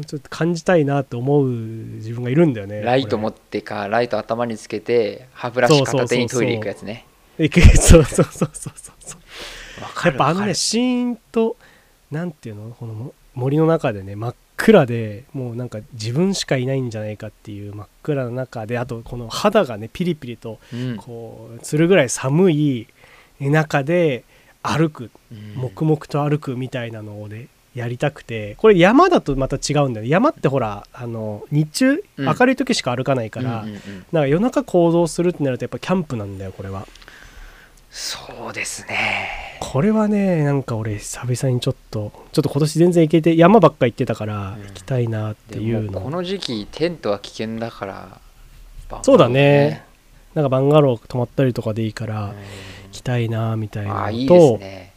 [0.00, 7.04] うちょっと感じたいなって思う自分がいるんだよねライト持っってか、ライト頭につけて、歯ブラシ片手にトイレ行くやつね。
[7.36, 10.06] てそうそうそうそうそうそう。
[10.06, 11.56] やっぱあのねシーンと
[12.12, 12.70] なんていうの？
[12.78, 20.96] このも森の中でね真っ暗でもうなんか自分しかいないんじゃないかっていう真っ暗な中であとこの肌がねピリピリとうん。
[20.96, 22.86] こうするぐらい寒い
[23.40, 24.24] 中で
[24.62, 25.54] 歩くうん。
[25.56, 30.08] 黙々と歩くみたいなのをねやりたくてこれ山だとまた違うんだよね。
[30.10, 32.26] 山ってほらあの日中うん。
[32.26, 33.64] 明るい時しか歩かないから、
[34.12, 36.86] なんか夜中行動するってなるとやっぱキャンプなんだよこれは
[37.94, 39.28] そうですね。
[39.60, 48.20] これはねなんか俺久々にちょっとちょっと今年全然行けて山ばっか行ってたからうん行きたいなってでいうの、もこの時期、テントは危険だから。
[49.02, 49.84] そうだね。
[50.34, 52.34] なんかバンガロー泊まったりとかでいいからうん行
[52.92, 54.92] きたいなみたいなのとね。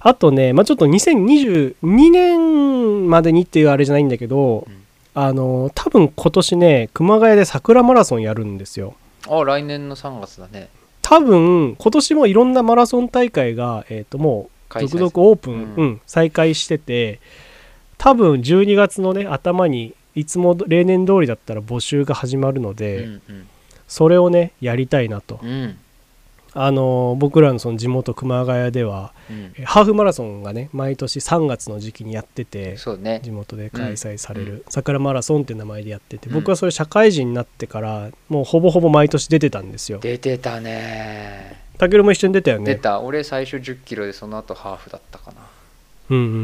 [0.00, 4.84] あとね、まあ、ちょっと2022年までにっていうあれじゃないんだけど、うん
[5.14, 8.94] あの多分今年ね熊谷で桜マラソンやるんですよ
[9.28, 10.68] あ、来年の3月だね。
[11.08, 15.74] 多分今年もいろんなマラソン大会が、えー、ともう続々オープン、うん。
[15.76, 17.18] うん再開してて
[17.96, 23.48] 多分12月のね頭にいつも例年通りだったら募集が始まるので、うんうん。
[23.86, 25.78] それをねやりたいなと、うん
[26.60, 29.54] あの僕らのその地元熊谷ではうん。
[29.56, 33.20] えハーフマラソンがね毎年3月の時期にやっててそうね。
[33.22, 36.34] 地元で開催されうる桜マラソンって名前でやっててうん。
[36.34, 39.98] 僕はそれ社会人になってからもうほぼほぼ毎年出てたんですよ。
[40.00, 41.62] 出てたね。
[41.78, 42.64] たけるも一緒に出たよね。
[42.64, 43.00] 出た。
[43.00, 45.36] 俺最初1 0キロでその後ハーフだったかな。
[46.10, 46.38] うんうんうんう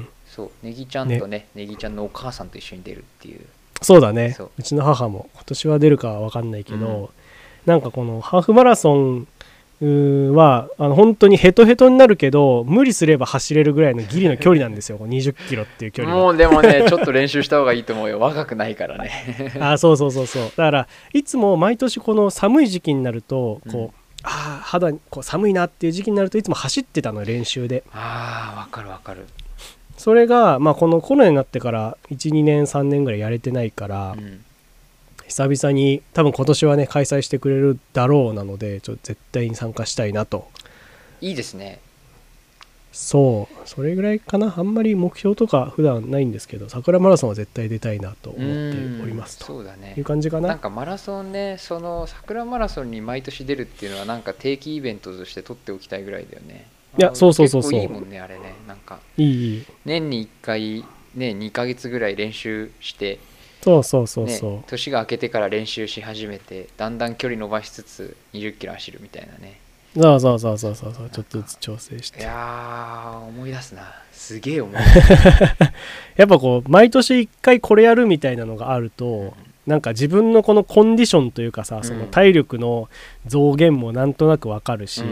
[0.00, 0.08] ん。
[0.26, 0.50] そう。
[0.62, 3.40] ネギちゃんとねネギちゃんのお母さんと一緒に出るっていう。
[3.82, 4.32] そうだね。
[4.32, 4.50] そう。
[4.58, 7.12] うちの母も今年は出るかは分かんないけど、
[7.66, 9.28] なんかこのハーフマラソン
[9.86, 14.98] はあの本当にヘトヘトになるけど無理すれば走れるぐらいのギリの距離なんですよ。
[14.98, 18.20] 2 0キロっていう距離がもうでもね ちょっと練習した方がいいと思うよ。
[18.20, 19.10] 若くないからね。
[19.58, 20.42] あ そうそうそうそう。
[20.44, 23.88] だからいつも毎年この寒い時期になるとこう、うん。
[24.22, 27.82] ああ肌にこう寒いなっていう時期になるといつも走ってたの練習で。
[27.92, 29.24] ああわかるわかる、
[30.00, 34.42] それが、まあ、このコロナになってから12年3年ぐらいやれてないから、うん、
[35.30, 40.48] 久々に多分今年はね開催してくれるだろうなのでちょっと絶対に参加したいなと。
[41.20, 41.78] いいですね。
[42.90, 43.68] そう。
[43.68, 44.52] それぐらいかな。
[44.56, 49.44] あんまり目標とか普段ないんですけど桜マラソンは絶対出たいなと思っておりますと。
[49.44, 49.94] そうだね。
[49.96, 50.48] いう感じかな。
[50.48, 56.66] なんかマラソンねその桜マラソンに毎年出るっていうのはなんか定期イベントとして取っておきたいぐらいだよね。
[56.98, 57.70] いやあそうそうそうそう。
[57.70, 58.54] 結構いいもんねあれね。
[58.66, 59.64] なんかいいいい。
[59.84, 60.84] 年に1回
[61.14, 63.20] ね2ヶ月ぐらい練習して
[63.62, 69.60] そうそうそうねそう、年が明けてから練習し始めてだんだん距離伸ばしつつ20キロ走るみたいなね。
[69.96, 70.94] そうそうそうそうそう。
[71.10, 72.20] ちょっとずつ調整して。
[72.20, 73.82] いやー思い出すな。
[74.12, 74.74] すげえ思い
[76.16, 79.34] やっぱこう毎年1回これやるみたいなのがあると
[79.66, 82.88] なんか自分のこのコンディションというかさその体力の
[83.26, 85.02] 増減もなんとなくわかるし、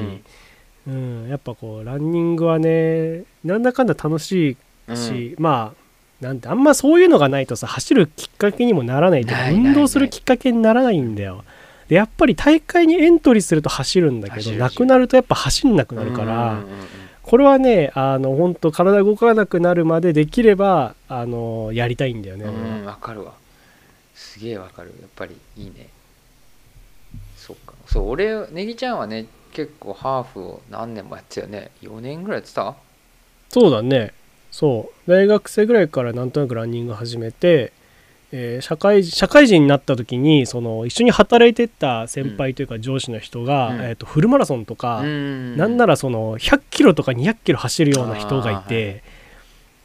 [0.86, 1.28] うん。
[1.28, 4.56] やっぱこうランニングはねなんだかんだ楽し
[4.86, 4.94] うん。
[4.94, 5.87] いし、まあ
[6.20, 11.44] なんてあんまそういうのがないとさ走るきっかけにもならないというかないない運動するきっかけにならないんだよ。
[11.88, 16.58] でやっぱり大会にエントリーすると走るんだけどなくなるとやっぱ走んなくなるから、
[17.22, 22.46] これはねあの本当体動かなくなるまでできればあのやりたいんだよね、
[22.84, 23.32] わかるわ。
[24.14, 24.92] すげえわかる。
[25.00, 25.88] やっぱりいいね。
[27.36, 27.72] そっか。
[27.86, 31.70] そう俺ネギちゃんはね結構ハーフを何年もやってたよね。
[31.80, 32.74] 4年ぐらいやってた？
[33.48, 34.12] そうだね
[34.50, 35.10] そう。
[35.10, 37.72] 大学生ぐらいからなんとなくランニング始めて、
[38.32, 43.80] えー社会社会人になった時にその一緒に働いてた先輩というか上司の人が、うん。
[43.80, 45.56] えー、とフルマラソンとか、ん。
[45.56, 49.02] なんならその100キロとか200キロ走るような人がいて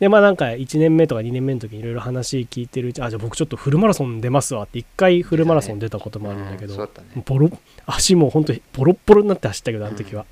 [0.04, 7.50] でまあなんか1年目とか2年目の時にいろいろ話聞いてるうちあじゃあ僕ちょっとフルマラソン出ますわって1回フルマラソン出たこともあるんだけど、うんそうだったねボロ
[7.86, 10.26] 足も本当にボロッボロになって走ったけどあの時は、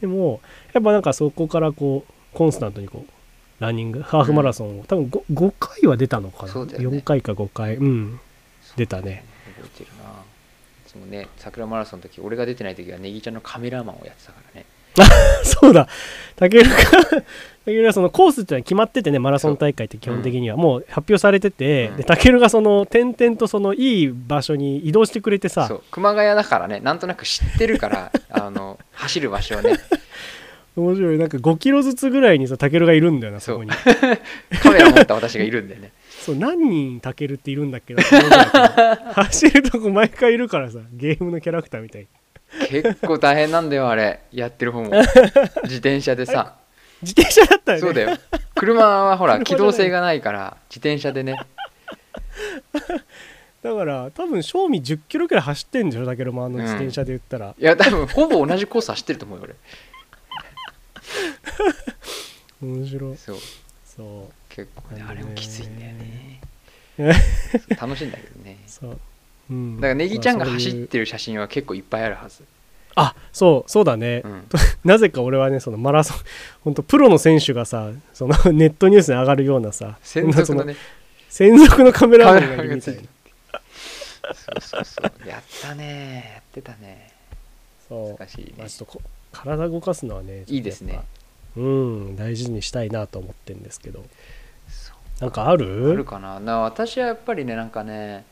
[0.00, 0.40] でも
[0.72, 3.12] やっぱなんかそこからこうコンスタントにこう
[3.60, 6.60] ランニングハーフマラソンを、多分 5, 5回は出たのかな、ね。
[6.78, 7.76] 4回か5回。
[7.76, 8.20] うん。
[8.76, 9.24] 出たね。
[9.56, 10.10] 覚えてるな。
[10.86, 14.66] そのね桜マラソンの時俺が出てない時はネギちゃんのカメラマンをやってたからね。
[15.44, 15.86] そうだ。
[16.34, 17.22] たけるがた
[17.66, 20.56] けるがそのコースってのは決まっててねマラソン大会って基本的には。
[20.56, 21.96] もう発表されてて、うん。
[21.98, 25.70] でたけるがその点々とそのいい場所に移動してくれてさ。
[25.92, 29.78] 熊谷だからねなんとなく知ってるからあの走る場所をね
[30.76, 31.18] 面白い。
[31.18, 33.70] なんか5キロずつぐらいにさたけるがいるんだよなそこに。
[34.62, 35.92] カメラ持った私がいるんだよね。
[36.08, 38.28] そう何人たけるっているんだっけどって思う。
[38.28, 42.08] ぐらい走るとこ毎回いるからさゲームのキャラクターみたいに。
[42.68, 44.20] 結構大変なんだよあれ。
[44.32, 44.90] やってる方も。
[45.64, 46.56] 自転車でさ。
[47.02, 47.80] 自転車だったよね？
[47.80, 48.18] そうだよ。
[48.54, 51.34] 車はほら機動性がないから自転車でね。
[53.62, 59.46] だから多分正味10キロくらい走ってんでしょたけるもあの自転車で言ったら、いや多分ほぼ同じコース走ってると思うよ
[62.62, 63.10] 面白い。
[63.10, 63.36] 俺そう。
[63.84, 64.32] そう。
[64.48, 66.40] 結構ねあれもきついんだよね。
[67.80, 68.58] 楽しいんだけどね。
[68.66, 69.00] そう、
[69.50, 72.44] うん、だからネギちゃんが走ってる写真は結構いっぱいあるはず、
[72.94, 74.48] あそうそうだね、うん、
[74.84, 76.18] なぜか俺はねそのマラソン
[76.64, 80.76] 本当プロの選手がさそのネットニュースに上がるようなさ専属のね。
[81.30, 83.02] 専属のカメラマンがいるみたいな。
[84.34, 85.28] そうそうそう。
[85.28, 86.32] やったね。
[86.34, 87.12] やってたね。
[87.88, 88.18] そう。
[88.18, 88.54] 難しいね。
[88.58, 88.68] まあ、
[89.32, 91.00] 体動かすのはねいいですね。
[91.56, 94.04] うん大事にしたいなと思ってるんですけど。
[95.20, 95.90] なんかある？
[95.92, 96.40] あるかな。
[96.40, 98.24] な私はやっぱりねなんかね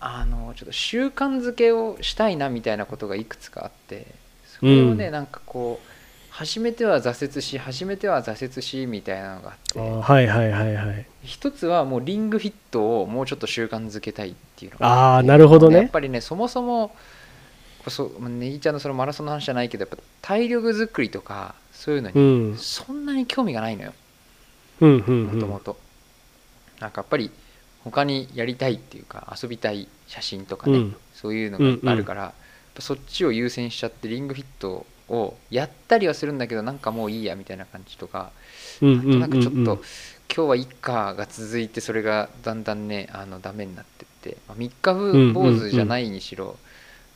[0.00, 4.06] あのちょっと習慣づけをしたいなみたいなことがいくつかあって
[4.58, 5.12] それをね、うん。
[5.12, 5.88] なんかこう
[6.30, 11.06] 初めては挫折し初めては挫折しみたいなのがああってーはいはいはいはい。
[11.22, 15.76] 一つはもうリングフィットをもうちょっと習慣づけたいっていうのがああなるほどね。
[15.76, 16.96] やっぱりねそもそも
[17.90, 22.58] そうまあネギちゃんのそのマラソンの話じゃないけどやっぱ体力作りとかそういうのうにん。
[22.58, 23.92] そんなに興味がないのよ。
[24.80, 25.24] うんうんうん。
[25.34, 25.76] もともと
[26.80, 27.30] なんかやっぱり
[27.82, 30.96] 他にやりたいっていうか遊びたい写真とかね、うん。
[31.14, 32.32] そういうのがあるから、やっ
[32.74, 38.32] ぱそっちを優先しちゃってリングフィットをやったりはするんだけどなんかもういいやみたいな感じとか
[38.80, 39.80] うんなんとなくちょっと、うんうん
[40.34, 46.56] 今日はいっかが続いてそれがだんだんねあのダメになってって、まあ、3日うん坊主じゃないにしろ、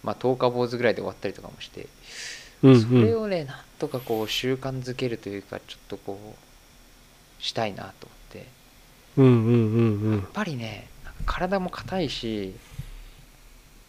[0.02, 1.86] まあ、10日坊主ぐらいで終わったりとかもして、
[2.62, 2.82] うんうん。
[2.82, 6.36] それをねなんとかこう習慣づけるというかちょっとこ
[7.40, 8.46] うしたいなと思って。
[9.16, 10.18] うんうんうんうん。
[10.18, 10.88] やっぱりね
[11.26, 12.54] 体も硬いし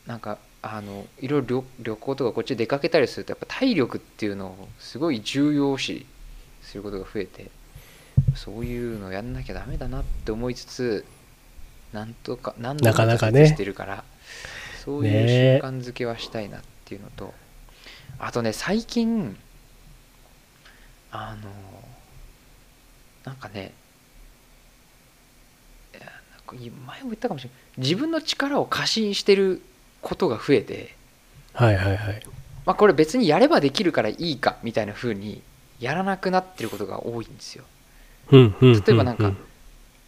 [0.06, 6.06] なんかあのいろいろ旅旅行とかこっち出かけたりするとやっぱ体力っていうのをすごい重要視
[6.61, 7.49] することが増えて
[8.36, 11.06] そういうのやんなきゃダメだなって思いつつ
[11.94, 13.48] なんとか何度なかなかね。
[13.48, 14.03] してるから
[14.90, 17.32] そういう習慣づけはしたいなっていうのと、
[18.18, 19.38] あとね最近
[21.11, 21.49] あの
[23.24, 23.72] なんかね
[26.48, 27.60] 前も言ったかもしれない。
[27.78, 29.61] 自分の力を過信してる
[30.02, 30.95] ことが増えて、
[31.53, 32.22] はいはいはい。
[32.66, 35.44] まあ、これ別にやればできるからいいかみたいな風に
[35.80, 37.64] やらなくなってることが多いんですよ。
[38.32, 38.82] うんうんうん。
[38.82, 39.34] 例えばなんか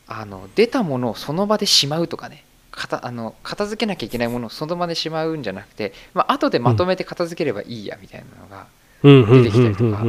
[0.07, 8.67] あの出たものをその場でしまうとかね片あの片付けなきゃいけないものをその場でしまうんじゃなくて、まあ後でまとめて片付ければいいやみたいなのが、
[9.03, 10.03] 出出てきたりとか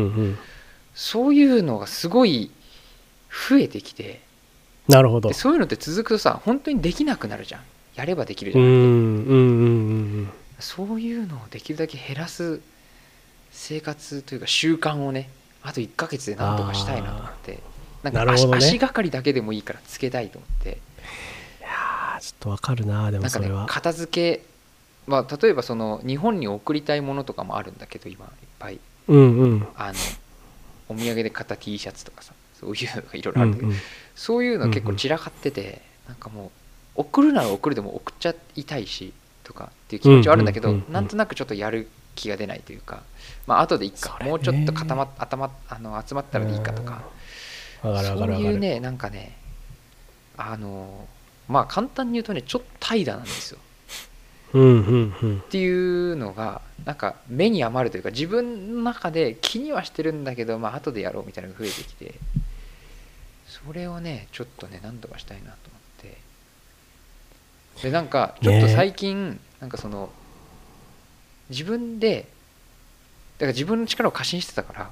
[0.95, 2.51] そういうのがすごい
[3.49, 4.21] 増えてきて
[4.89, 5.29] なるほど。
[5.29, 7.63] でそういうのって続くとさ本当にできなくなるじゃん。
[7.95, 8.81] やればできるうじゃなくて、ん。
[8.81, 8.89] うん。
[8.89, 9.27] うん。
[9.27, 10.31] うん。
[10.59, 12.61] そういうのをできるだけ減らす
[13.51, 15.29] 生活というか習慣をね
[15.63, 17.59] あと1ヶ月でなんとかしたいなと思って。
[18.03, 18.57] なんか足,、ね。
[18.57, 20.79] 足がかりだけでもいいからつけたいと思って
[22.23, 23.67] ちょっとわかるなでもそれは。
[23.67, 24.45] 片付け
[25.09, 28.31] まあ例えばその日本に送りたいものとかもあるんだけど今いっ
[28.61, 28.79] ぱい。
[29.09, 29.69] うんうん。
[29.77, 29.95] あの
[30.89, 33.81] お土産で買った T シャツとかさそういうのがいろいろあるんだけど、うんうん。
[34.15, 36.53] そういうの結構散らかってて、なんかも
[36.97, 39.13] う送るなら送るでも送っちゃいたいし
[39.43, 40.93] とかっていう気持ちはあるんだけど、うんうんうんうん。
[40.93, 43.03] なんとなくちょっとやる気が出ないというか
[43.47, 47.03] まあ後でいいか、もうちょっと固ま頭あの集まったらいいかとか、
[47.83, 49.37] そういうねなんかね
[50.37, 51.09] あの
[51.49, 53.59] まあ簡単に言うとねちょっと怠惰なんですよ。
[54.55, 62.15] っていうのがなんか目に余るというか自分の中で気にはしてるんだけどまあ後でやろうみたいなのが増えてきて
[63.47, 66.19] それをねちょっとね何とかしたいなと思って。
[67.83, 70.11] でなんかちょっと最近、なんかその
[71.49, 72.27] 自分で
[73.39, 74.91] だから自分の力を過信してたから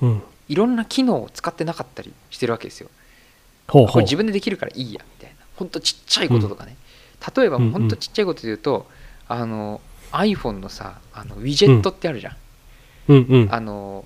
[0.00, 0.22] うん。
[0.48, 2.88] いろんな機能を使ってなかったりしてるわけですよ。
[3.68, 3.92] ほうほう。
[3.92, 5.02] これ自分でできるからいいや
[5.58, 6.76] ほんとちっちゃいこととかね、
[7.36, 8.86] 例えばもうほんとちっちゃいことで言うと、
[9.26, 9.80] あの
[10.12, 12.36] iPhone のさあのウィジェットってあるじゃん、
[13.08, 13.26] うん。
[13.28, 14.04] うんあの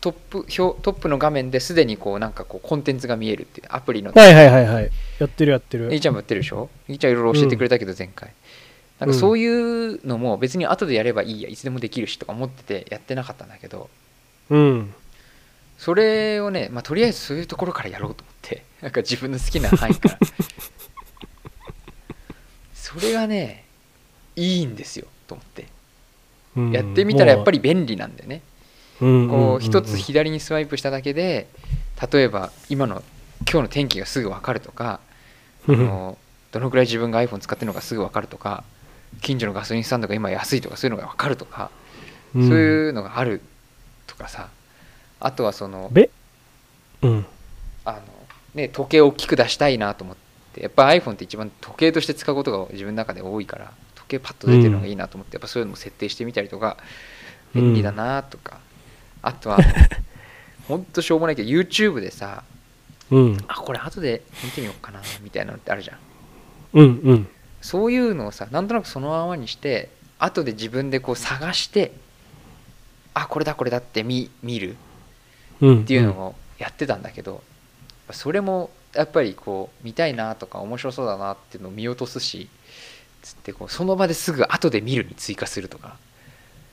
[0.00, 4.12] トップ表トップの画面ですでにこうなんかこうコンテンツが見えるっていうアプリの。
[4.12, 4.90] はいはいはいはい。
[5.18, 5.92] やってるやってる。
[5.92, 6.68] いいちゃんもやってるでしょ？
[6.88, 8.32] いいちゃんいろいろ教えてくれたけど前回、
[9.00, 13.90] なんかそういうのも別に後でやればいいやいつでもできるしとか思っててやってなかったんだけど。
[14.50, 14.94] うん。
[15.78, 18.64] それをね、まあ、とりあえずそういうところからやろうと思って。
[18.82, 20.18] なんか自分の好きな範囲から
[22.86, 23.64] それがね
[24.36, 25.62] いいんですよと思って。
[26.56, 28.42] うんやってみたらやっぱり便利なんだよね。
[29.00, 29.96] こう一つうん。
[29.98, 31.48] 左にスワイプしただけで
[32.12, 33.02] 例えば今の
[33.40, 35.00] 今日の天気がすぐ分かるとか
[35.68, 36.16] あの
[36.52, 38.62] どのくらい自分が iPhone 使ってるのかすぐ分かるとか
[39.20, 41.70] 近所のガソリンスタンドが今安いとかそういうのが分かるとか、
[42.34, 42.48] うん。
[42.48, 43.40] そういうのがある
[44.06, 44.48] とかさ。
[45.18, 46.10] あとはそのべ
[47.02, 47.26] うん。
[47.84, 48.00] あの、
[48.54, 50.25] ね、時計を大きく出したいなと思って
[50.60, 56.76] やっぱ iPhone って一番時計として使うことが自分の中で多いから時計パッと出てるのがいいなと思って、やっぱそういうのも設定してみたりとか
[57.54, 58.58] 便利だなとか、
[59.22, 59.58] あとは
[60.68, 62.44] ほんとしょうもないけど YouTube でさ
[63.10, 63.44] うん。
[63.48, 65.98] あこれ後で見てみようかなみたいなのってあるじゃん。
[66.74, 67.28] うんうん。
[67.60, 71.92] そういうのをさなんとなくそのままにして後で自分でこう探して
[73.14, 74.76] あこれだこれだって見見る
[75.60, 77.42] うんっていうのをやってたんだけど、
[78.10, 82.48] それもやっぱりこう見たいなとか面白そうだなっていうのを見落とすし
[83.22, 85.96] つってこうその場ですぐ後で見るに追加するとか、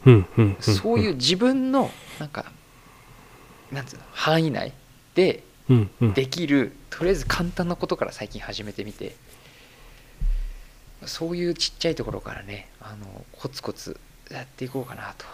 [0.06, 1.90] うんうんうんそういう自分の
[2.20, 2.52] なんか
[3.72, 4.74] なんつうの範囲内
[5.16, 5.44] で
[6.14, 9.16] できるとりあえず簡単なことから最近始めてみて
[11.06, 15.26] そういうちっちゃいところからねあのコツコツやっていこうかなと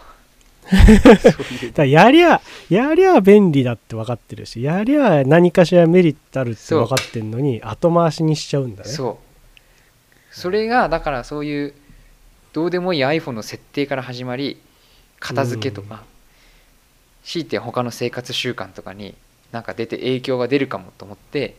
[1.74, 8.88] だやりゃやりゃ便利だって分かってるしやりゃ何かしらメリットあるって分かってんのに後回しにしちゃうんだね。
[8.88, 9.30] そう。
[10.34, 11.74] それがだからそういう
[12.52, 14.60] どうでもいい iPhone の設定から始まり
[15.18, 16.02] 片付けとか、
[17.24, 19.14] 強いて他の生活習慣とかに
[19.52, 21.56] なんか出て影響が出るかもと思って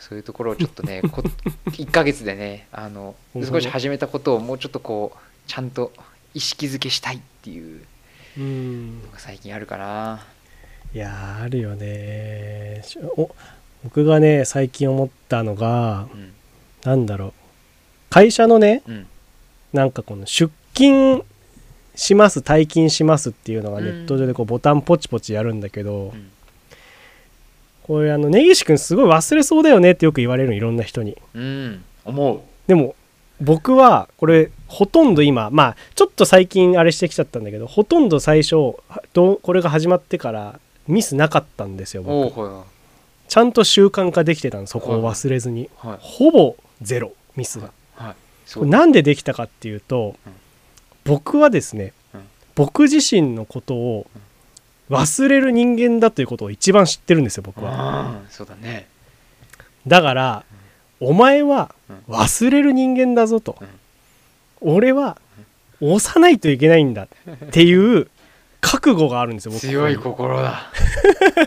[0.00, 1.22] そういうところをちょっとね こ
[1.66, 5.92] 1ヶ月でねあの少し始めたことをもうちょっとこうちゃんと
[6.34, 7.82] 意識づけしたいっていう
[8.38, 10.24] うんのが最近あるかな。
[10.94, 12.80] いやあるよね。
[12.82, 13.30] しお
[13.82, 16.32] 僕がね最近思ったのがうん。
[16.84, 17.32] なんだろう。
[18.08, 19.06] 会社のねうん。
[19.74, 21.22] なんかこの出勤
[21.94, 26.30] します退勤しますっていうのがネット上でこうボタンポチポチやるんだけど、うん。
[27.82, 31.18] これあの根岸君すごい忘れそうだよねってよく言われるのいろんな人に。
[31.34, 31.84] うん。
[32.06, 32.40] 思う。
[32.66, 32.96] でも
[33.44, 38.56] 僕はこれほとんど今まあちょっと最近あれしてきちゃったんだけどほとんど最初
[38.88, 42.64] はどうこれが始まってからミスなかったんですよ僕。
[43.28, 45.62] ちゃんと習慣化できてたのそこを忘れずに。
[45.62, 45.98] いはい。
[46.00, 47.70] ほぼゼロミスが。
[47.96, 48.14] は
[48.56, 48.66] い。
[48.66, 50.32] なんでできたかっていうと、うん。
[51.04, 52.20] 僕はですね、うん。
[52.54, 54.06] 僕自身のことを
[54.90, 58.20] 忘れる人間だということを一番知ってるんですよ僕は。
[58.22, 58.86] うんそうだね。
[59.86, 60.44] だから、
[61.00, 62.14] お前はうん。
[62.14, 63.68] 忘れる人間だぞと、うん。
[64.74, 65.18] 俺は
[65.80, 67.04] 押さないといけないんだ。
[67.04, 67.08] っ
[67.50, 68.08] ていう
[68.60, 70.70] 覚悟があるんですよ僕強い心だ。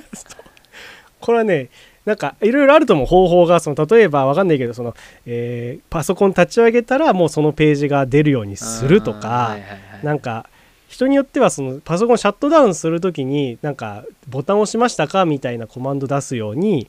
[1.19, 1.69] これはね
[2.05, 4.95] なんかいろいろあると思う方法がその例えばわかんないけどその、
[5.25, 10.05] えーパソコン立ち上げたらもうそのページが出るようにするとか、うんはいはいはい。
[10.05, 10.47] なんか
[10.87, 15.25] 人によってはそのパソコンシャットダウンするときになんかボタン押しましたか？
[15.25, 16.87] みたいなコマンド出すように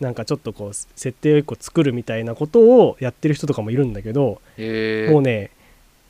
[0.00, 5.50] なんかちょっとこう設定を1個作るみたいなことをやってる人とかもいるんだけど、もうね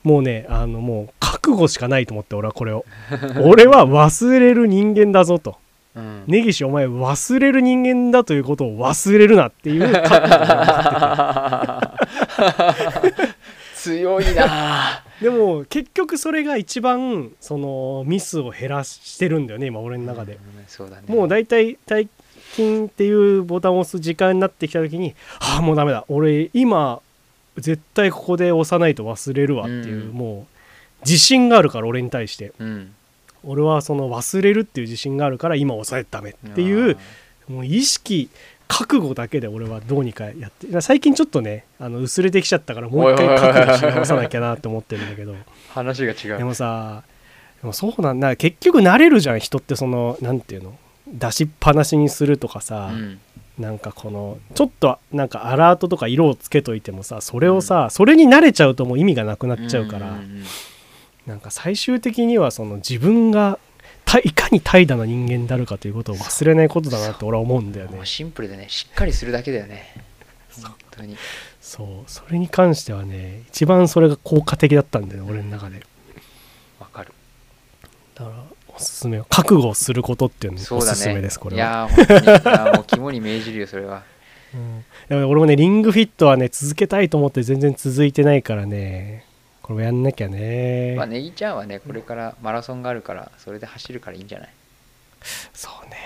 [0.03, 2.85] もうねあのもう覚悟しかないと思って俺はこれを。
[3.43, 5.57] 俺は忘れる人間だぞと。
[5.95, 6.23] うん。
[6.27, 11.95] 根岸お前忘れる人間だということを忘れるなっていう覚悟が
[13.75, 15.03] 強いな。
[15.21, 20.33] でも結局それが一番そのミスを減らしてるんだよね今俺の中で。
[20.33, 21.03] うんそうだね。
[21.07, 22.07] もう大体退
[22.51, 26.05] 勤っていうボタンを押す時間になってきた時にああもうダメだ。
[26.09, 27.01] 俺今
[27.57, 30.13] 絶対ここで押さないと忘れるわっていう、うん。
[30.13, 30.47] も
[31.01, 32.53] う自信があるから俺に対して。
[32.59, 32.93] うん。
[33.41, 36.97] 俺はその忘れるっていう自信があるから今押さえてダメっていう
[37.47, 38.29] もう意識
[38.67, 45.35] 覚悟だけで俺はどうにかやって最近ちょっとねあの薄れてきちゃったからもう一回覚悟し直さなきゃなって思ってるんだけど。
[45.69, 46.37] 話が違う。
[46.37, 47.03] でもさ
[47.61, 48.35] でもそうなんだ。
[48.35, 50.77] 結局慣れるじゃん人ってそのなんていうの？
[51.13, 53.19] 出しっぱなしにするとかさ、うん。
[53.59, 60.43] なんかこのちょっとなんかアラートとか色をつけといてもさそれをさ、それに慣れちゃうともう意味がなくなっちゃうから、んん
[61.27, 63.59] なんか最終的にはその自分が
[64.05, 67.99] たいかに怠惰な人間であるかということを忘れないことだなって俺は思うんだよね。
[68.05, 69.93] シンプルでねしっかりするだけだよね。
[70.63, 71.17] 本当に。
[71.61, 71.87] そう。
[72.09, 75.85] それに関してはね一番それが効果的だったんだよね俺の中で。
[76.79, 77.13] わかる。
[78.15, 78.43] だから
[78.79, 82.25] おすすめは覚悟することっていうのおすすめですこれいはやー本当に。
[82.25, 84.03] いやーもう肝に銘じるよそれは。
[84.53, 84.85] うん。
[85.09, 89.25] でも俺もねリングフィットはね続けたいと思って全然続いてないからね。
[89.61, 94.49] これもやんなきゃね、まあネギちゃんはねこれからマラソンがあるからそれで走るからいいんじゃない？
[95.53, 95.97] そうね。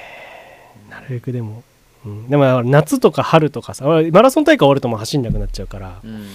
[0.90, 1.64] なるべくでも、
[2.06, 6.28] うん、でも夏とか春とかさ俺マラソン大会終わるともう走んなくなっちゃうから、うん。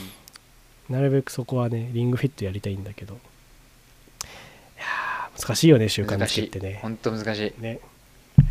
[0.88, 3.18] なるべくそこはねリングフィットやりたいんだけど
[5.40, 6.78] 難しいよね習慣づけってね。
[6.82, 7.62] 本当難しい。
[7.62, 7.80] ね。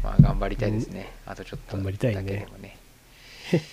[0.04, 1.12] まあ頑張りたいですね。
[1.26, 2.22] あとちょっと頑張りたいね。
[2.22, 2.78] だけでもね。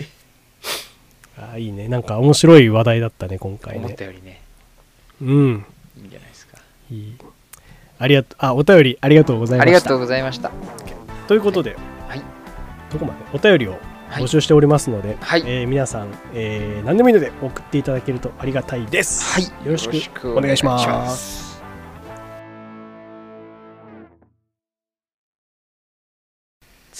[1.36, 1.88] あーいいね。
[1.88, 4.40] なんか面白い話題だったね今回思っねたよりね。
[5.20, 5.64] うん。
[5.96, 6.58] いいんじゃないですか。
[6.90, 7.16] いい。
[7.98, 9.70] ありがとうあお便りありがとうございました。
[9.70, 10.50] ありがとうございました。
[11.28, 11.76] ということで
[12.08, 12.22] はい。
[12.92, 13.18] どこまで？
[13.32, 13.78] お便りを
[14.10, 14.22] はい。
[14.22, 15.42] 募集しておりますので、はい。
[15.46, 19.24] えー皆さん、えー何でもいいので送っていただけるとありがたいです。
[19.34, 19.44] はい。
[19.66, 21.43] よろしくお願いします。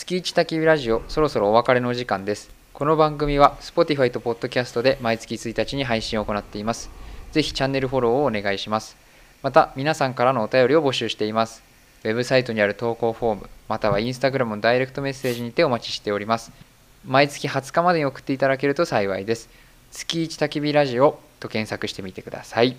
[0.07, 2.51] 月一焚き火ラジオそろそろお別れのお時間です。
[2.75, 6.91] この番組は Spotify と Podcast で毎月1日に配信を行っています。
[7.33, 8.99] ぜひチャンネルフォローをお願いします。
[9.43, 11.63] また皆さんからのお便りを募集しています。
[12.05, 16.53] ウェブサイトにある投稿フォームまたは Instagram のダイレクトメッセージにてお待ちしております。
[17.07, 19.49] 毎月20日までに送っていただけると幸いです。
[19.91, 22.77] 月一焚き火ラジオと検索してみてください。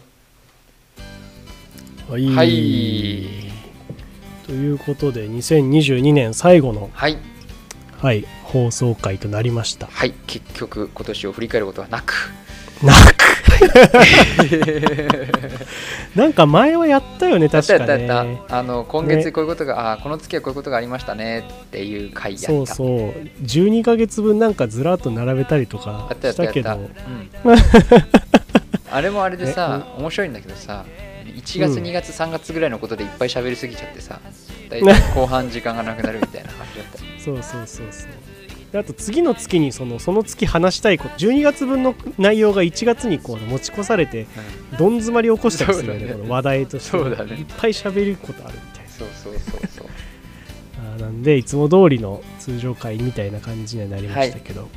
[2.08, 3.55] はい、はい
[4.46, 7.18] ということで2022年最後の、はい。
[7.98, 9.88] はい、放送回となりました。
[9.88, 10.14] はい。
[10.28, 12.14] 結局今年を振り返ることはなく。
[12.84, 13.26] なく。
[16.16, 19.32] なんか前はやったよね確かやったやねあの今月ね。
[19.32, 22.48] こういうことが、あこの月はこういうことがありましたねっていう回やった。
[22.48, 22.88] そうそう。
[23.44, 26.72] 12ヶ月分なんかずらっと並べたりとかしたけど。
[26.74, 26.92] うん、
[28.92, 30.86] あれもあれでさ面白いんだけどさ
[31.36, 31.84] 1月、うん。
[31.84, 34.20] 2月3月ぐらいのことでいっぱい喋りすぎちゃってさ
[34.70, 38.10] 大体後半時間がなくなるみたいな感じだった そうそうそうそう。
[38.72, 44.28] であと次の月にそのその月話したいこと12月分の内容が1月にこう持ち越されて
[44.78, 46.98] どん詰まり起こしたりするよねこの話題として。
[46.98, 47.04] ね。
[47.04, 49.88] いっぱい喋ることあるみたいそうそうそうそう。
[50.84, 54.70] な あーなんでいつも通りの通常回みたいな感じにはなりましたけど、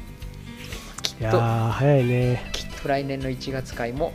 [1.20, 1.38] い、やと。
[1.38, 2.50] ー早いね。
[2.52, 4.12] きっと来年の1月回も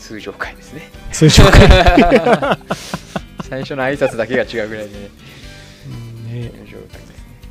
[0.00, 0.90] 通常回ですね。
[1.12, 1.68] 通常回、
[3.48, 4.94] 最初の挨拶だけが違うぐらいで。
[4.94, 5.10] ね
[5.86, 6.52] うんね。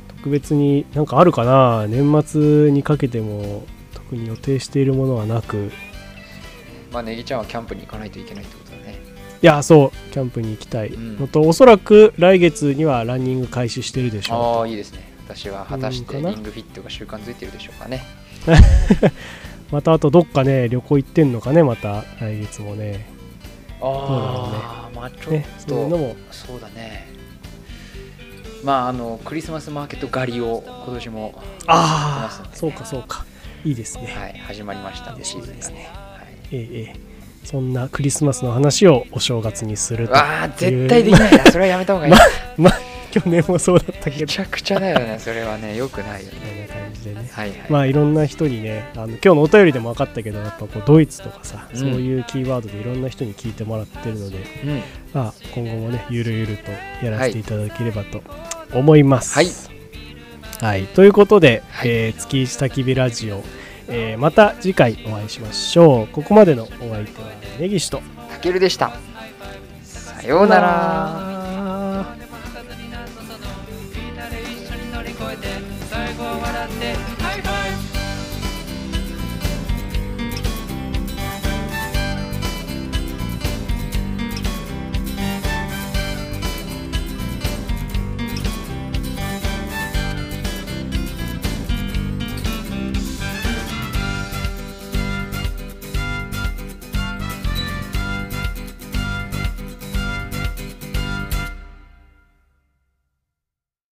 [0.08, 1.86] 特別になんかあるかな？
[1.88, 3.64] 年末にかけても
[3.94, 5.70] 特に予定しているものはなく。
[6.92, 8.98] まあネギちゃんはキャンプに行かないといけないってことだね。
[9.42, 10.12] いやそう。
[10.12, 10.88] キャンプに行きたい。
[10.88, 11.18] うん。
[11.18, 15.08] のと、おそらく来月にはランニング開始してるでしあょあいいですね。
[15.26, 18.04] 私は果たしてリングフィットが習慣づいてるでしょうかね。
[18.46, 18.50] う
[19.70, 23.06] またあとどっかね旅行行ってんのかねまた来月もね。
[23.80, 26.16] ああまあちょねっとそういうのも。
[26.30, 27.08] そうだね。
[28.64, 31.34] まああのクリスマスマーケット狩りを今年も
[31.66, 33.24] ああそうかそうか。
[33.64, 35.14] いいですね、はい始まりました。
[35.14, 35.22] ね。
[35.22, 35.90] シーズンがね。
[35.92, 36.56] はい。
[36.56, 37.10] ええええ。
[37.44, 41.44] そんなクリスマスの話をお正月にするとわあ絶対できないな。
[41.50, 42.12] それはやめた方がいい。
[42.58, 44.20] まあ 去年もそうだったけど。
[44.20, 45.76] めちゃくちゃだよねそれはね。
[45.76, 47.28] よくないよこね感じでね。
[47.32, 51.78] はいはい、まあいろんな人にねあの今日のお便りでも分かったけどやっぱこうドイツとかさ、うん。
[51.78, 54.82] そういうキーワードでいろんな人に聞いてもらってるので、うん。
[55.12, 56.70] まあ、今後もねゆるゆると
[57.04, 58.22] やらせていただければと
[58.72, 59.34] 思います。
[59.34, 59.46] はい。
[60.60, 60.84] はい。
[60.84, 61.88] ということで、はい。
[61.88, 63.42] えー月下きびラジオ、
[63.88, 66.06] えーまた次回お会いしましょう。
[66.08, 67.04] ここまでのお相手は
[67.58, 68.02] 根岸と。
[68.30, 68.92] たけるでした。
[69.82, 71.39] さようなら